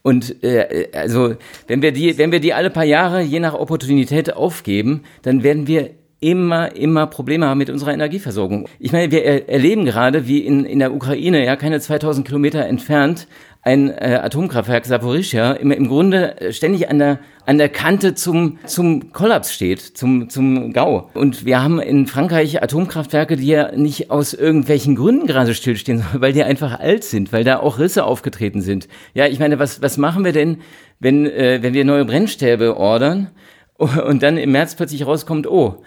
Und 0.03 0.43
äh, 0.43 0.89
also 0.93 1.37
wenn 1.69 1.81
wir 1.81 1.93
die, 1.93 2.19
wenn 2.19 2.33
wir 2.33 2.41
die 2.41 2.55
alle 2.55 2.71
paar 2.71 2.85
Jahre 2.85 3.23
je 3.23 3.41
nach 3.41 3.55
Opportunität 3.55 4.35
aufgeben, 4.35 5.03
dann 5.23 5.43
werden 5.43 5.67
wir 5.67 5.91
immer, 6.23 6.75
immer 6.77 7.07
Probleme 7.07 7.47
haben 7.47 7.59
mit 7.59 7.71
unserer 7.71 7.93
Energieversorgung. 7.93 8.69
Ich 8.79 8.93
meine, 8.93 9.11
wir 9.11 9.25
er 9.25 9.49
erleben 9.49 9.85
gerade, 9.85 10.29
wie 10.29 10.39
in, 10.39 10.65
in 10.65 10.79
der 10.79 10.95
Ukraine, 10.95 11.45
ja, 11.45 11.57
keine 11.57 11.81
2000 11.81 12.27
Kilometer 12.27 12.65
entfernt, 12.65 13.27
ein 13.63 13.91
äh, 13.91 14.19
Atomkraftwerk 14.21 14.85
Saporischia 14.85 15.53
im, 15.53 15.71
im 15.71 15.87
Grunde 15.87 16.41
äh, 16.41 16.53
ständig 16.53 16.91
an 16.91 16.99
der, 16.99 17.21
an 17.47 17.59
der 17.59 17.69
Kante 17.69 18.15
zum, 18.15 18.59
zum 18.67 19.13
Kollaps 19.13 19.53
steht, 19.53 19.81
zum, 19.81 20.29
zum 20.29 20.73
Gau. 20.73 21.11
Und 21.15 21.45
wir 21.45 21.63
haben 21.63 21.81
in 21.81 22.09
Frankreich 22.09 22.61
Atomkraftwerke, 22.61 23.37
die 23.37 23.47
ja 23.47 23.71
nicht 23.77 24.11
aus 24.11 24.35
irgendwelchen 24.35 24.97
Gründen 24.97 25.29
gerade 25.29 25.55
stillstehen, 25.55 25.99
sondern 26.03 26.21
weil 26.21 26.33
die 26.33 26.43
einfach 26.43 26.81
alt 26.81 27.05
sind, 27.05 27.33
weil 27.33 27.45
da 27.45 27.61
auch 27.61 27.79
Risse 27.79 28.05
aufgetreten 28.05 28.63
sind. 28.63 28.89
Ja, 29.15 29.27
ich 29.27 29.39
meine, 29.39 29.61
was, 29.61 29.81
was 29.81 29.97
machen 29.97 30.25
wir 30.25 30.33
denn, 30.33 30.59
wenn, 30.99 31.27
äh, 31.27 31.61
wenn 31.63 31.73
wir 31.73 31.85
neue 31.85 32.05
Brennstäbe 32.05 32.77
ordern 32.77 33.31
und 33.77 34.25
dann 34.25 34.39
im 34.39 34.51
März 34.51 34.75
plötzlich 34.75 35.07
rauskommt, 35.07 35.47
oh, 35.47 35.83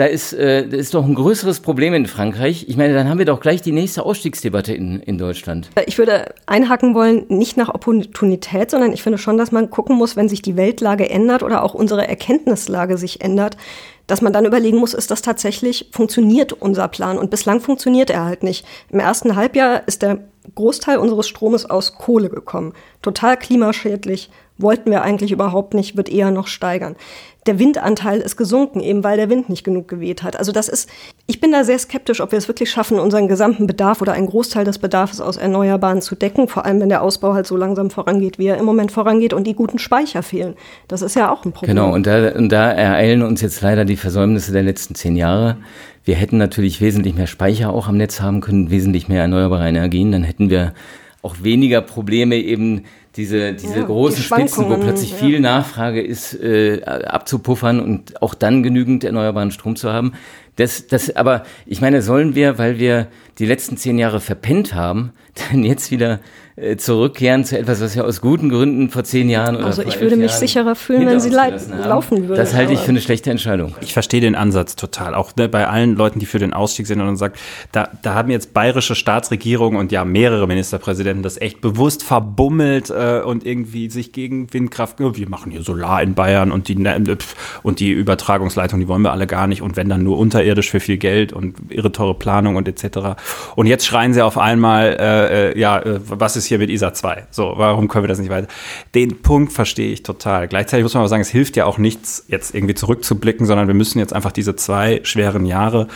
da 0.00 0.06
ist, 0.06 0.32
äh, 0.32 0.66
da 0.66 0.78
ist 0.78 0.94
doch 0.94 1.04
ein 1.04 1.14
größeres 1.14 1.60
Problem 1.60 1.92
in 1.92 2.06
Frankreich. 2.06 2.64
Ich 2.68 2.78
meine, 2.78 2.94
dann 2.94 3.10
haben 3.10 3.18
wir 3.18 3.26
doch 3.26 3.38
gleich 3.38 3.60
die 3.60 3.70
nächste 3.70 4.02
Ausstiegsdebatte 4.02 4.72
in, 4.72 5.00
in 5.00 5.18
Deutschland. 5.18 5.68
Ich 5.84 5.98
würde 5.98 6.34
einhaken 6.46 6.94
wollen, 6.94 7.26
nicht 7.28 7.58
nach 7.58 7.68
Opportunität, 7.68 8.70
sondern 8.70 8.94
ich 8.94 9.02
finde 9.02 9.18
schon, 9.18 9.36
dass 9.36 9.52
man 9.52 9.68
gucken 9.68 9.96
muss, 9.96 10.16
wenn 10.16 10.26
sich 10.26 10.40
die 10.40 10.56
Weltlage 10.56 11.10
ändert 11.10 11.42
oder 11.42 11.62
auch 11.62 11.74
unsere 11.74 12.08
Erkenntnislage 12.08 12.96
sich 12.96 13.20
ändert, 13.20 13.58
dass 14.06 14.22
man 14.22 14.32
dann 14.32 14.46
überlegen 14.46 14.78
muss, 14.78 14.94
ist 14.94 15.10
das 15.10 15.20
tatsächlich, 15.20 15.90
funktioniert 15.92 16.54
unser 16.54 16.88
Plan? 16.88 17.18
Und 17.18 17.30
bislang 17.30 17.60
funktioniert 17.60 18.08
er 18.08 18.24
halt 18.24 18.42
nicht. 18.42 18.64
Im 18.88 19.00
ersten 19.00 19.36
Halbjahr 19.36 19.82
ist 19.86 20.00
der 20.00 20.20
Großteil 20.54 20.96
unseres 20.96 21.28
Stromes 21.28 21.68
aus 21.68 21.96
Kohle 21.96 22.30
gekommen. 22.30 22.72
Total 23.02 23.36
klimaschädlich, 23.36 24.30
wollten 24.62 24.90
wir 24.90 25.02
eigentlich 25.02 25.32
überhaupt 25.32 25.74
nicht, 25.74 25.96
wird 25.96 26.08
eher 26.08 26.30
noch 26.30 26.46
steigern. 26.46 26.96
Der 27.46 27.58
Windanteil 27.58 28.20
ist 28.20 28.36
gesunken, 28.36 28.80
eben 28.80 29.02
weil 29.02 29.16
der 29.16 29.30
Wind 29.30 29.48
nicht 29.48 29.64
genug 29.64 29.88
geweht 29.88 30.22
hat. 30.22 30.36
Also 30.36 30.52
das 30.52 30.68
ist, 30.68 30.90
ich 31.26 31.40
bin 31.40 31.52
da 31.52 31.64
sehr 31.64 31.78
skeptisch, 31.78 32.20
ob 32.20 32.32
wir 32.32 32.38
es 32.38 32.48
wirklich 32.48 32.70
schaffen, 32.70 32.98
unseren 32.98 33.28
gesamten 33.28 33.66
Bedarf 33.66 34.02
oder 34.02 34.12
einen 34.12 34.26
Großteil 34.26 34.64
des 34.64 34.78
Bedarfs 34.78 35.20
aus 35.20 35.38
Erneuerbaren 35.38 36.02
zu 36.02 36.14
decken, 36.14 36.48
vor 36.48 36.66
allem 36.66 36.80
wenn 36.80 36.90
der 36.90 37.02
Ausbau 37.02 37.32
halt 37.32 37.46
so 37.46 37.56
langsam 37.56 37.90
vorangeht, 37.90 38.38
wie 38.38 38.48
er 38.48 38.58
im 38.58 38.66
Moment 38.66 38.92
vorangeht 38.92 39.32
und 39.32 39.46
die 39.46 39.54
guten 39.54 39.78
Speicher 39.78 40.22
fehlen. 40.22 40.54
Das 40.86 41.00
ist 41.00 41.16
ja 41.16 41.32
auch 41.32 41.44
ein 41.44 41.52
Problem. 41.52 41.74
Genau, 41.74 41.94
und 41.94 42.06
da, 42.06 42.32
und 42.32 42.50
da 42.50 42.70
ereilen 42.72 43.22
uns 43.22 43.40
jetzt 43.40 43.62
leider 43.62 43.86
die 43.86 43.96
Versäumnisse 43.96 44.52
der 44.52 44.62
letzten 44.62 44.94
zehn 44.94 45.16
Jahre. 45.16 45.56
Wir 46.04 46.16
hätten 46.16 46.36
natürlich 46.36 46.80
wesentlich 46.80 47.14
mehr 47.14 47.26
Speicher 47.26 47.72
auch 47.72 47.88
am 47.88 47.96
Netz 47.96 48.20
haben 48.20 48.40
können, 48.40 48.70
wesentlich 48.70 49.08
mehr 49.08 49.22
erneuerbare 49.22 49.66
Energien, 49.66 50.12
dann 50.12 50.24
hätten 50.24 50.50
wir 50.50 50.74
auch 51.22 51.36
weniger 51.42 51.82
Probleme 51.82 52.36
eben 52.36 52.84
diese, 53.16 53.54
diese 53.54 53.80
Ja, 53.80 53.84
großen 53.84 54.16
die 54.16 54.22
Spitzen, 54.22 54.70
wo 54.70 54.76
plötzlich 54.76 55.12
ja. 55.12 55.16
viel 55.16 55.40
Nachfrage 55.40 56.00
ist, 56.00 56.34
äh, 56.34 56.82
abzupuffern 56.84 57.80
und 57.80 58.22
auch 58.22 58.34
dann 58.34 58.62
genügend 58.62 59.04
erneuerbaren 59.04 59.50
Strom 59.50 59.76
zu 59.76 59.92
haben. 59.92 60.12
Das, 60.60 60.86
das, 60.86 61.16
aber 61.16 61.44
ich 61.64 61.80
meine, 61.80 62.02
sollen 62.02 62.34
wir, 62.34 62.58
weil 62.58 62.78
wir 62.78 63.06
die 63.38 63.46
letzten 63.46 63.78
zehn 63.78 63.98
Jahre 63.98 64.20
verpennt 64.20 64.74
haben, 64.74 65.12
dann 65.50 65.64
jetzt 65.64 65.90
wieder 65.90 66.20
äh, 66.56 66.76
zurückkehren 66.76 67.44
zu 67.44 67.58
etwas, 67.58 67.80
was 67.80 67.96
wir 67.96 68.04
aus 68.04 68.20
guten 68.20 68.50
Gründen 68.50 68.90
vor 68.90 69.02
zehn 69.02 69.30
Jahren 69.30 69.56
oder 69.56 69.66
Also 69.66 69.82
vor 69.82 69.88
ich 69.88 69.94
elf 69.94 70.02
würde 70.02 70.16
mich 70.16 70.30
Jahren 70.32 70.40
sicherer 70.40 70.74
fühlen, 70.74 71.06
wenn 71.06 71.20
sie 71.20 71.30
laufen 71.30 72.28
würde, 72.28 72.42
Das 72.42 72.54
halte 72.54 72.74
ich 72.74 72.80
für 72.80 72.90
eine 72.90 73.00
schlechte 73.00 73.30
Entscheidung. 73.30 73.74
Ich 73.80 73.94
verstehe 73.94 74.20
den 74.20 74.34
Ansatz 74.34 74.76
total. 74.76 75.14
Auch 75.14 75.34
ne, 75.36 75.48
bei 75.48 75.66
allen 75.66 75.96
Leuten, 75.96 76.18
die 76.18 76.26
für 76.26 76.38
den 76.38 76.52
Ausstieg 76.52 76.86
sind 76.86 77.00
und 77.00 77.06
dann 77.06 77.16
sagt, 77.16 77.38
da, 77.72 77.88
da 78.02 78.14
haben 78.14 78.30
jetzt 78.30 78.52
bayerische 78.52 78.94
Staatsregierungen 78.94 79.80
und 79.80 79.90
ja 79.90 80.04
mehrere 80.04 80.46
Ministerpräsidenten 80.46 81.22
das 81.22 81.40
echt 81.40 81.62
bewusst 81.62 82.02
verbummelt 82.02 82.90
äh, 82.90 83.22
und 83.24 83.46
irgendwie 83.46 83.88
sich 83.88 84.12
gegen 84.12 84.52
Windkraft, 84.52 84.98
wir 84.98 85.28
machen 85.30 85.52
hier 85.52 85.62
Solar 85.62 86.02
in 86.02 86.14
Bayern 86.14 86.52
und 86.52 86.68
die, 86.68 86.76
ne, 86.76 87.16
und 87.62 87.80
die 87.80 87.90
Übertragungsleitung, 87.90 88.80
die 88.80 88.88
wollen 88.88 89.02
wir 89.02 89.12
alle 89.12 89.26
gar 89.26 89.46
nicht 89.46 89.62
und 89.62 89.76
wenn 89.76 89.88
dann 89.88 90.02
nur 90.02 90.18
unterirdisch 90.50 90.70
für 90.70 90.80
viel 90.80 90.98
Geld 90.98 91.32
und 91.32 91.56
irre 91.68 91.92
teure 91.92 92.14
Planung 92.14 92.56
und 92.56 92.66
etc. 92.66 93.20
Und 93.54 93.66
jetzt 93.66 93.86
schreien 93.86 94.12
sie 94.14 94.22
auf 94.22 94.36
einmal, 94.36 94.96
äh, 94.98 95.50
äh, 95.50 95.58
ja, 95.58 95.78
äh, 95.78 96.00
was 96.04 96.36
ist 96.36 96.46
hier 96.46 96.58
mit 96.58 96.70
ISA 96.70 96.92
2? 96.92 97.26
So, 97.30 97.54
warum 97.56 97.88
können 97.88 98.04
wir 98.04 98.08
das 98.08 98.18
nicht 98.18 98.30
weiter? 98.30 98.48
Den 98.94 99.22
Punkt 99.22 99.52
verstehe 99.52 99.92
ich 99.92 100.02
total. 100.02 100.48
Gleichzeitig 100.48 100.82
muss 100.82 100.94
man 100.94 101.02
aber 101.02 101.08
sagen, 101.08 101.22
es 101.22 101.28
hilft 101.28 101.56
ja 101.56 101.66
auch 101.66 101.78
nichts, 101.78 102.24
jetzt 102.28 102.54
irgendwie 102.54 102.74
zurückzublicken, 102.74 103.46
sondern 103.46 103.68
wir 103.68 103.74
müssen 103.74 103.98
jetzt 103.98 104.12
einfach 104.12 104.32
diese 104.32 104.56
zwei 104.56 105.00
schweren 105.04 105.46
Jahre 105.46 105.86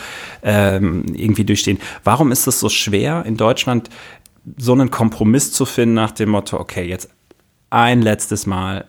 ähm, 0.41 1.05
irgendwie 1.13 1.43
durchstehen. 1.43 1.79
Warum 2.03 2.31
ist 2.31 2.47
es 2.47 2.59
so 2.59 2.69
schwer 2.69 3.25
in 3.25 3.35
Deutschland, 3.35 3.89
so 4.57 4.71
einen 4.71 4.91
Kompromiss 4.91 5.51
zu 5.51 5.65
finden 5.65 5.95
nach 5.95 6.11
dem 6.11 6.29
Motto, 6.29 6.59
okay, 6.59 6.85
jetzt 6.85 7.09
ein 7.71 8.01
letztes 8.01 8.45
Mal, 8.45 8.85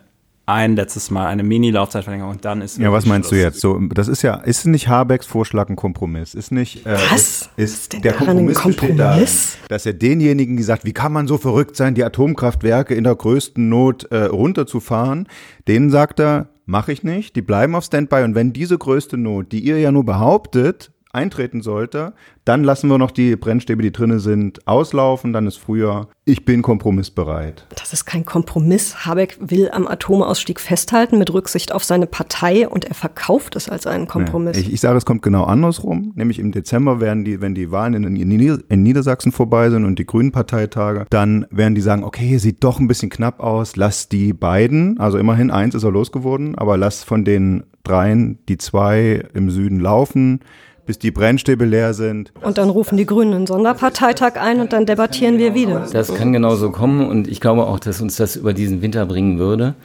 ein 0.47 0.75
letztes 0.77 1.11
Mal 1.11 1.27
eine 1.27 1.43
Mini-Laufzeitverlängerung 1.43 2.31
und 2.31 2.45
dann 2.45 2.61
ist 2.61 2.77
Ja, 2.77 2.91
was 2.91 3.05
meinst 3.05 3.29
du 3.31 3.35
Schluss. 3.35 3.43
jetzt? 3.43 3.59
So, 3.59 3.79
das 3.93 4.07
ist 4.07 4.21
ja, 4.21 4.35
ist 4.35 4.65
nicht 4.65 4.87
Habecks 4.87 5.25
Vorschlag 5.25 5.69
ein 5.69 5.75
Kompromiss? 5.75 6.33
Ist 6.33 6.51
nicht, 6.51 6.85
äh, 6.85 6.93
Was? 6.93 7.11
Ist, 7.11 7.49
ist 7.57 7.73
ist 7.73 7.93
denn 7.93 8.01
der 8.01 8.13
Kompromiss, 8.13 8.57
Kompromiss? 8.57 9.57
dass 9.67 9.85
er 9.85 9.93
denjenigen 9.93 10.55
gesagt, 10.55 10.85
wie 10.85 10.93
kann 10.93 11.11
man 11.11 11.27
so 11.27 11.37
verrückt 11.37 11.75
sein, 11.75 11.95
die 11.95 12.03
Atomkraftwerke 12.03 12.95
in 12.95 13.03
der 13.03 13.15
größten 13.15 13.67
Not 13.67 14.05
äh, 14.11 14.23
runterzufahren? 14.23 15.27
Denen 15.67 15.89
sagt 15.89 16.19
er, 16.21 16.47
mache 16.65 16.93
ich 16.93 17.03
nicht, 17.03 17.35
die 17.35 17.41
bleiben 17.41 17.75
auf 17.75 17.83
Standby 17.83 18.23
und 18.23 18.33
wenn 18.33 18.53
diese 18.53 18.77
größte 18.77 19.17
Not, 19.17 19.51
die 19.51 19.59
ihr 19.59 19.79
ja 19.79 19.91
nur 19.91 20.05
behauptet, 20.05 20.91
eintreten 21.17 21.61
sollte, 21.61 22.13
dann 22.45 22.63
lassen 22.63 22.89
wir 22.89 22.97
noch 22.97 23.11
die 23.11 23.35
Brennstäbe, 23.35 23.81
die 23.81 23.91
drinne 23.91 24.19
sind, 24.19 24.65
auslaufen, 24.67 25.33
dann 25.33 25.47
ist 25.47 25.57
Frühjahr. 25.57 26.07
Ich 26.23 26.45
bin 26.45 26.61
kompromissbereit. 26.61 27.65
Das 27.75 27.91
ist 27.91 28.05
kein 28.05 28.23
Kompromiss. 28.23 29.05
Habeck 29.05 29.37
will 29.41 29.69
am 29.71 29.87
Atomausstieg 29.87 30.59
festhalten 30.59 31.17
mit 31.17 31.33
Rücksicht 31.33 31.73
auf 31.73 31.83
seine 31.83 32.07
Partei 32.07 32.67
und 32.67 32.85
er 32.85 32.93
verkauft 32.93 33.55
es 33.55 33.67
als 33.67 33.85
einen 33.85 34.07
Kompromiss. 34.07 34.57
Ich, 34.57 34.71
ich 34.71 34.79
sage, 34.79 34.97
es 34.97 35.05
kommt 35.05 35.23
genau 35.23 35.43
andersrum. 35.43 36.13
Nämlich 36.15 36.39
im 36.39 36.51
Dezember 36.51 37.01
werden 37.01 37.25
die, 37.25 37.41
wenn 37.41 37.53
die 37.53 37.71
Wahlen 37.71 37.93
in, 37.95 38.15
in, 38.15 38.61
in 38.69 38.83
Niedersachsen 38.83 39.31
vorbei 39.31 39.69
sind 39.69 39.83
und 39.83 39.99
die 39.99 40.05
Grünen 40.05 40.31
Parteitage, 40.31 41.05
dann 41.09 41.45
werden 41.49 41.75
die 41.75 41.81
sagen, 41.81 42.03
okay, 42.03 42.37
sieht 42.37 42.63
doch 42.63 42.79
ein 42.79 42.87
bisschen 42.87 43.09
knapp 43.09 43.41
aus, 43.41 43.75
lass 43.75 44.07
die 44.07 44.33
beiden, 44.33 44.99
also 44.99 45.17
immerhin 45.17 45.51
eins 45.51 45.75
ist 45.75 45.83
er 45.83 45.91
losgeworden, 45.91 46.55
aber 46.55 46.77
lass 46.77 47.03
von 47.03 47.25
den 47.25 47.63
dreien 47.83 48.39
die 48.47 48.57
zwei 48.57 49.25
im 49.33 49.49
Süden 49.49 49.79
laufen, 49.79 50.41
bis 50.87 50.97
die 50.97 51.11
Brennstäbe 51.11 51.65
leer 51.65 51.93
sind. 51.93 52.31
Und 52.41 52.57
dann 52.57 52.69
rufen 52.69 52.97
die 52.97 53.05
Grünen 53.05 53.33
einen 53.33 53.47
Sonderparteitag 53.47 54.37
ein 54.41 54.59
und 54.59 54.73
dann 54.73 54.87
debattieren 54.87 55.37
wir 55.37 55.53
wieder. 55.53 55.85
Das 55.91 56.15
kann 56.15 56.33
genauso 56.33 56.71
kommen 56.71 57.07
und 57.07 57.27
ich 57.27 57.39
glaube 57.39 57.67
auch, 57.67 57.79
dass 57.79 58.01
uns 58.01 58.15
das 58.15 58.35
über 58.35 58.53
diesen 58.53 58.81
Winter 58.81 59.05
bringen 59.05 59.37
würde. 59.37 59.75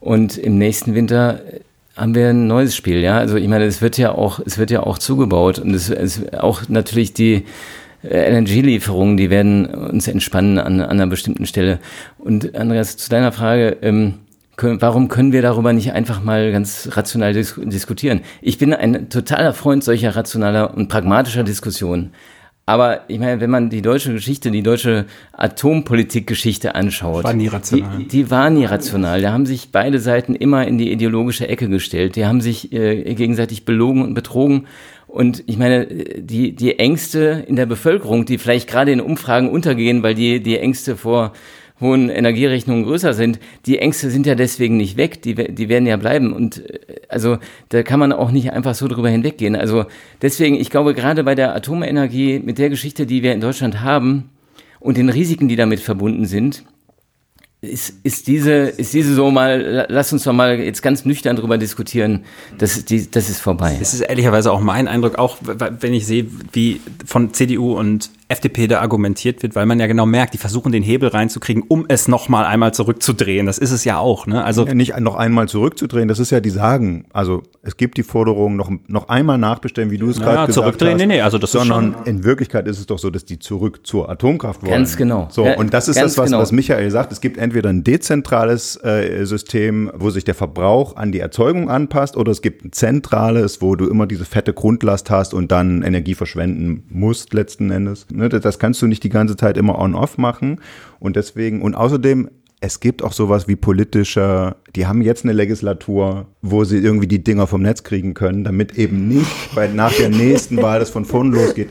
Und 0.00 0.36
im 0.36 0.58
nächsten 0.58 0.94
Winter 0.96 1.40
haben 1.96 2.14
wir 2.14 2.30
ein 2.30 2.46
neues 2.46 2.74
Spiel, 2.74 3.00
ja. 3.00 3.18
Also 3.18 3.36
ich 3.36 3.46
meine, 3.46 3.66
es 3.66 3.82
wird 3.82 3.98
ja 3.98 4.12
auch, 4.12 4.40
es 4.44 4.58
wird 4.58 4.70
ja 4.70 4.82
auch 4.82 4.98
zugebaut 4.98 5.58
und 5.58 5.74
es, 5.74 5.90
es 5.90 6.32
auch 6.32 6.62
natürlich 6.68 7.12
die 7.12 7.44
äh, 8.02 8.28
Energielieferungen, 8.28 9.16
die 9.16 9.30
werden 9.30 9.66
uns 9.66 10.08
entspannen 10.08 10.58
an, 10.58 10.80
an 10.80 10.90
einer 10.90 11.06
bestimmten 11.06 11.46
Stelle. 11.46 11.78
Und 12.18 12.56
Andreas, 12.56 12.96
zu 12.96 13.10
deiner 13.10 13.30
Frage, 13.30 13.76
ähm, 13.82 14.14
können, 14.56 14.82
warum 14.82 15.08
können 15.08 15.32
wir 15.32 15.42
darüber 15.42 15.72
nicht 15.72 15.92
einfach 15.92 16.22
mal 16.22 16.52
ganz 16.52 16.90
rational 16.92 17.32
dis 17.32 17.58
diskutieren? 17.62 18.20
Ich 18.40 18.58
bin 18.58 18.74
ein 18.74 19.08
totaler 19.08 19.54
Freund 19.54 19.82
solcher 19.82 20.14
rationaler 20.14 20.74
und 20.74 20.88
pragmatischer 20.88 21.44
Diskussionen. 21.44 22.12
Aber 22.64 23.00
ich 23.08 23.18
meine, 23.18 23.40
wenn 23.40 23.50
man 23.50 23.70
die 23.70 23.82
deutsche 23.82 24.12
Geschichte, 24.12 24.52
die 24.52 24.62
deutsche 24.62 25.06
Atompolitikgeschichte 25.32 26.76
anschaut, 26.76 27.24
War 27.24 27.32
nie 27.32 27.48
rational. 27.48 27.98
Die, 27.98 28.06
die 28.06 28.30
war 28.30 28.50
nie 28.50 28.64
rational. 28.64 29.20
Da 29.20 29.32
haben 29.32 29.46
sich 29.46 29.72
beide 29.72 29.98
Seiten 29.98 30.36
immer 30.36 30.66
in 30.66 30.78
die 30.78 30.92
ideologische 30.92 31.48
Ecke 31.48 31.68
gestellt. 31.68 32.14
Die 32.14 32.24
haben 32.24 32.40
sich 32.40 32.72
äh, 32.72 33.14
gegenseitig 33.14 33.64
belogen 33.64 34.02
und 34.02 34.14
betrogen. 34.14 34.68
Und 35.08 35.42
ich 35.46 35.58
meine, 35.58 35.86
die, 35.86 36.54
die 36.54 36.78
Ängste 36.78 37.44
in 37.48 37.56
der 37.56 37.66
Bevölkerung, 37.66 38.26
die 38.26 38.38
vielleicht 38.38 38.70
gerade 38.70 38.92
in 38.92 39.00
Umfragen 39.00 39.50
untergehen, 39.50 40.04
weil 40.04 40.14
die, 40.14 40.40
die 40.40 40.58
Ängste 40.58 40.96
vor 40.96 41.32
hohen 41.82 42.08
Energierechnungen 42.08 42.84
größer 42.84 43.12
sind, 43.12 43.38
die 43.66 43.78
Ängste 43.78 44.10
sind 44.10 44.24
ja 44.26 44.34
deswegen 44.34 44.78
nicht 44.78 44.96
weg, 44.96 45.20
die, 45.20 45.34
die 45.34 45.68
werden 45.68 45.86
ja 45.86 45.98
bleiben. 45.98 46.32
Und 46.32 46.64
äh, 46.70 46.78
also 47.10 47.36
da 47.68 47.82
kann 47.82 48.00
man 48.00 48.12
auch 48.12 48.30
nicht 48.30 48.52
einfach 48.52 48.74
so 48.74 48.88
drüber 48.88 49.10
hinweggehen. 49.10 49.54
Also 49.54 49.84
deswegen, 50.22 50.54
ich 50.54 50.70
glaube, 50.70 50.94
gerade 50.94 51.22
bei 51.24 51.34
der 51.34 51.54
Atomenergie, 51.54 52.38
mit 52.38 52.56
der 52.56 52.70
Geschichte, 52.70 53.04
die 53.04 53.22
wir 53.22 53.34
in 53.34 53.42
Deutschland 53.42 53.82
haben 53.82 54.30
und 54.80 54.96
den 54.96 55.10
Risiken, 55.10 55.48
die 55.48 55.56
damit 55.56 55.80
verbunden 55.80 56.24
sind, 56.24 56.64
ist, 57.60 57.94
ist 58.02 58.26
diese, 58.26 58.52
ist 58.54 58.92
diese 58.92 59.14
so 59.14 59.30
mal, 59.30 59.60
la- 59.60 59.86
lass 59.88 60.12
uns 60.12 60.24
doch 60.24 60.32
mal 60.32 60.58
jetzt 60.58 60.82
ganz 60.82 61.04
nüchtern 61.04 61.36
drüber 61.36 61.58
diskutieren, 61.58 62.24
das, 62.58 62.76
ist 62.76 62.90
die, 62.90 63.08
das 63.08 63.30
ist 63.30 63.38
vorbei. 63.40 63.78
Es 63.80 63.94
ist 63.94 64.00
ehrlicherweise 64.00 64.50
auch 64.50 64.60
mein 64.60 64.88
Eindruck, 64.88 65.16
auch 65.16 65.36
wenn 65.42 65.94
ich 65.94 66.04
sehe, 66.04 66.26
wie 66.52 66.80
von 67.06 67.32
CDU 67.32 67.74
und 67.78 68.10
FDP 68.32 68.66
da 68.66 68.80
argumentiert 68.80 69.42
wird, 69.42 69.54
weil 69.54 69.66
man 69.66 69.78
ja 69.78 69.86
genau 69.86 70.06
merkt, 70.06 70.34
die 70.34 70.38
versuchen 70.38 70.72
den 70.72 70.82
Hebel 70.82 71.08
reinzukriegen, 71.10 71.62
um 71.68 71.84
es 71.88 72.08
nochmal 72.08 72.44
einmal 72.44 72.74
zurückzudrehen. 72.74 73.46
Das 73.46 73.58
ist 73.58 73.70
es 73.70 73.84
ja 73.84 73.98
auch. 73.98 74.26
Ne? 74.26 74.44
Also 74.44 74.66
Ja, 74.66 74.74
nicht 74.74 74.98
noch 74.98 75.14
einmal 75.14 75.48
zurückzudrehen, 75.48 76.08
das 76.08 76.18
ist 76.18 76.30
ja 76.30 76.40
die 76.40 76.50
Sagen. 76.50 77.04
Also 77.12 77.42
es 77.62 77.76
gibt 77.76 77.96
die 77.98 78.02
Forderung, 78.02 78.56
noch, 78.56 78.70
noch 78.88 79.08
einmal 79.08 79.38
nachbestellen, 79.38 79.90
wie 79.90 79.98
du 79.98 80.10
es 80.10 80.18
Ja, 80.18 80.24
gerade 80.24 80.46
gesagt 80.48 80.54
zurückdrehen, 80.54 80.94
hast. 80.94 81.00
nee, 81.00 81.06
nee, 81.06 81.20
also 81.20 81.38
das 81.38 81.54
ist 81.54 81.60
Sondern 81.60 81.94
in 82.06 82.24
Wirklichkeit 82.24 82.66
ist 82.66 82.78
es 82.78 82.86
doch 82.86 82.98
so, 82.98 83.10
dass 83.10 83.24
die 83.24 83.38
zurück 83.38 83.80
zur 83.86 84.08
Atomkraft 84.08 84.62
wollen. 84.62 84.72
Ganz 84.72 84.96
genau. 84.96 85.28
So, 85.30 85.44
Ja, 85.44 85.56
und 85.58 85.72
das 85.72 85.88
ist 85.88 85.96
ganz 85.96 86.12
das, 86.14 86.18
was, 86.18 86.30
genau. 86.30 86.40
was 86.40 86.50
Michael 86.52 86.90
sagt. 86.90 87.12
Es 87.12 87.20
gibt 87.20 87.36
entweder 87.38 87.68
ein 87.70 87.84
dezentrales 87.84 88.76
äh, 88.82 89.24
System, 89.24 89.90
wo 89.94 90.10
sich 90.10 90.24
der 90.24 90.34
Verbrauch 90.34 90.96
an 90.96 91.12
die 91.12 91.20
Erzeugung 91.20 91.70
anpasst, 91.70 92.16
oder 92.16 92.32
es 92.32 92.42
gibt 92.42 92.64
ein 92.64 92.72
zentrales, 92.72 93.60
wo 93.62 93.76
du 93.76 93.88
immer 93.88 94.06
diese 94.06 94.24
fette 94.24 94.52
Grundlast 94.52 95.10
hast 95.10 95.34
und 95.34 95.52
dann 95.52 95.82
Energie 95.82 96.14
verschwenden 96.14 96.84
musst 96.88 97.34
letzten 97.34 97.70
Endes. 97.70 98.06
Ne, 98.22 98.28
das, 98.28 98.60
kannst 98.60 98.80
du 98.80 98.86
nicht 98.86 99.02
die 99.02 99.08
ganze 99.08 99.36
Zeit 99.36 99.56
immer 99.56 99.80
on-off 99.80 100.16
machen. 100.16 100.60
Und 101.00 101.16
deswegen, 101.16 101.60
und 101.60 101.74
außerdem, 101.74 102.30
es 102.60 102.78
gibt 102.78 103.02
auch 103.02 103.12
sowas 103.12 103.48
wie 103.48 103.56
politische, 103.56 104.54
die 104.76 104.86
haben 104.86 105.02
jetzt 105.02 105.24
eine 105.24 105.32
Legislatur, 105.32 106.26
wo 106.40 106.62
sie 106.62 106.78
irgendwie 106.78 107.08
die 107.08 107.24
Dinger 107.24 107.48
vom 107.48 107.62
Netz 107.62 107.82
kriegen 107.82 108.14
können, 108.14 108.44
damit 108.44 108.78
eben 108.78 109.08
nicht 109.08 109.26
bei, 109.56 109.66
nach 109.66 109.92
der 109.92 110.08
nächsten 110.08 110.62
Wahl 110.62 110.78
das 110.78 110.90
von 110.90 111.04
vorn 111.04 111.32
losgeht. 111.32 111.70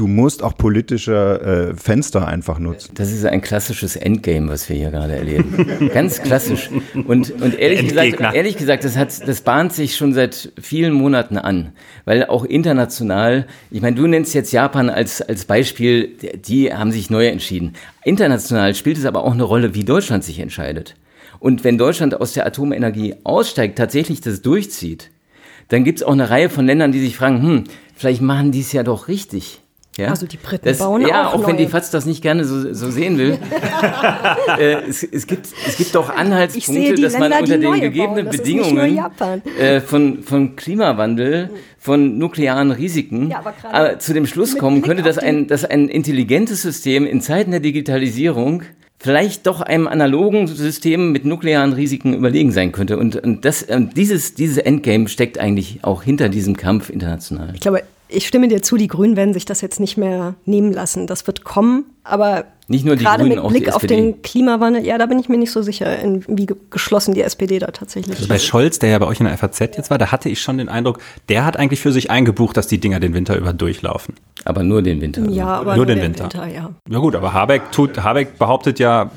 Du 0.00 0.06
musst 0.06 0.42
auch 0.42 0.56
politische 0.56 1.74
äh, 1.74 1.76
Fenster 1.76 2.26
einfach 2.26 2.58
nutzen. 2.58 2.92
Das 2.94 3.12
ist 3.12 3.26
ein 3.26 3.42
klassisches 3.42 3.96
Endgame, 3.96 4.48
was 4.48 4.66
wir 4.70 4.76
hier 4.76 4.90
gerade 4.90 5.14
erleben. 5.14 5.90
Ganz 5.92 6.22
klassisch. 6.22 6.70
Und, 6.94 7.30
und 7.42 7.58
ehrlich, 7.58 7.86
gesagt, 7.86 8.34
ehrlich 8.34 8.56
gesagt, 8.56 8.84
das, 8.84 8.96
hat, 8.96 9.28
das 9.28 9.42
bahnt 9.42 9.74
sich 9.74 9.98
schon 9.98 10.14
seit 10.14 10.52
vielen 10.58 10.94
Monaten 10.94 11.36
an. 11.36 11.72
Weil 12.06 12.24
auch 12.24 12.46
international, 12.46 13.46
ich 13.70 13.82
meine, 13.82 13.94
du 13.94 14.06
nennst 14.06 14.32
jetzt 14.32 14.52
Japan 14.52 14.88
als, 14.88 15.20
als 15.20 15.44
Beispiel, 15.44 16.16
die 16.46 16.72
haben 16.72 16.92
sich 16.92 17.10
neu 17.10 17.26
entschieden. 17.26 17.74
International 18.02 18.74
spielt 18.74 18.96
es 18.96 19.04
aber 19.04 19.22
auch 19.22 19.34
eine 19.34 19.44
Rolle, 19.44 19.74
wie 19.74 19.84
Deutschland 19.84 20.24
sich 20.24 20.38
entscheidet. 20.38 20.96
Und 21.40 21.62
wenn 21.62 21.76
Deutschland 21.76 22.18
aus 22.18 22.32
der 22.32 22.46
Atomenergie 22.46 23.16
aussteigt, 23.24 23.76
tatsächlich 23.76 24.22
das 24.22 24.40
durchzieht, 24.40 25.10
dann 25.68 25.84
gibt 25.84 25.98
es 25.98 26.02
auch 26.02 26.14
eine 26.14 26.30
Reihe 26.30 26.48
von 26.48 26.64
Ländern, 26.64 26.90
die 26.90 27.00
sich 27.00 27.18
fragen, 27.18 27.42
hm, 27.42 27.64
vielleicht 27.94 28.22
machen 28.22 28.50
die 28.50 28.60
es 28.60 28.72
ja 28.72 28.82
doch 28.82 29.06
richtig. 29.06 29.60
Ja? 30.00 30.08
Also 30.08 30.26
die 30.26 30.36
Briten 30.36 30.64
das, 30.64 30.78
bauen 30.78 31.06
ja, 31.06 31.28
auch 31.28 31.34
auch 31.34 31.46
wenn 31.46 31.56
die. 31.56 31.66
FAZ 31.66 31.90
das 31.90 32.06
nicht 32.06 32.22
gerne 32.22 32.44
so, 32.44 32.72
so 32.72 32.90
sehen 32.90 33.18
will. 33.18 33.38
äh, 34.58 34.76
es, 34.88 35.02
es, 35.02 35.26
gibt, 35.26 35.48
es 35.66 35.76
gibt 35.76 35.94
doch 35.94 36.10
Ich 36.10 36.16
Anhaltspunkte, 36.16 36.94
dass 36.94 37.18
man 37.18 37.30
Länder, 37.30 37.40
unter 37.40 37.58
den 37.58 37.80
gegebenen 37.80 38.28
Bedingungen 38.28 38.98
äh, 39.58 39.80
von, 39.80 40.22
von 40.22 40.56
Klimawandel, 40.56 41.50
von 41.78 42.18
nuklearen 42.18 42.70
Risiken 42.70 43.30
Ja, 43.30 43.42
äh, 43.72 43.98
zu 43.98 44.12
dem 44.12 44.26
Schluss 44.26 44.58
kommen 44.58 44.82
könnte, 44.82 45.02
dass 45.02 45.18
ein, 45.18 45.46
dass 45.46 45.64
ein 45.64 45.88
intelligentes 45.88 46.62
System 46.62 47.06
in 47.06 47.20
Zeiten 47.20 47.50
der 47.52 47.60
Digitalisierung 47.60 48.62
vielleicht 48.98 49.46
doch 49.46 49.62
einem 49.62 49.88
analogen 49.88 50.46
System 50.46 51.10
mit 51.10 51.24
nuklearen 51.24 51.72
Risiken 51.72 52.12
überlegen 52.12 52.52
sein 52.52 52.70
könnte. 52.70 52.98
Und, 52.98 53.16
und 53.16 53.44
das, 53.46 53.66
dieses, 53.96 54.34
dieses 54.34 54.58
Endgame 54.58 55.08
steckt 55.08 55.38
eigentlich 55.38 55.78
auch 55.82 56.02
hinter 56.02 56.28
diesem 56.28 56.56
Kampf 56.56 56.90
international. 56.90 57.52
Ich 57.54 57.60
glaube, 57.60 57.82
ich 58.10 58.26
stimme 58.26 58.48
dir 58.48 58.62
zu, 58.62 58.76
die 58.76 58.88
Grünen 58.88 59.16
werden 59.16 59.32
sich 59.34 59.44
das 59.44 59.60
jetzt 59.60 59.80
nicht 59.80 59.96
mehr 59.96 60.34
nehmen 60.44 60.72
lassen. 60.72 61.06
Das 61.06 61.26
wird 61.26 61.44
kommen, 61.44 61.84
aber 62.04 62.44
Nicht 62.68 62.84
nur 62.84 62.96
die 62.96 63.04
gerade 63.04 63.18
Grünen, 63.22 63.36
mit 63.36 63.38
auch 63.44 63.50
Blick 63.50 63.64
die 63.64 63.72
auf 63.72 63.86
den 63.86 64.22
Klimawandel, 64.22 64.84
ja, 64.84 64.98
da 64.98 65.06
bin 65.06 65.18
ich 65.18 65.28
mir 65.28 65.38
nicht 65.38 65.50
so 65.52 65.62
sicher, 65.62 65.98
in, 66.00 66.24
wie 66.28 66.46
ge- 66.46 66.56
geschlossen 66.70 67.14
die 67.14 67.22
SPD 67.22 67.58
da 67.58 67.68
tatsächlich 67.68 68.16
Also 68.16 68.28
bei 68.28 68.36
ist. 68.36 68.44
Scholz, 68.46 68.78
der 68.78 68.90
ja 68.90 68.98
bei 68.98 69.06
euch 69.06 69.20
in 69.20 69.26
der 69.26 69.36
FAZ 69.38 69.60
jetzt 69.60 69.90
war, 69.90 69.98
da 69.98 70.10
hatte 70.12 70.28
ich 70.28 70.40
schon 70.40 70.58
den 70.58 70.68
Eindruck, 70.68 70.98
der 71.28 71.44
hat 71.44 71.56
eigentlich 71.56 71.80
für 71.80 71.92
sich 71.92 72.10
eingebucht, 72.10 72.56
dass 72.56 72.66
die 72.66 72.78
Dinger 72.78 73.00
den 73.00 73.14
Winter 73.14 73.36
über 73.36 73.52
durchlaufen. 73.52 74.14
Aber 74.44 74.62
nur 74.62 74.82
den 74.82 75.00
Winter. 75.00 75.28
Ja, 75.30 75.46
aber 75.60 75.76
Nur 75.76 75.86
den 75.86 75.96
der 75.98 76.04
Winter. 76.06 76.46
ja. 76.48 76.70
Ja 76.88 76.98
gut, 76.98 77.14
aber 77.14 77.32
Habeck 77.32 77.70
tut, 77.72 78.02
Habeck 78.02 78.38
behauptet 78.38 78.78
ja, 78.78 79.10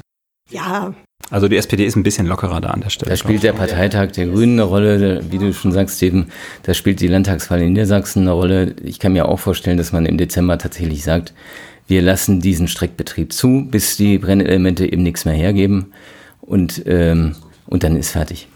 Ja, 0.52 0.94
also 1.30 1.48
die 1.48 1.58
SPD 1.58 1.86
ist 1.86 1.96
ein 1.96 2.04
bisschen 2.04 2.28
lockerer 2.28 2.62
da 2.62 2.70
an 2.70 2.82
der 2.82 2.90
Stelle. 2.90 3.10
Da 3.10 3.18
spielt 3.18 3.44
der 3.44 3.54
Parteitag 3.54 4.12
der 4.12 4.28
Grünen 4.28 4.60
eine 4.60 4.64
Rolle, 4.64 5.24
wie 5.30 5.38
du 5.38 5.54
schon 5.54 5.72
sagst, 5.72 5.98
Steven. 5.98 6.28
Da 6.64 6.74
spielt 6.74 7.00
die 7.00 7.08
Landtagswahl 7.08 7.62
in 7.62 7.74
Niedersachsen 7.74 8.22
eine 8.22 8.32
Rolle. 8.32 8.76
Ich 8.84 9.00
kann 9.00 9.14
mir 9.14 9.28
auch 9.28 9.40
vorstellen, 9.40 9.78
dass 9.78 9.92
man 9.92 10.06
im 10.06 10.18
Dezember 10.18 10.58
tatsächlich 10.58 11.04
sagt, 11.04 11.34
wir 11.88 12.02
lassen 12.02 12.40
diesen 12.40 12.68
Streckbetrieb 12.68 13.34
zu, 13.34 13.68
bis 13.70 13.98
die 13.98 14.18
Brennelemente 14.18 14.86
eben 14.92 15.04
nichts 15.04 15.26
mehr 15.26 15.34
hergeben. 15.34 15.94
Und, 16.42 16.84
ähm, 16.86 17.36
und 17.66 17.84
dann 17.84 17.96
ist 17.96 18.12
fertig. 18.12 18.48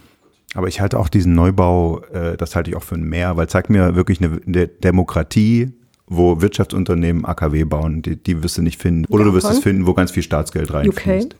Aber 0.53 0.68
ich 0.68 0.80
halte 0.82 0.99
auch 0.99 1.09
diesen 1.09 1.36
Neubau, 1.36 2.01
äh, 2.13 2.38
das 2.38 2.55
halte 2.55 2.70
ich 2.70 2.76
auch 2.76 2.84
für 2.84 2.95
ein 2.95 3.03
Mehr, 3.03 3.38
weil 3.38 3.47
zeigt 3.47 3.70
mir 3.70 3.95
wirklich 3.95 4.22
eine, 4.22 4.39
eine 4.45 4.68
Demokratie, 4.68 5.72
wo 6.07 6.41
Wirtschaftsunternehmen 6.41 7.26
AKW 7.26 7.65
bauen, 7.65 8.01
die, 8.01 8.15
die 8.15 8.41
wirst 8.43 8.57
du 8.57 8.61
nicht 8.61 8.82
finden. 8.82 9.05
Oder 9.09 9.26
du 9.26 9.34
wirst 9.34 9.49
es 9.49 9.59
finden, 9.59 9.86
wo 9.86 9.93
ganz 9.93 10.11
viel 10.11 10.24
Staatsgeld 10.24 10.74
reinfließt. 10.74 11.36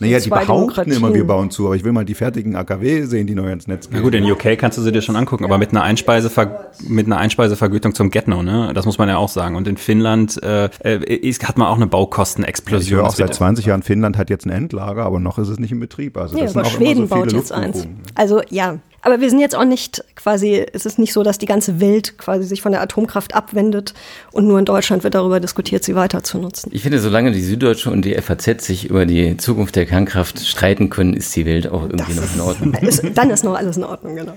Naja, 0.00 0.18
die 0.18 0.30
behaupten 0.30 0.90
immer, 0.90 1.14
wir 1.14 1.26
bauen 1.26 1.50
zu, 1.50 1.66
aber 1.66 1.76
ich 1.76 1.84
will 1.84 1.92
mal 1.92 2.04
die 2.04 2.14
fertigen 2.14 2.56
AKW 2.56 3.04
sehen, 3.04 3.26
die 3.26 3.34
neu 3.34 3.50
ins 3.52 3.66
Netz 3.66 3.88
Na 3.90 3.98
gehen. 3.98 4.04
gut, 4.04 4.14
in 4.14 4.30
UK 4.30 4.58
kannst 4.58 4.76
du 4.78 4.82
sie 4.82 4.92
dir 4.92 5.02
schon 5.02 5.16
angucken, 5.16 5.44
aber 5.44 5.58
mit 5.58 5.70
einer, 5.70 5.82
Einspeisever 5.82 6.70
mit 6.88 7.06
einer 7.06 7.18
Einspeisevergütung 7.18 7.94
zum 7.94 8.10
Get-No, 8.10 8.42
ne? 8.42 8.72
Das 8.74 8.86
muss 8.86 8.98
man 8.98 9.08
ja 9.08 9.16
auch 9.16 9.28
sagen. 9.28 9.56
Und 9.56 9.68
in 9.68 9.76
Finnland 9.76 10.42
äh, 10.42 10.66
äh, 10.82 11.14
ist, 11.14 11.46
hat 11.46 11.58
man 11.58 11.68
auch 11.68 11.76
eine 11.76 11.84
Ich 11.84 11.90
Baukostenexplosion. 11.90 12.98
höre 12.98 13.04
auch 13.06 13.10
Das 13.10 13.18
wird 13.18 13.28
seit 13.28 13.36
20 13.36 13.66
Jahren, 13.66 13.82
Finnland 13.82 14.18
hat 14.18 14.30
jetzt 14.30 14.46
ein 14.46 14.50
Endlager, 14.50 15.04
aber 15.04 15.20
noch 15.20 15.38
ist 15.38 15.48
es 15.48 15.58
nicht 15.58 15.72
in 15.72 15.80
Betrieb. 15.80 16.16
Also 16.16 16.36
ja 16.36 16.44
das 16.44 16.52
sind 16.52 16.60
aber 16.60 16.68
auch 16.68 16.72
Schweden 16.72 16.98
immer 17.04 17.06
so 17.06 17.14
viele 17.14 17.26
baut 17.26 17.32
jetzt 17.32 17.52
eins. 17.52 17.86
Also 18.14 18.40
ja, 18.50 18.78
aber 19.04 19.20
wir 19.20 19.28
sind 19.28 19.38
jetzt 19.38 19.54
auch 19.54 19.66
nicht 19.66 20.02
quasi, 20.16 20.64
es 20.72 20.86
ist 20.86 20.98
nicht 20.98 21.12
so, 21.12 21.22
dass 21.22 21.36
die 21.36 21.46
ganze 21.46 21.78
Welt 21.78 22.16
quasi 22.16 22.44
sich 22.44 22.62
von 22.62 22.72
der 22.72 22.80
Atomkraft 22.80 23.34
abwendet 23.34 23.92
und 24.32 24.46
nur 24.46 24.58
in 24.58 24.64
Deutschland 24.64 25.04
wird 25.04 25.14
darüber 25.14 25.40
diskutiert, 25.40 25.84
sie 25.84 25.94
weiter 25.94 26.24
zu 26.24 26.38
nutzen. 26.38 26.70
Ich 26.72 26.82
finde, 26.82 26.98
solange 26.98 27.30
die 27.30 27.42
Süddeutsche 27.42 27.90
und 27.90 28.04
die 28.06 28.14
FAZ 28.14 28.64
sich 28.64 28.88
über 28.88 29.04
die 29.04 29.36
Zukunft 29.36 29.76
der 29.76 29.84
Kernkraft 29.84 30.40
streiten 30.40 30.88
können, 30.88 31.12
ist 31.12 31.36
die 31.36 31.44
Welt 31.44 31.68
auch 31.68 31.82
irgendwie 31.82 32.14
noch 32.14 32.34
in 32.34 32.40
Ordnung. 32.40 32.74
Ist, 32.84 33.02
dann 33.14 33.30
ist 33.30 33.44
noch 33.44 33.54
alles 33.54 33.76
in 33.76 33.84
Ordnung, 33.84 34.16
genau. 34.16 34.34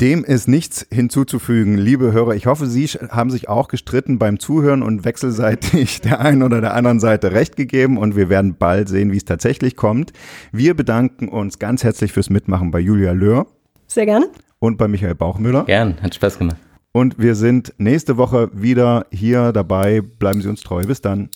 Dem 0.00 0.24
ist 0.24 0.48
nichts 0.48 0.86
hinzuzufügen, 0.90 1.76
liebe 1.76 2.12
Hörer. 2.12 2.34
Ich 2.34 2.46
hoffe, 2.46 2.66
Sie 2.66 2.86
haben 2.86 3.30
sich 3.30 3.48
auch 3.48 3.68
gestritten 3.68 4.18
beim 4.18 4.38
Zuhören 4.38 4.82
und 4.82 5.04
wechselseitig 5.04 6.00
der 6.00 6.20
einen 6.20 6.42
oder 6.42 6.60
der 6.60 6.74
anderen 6.74 7.00
Seite 7.00 7.32
recht 7.32 7.56
gegeben 7.56 7.98
und 7.98 8.16
wir 8.16 8.28
werden 8.28 8.56
bald 8.58 8.88
sehen, 8.88 9.12
wie 9.12 9.18
es 9.18 9.26
tatsächlich 9.26 9.76
kommt. 9.76 10.12
Wir 10.52 10.74
bedanken 10.74 11.28
uns 11.28 11.58
ganz 11.58 11.84
herzlich 11.84 12.12
fürs 12.12 12.30
Mitmachen 12.30 12.70
bei 12.70 12.80
Julia 12.80 13.12
Löhr 13.12 13.46
Sehr 13.90 14.06
gerne. 14.06 14.28
und 14.60 14.78
bei 14.78 14.86
Michael 14.86 15.16
Bauchmüller. 15.16 15.64
Gern, 15.64 16.00
hat 16.00 16.14
Spaß 16.14 16.38
gemacht. 16.38 16.56
Und 16.92 17.18
wir 17.18 17.34
sind 17.34 17.72
nächste 17.78 18.16
Woche 18.16 18.50
wieder 18.52 19.06
hier 19.10 19.52
dabei. 19.52 20.00
Bleiben 20.00 20.40
Sie 20.42 20.48
uns 20.48 20.60
treu. 20.62 20.84
Bis 20.84 21.00
dann. 21.00 21.28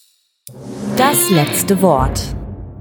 Das 0.96 1.30
letzte 1.30 1.82
Wort. 1.82 2.36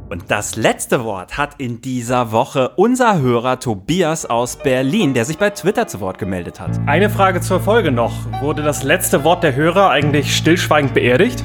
Und 0.10 0.26
das 0.30 0.56
letzte 0.58 1.04
Wort 1.04 1.38
hat 1.40 1.56
in 1.58 1.82
dieser 1.82 2.32
Woche 2.32 2.70
unser 2.76 3.20
Hörer 3.20 3.60
Tobias 3.60 4.28
aus 4.28 4.58
Berlin, 4.58 5.16
der 5.16 5.26
sich 5.26 5.40
bei 5.40 5.50
Twitter 5.50 5.88
zu 5.88 6.02
Wort 6.02 6.20
gemeldet 6.20 6.60
hat. 6.60 6.80
Eine 6.86 7.10
Frage 7.10 7.42
zur 7.42 7.60
Folge 7.60 7.92
noch. 7.92 8.14
Wurde 8.42 8.62
das 8.62 8.84
letzte 8.84 9.24
Wort 9.24 9.42
der 9.44 9.56
Hörer 9.56 9.90
eigentlich 9.90 10.36
stillschweigend 10.36 10.94
beerdigt? 10.94 11.44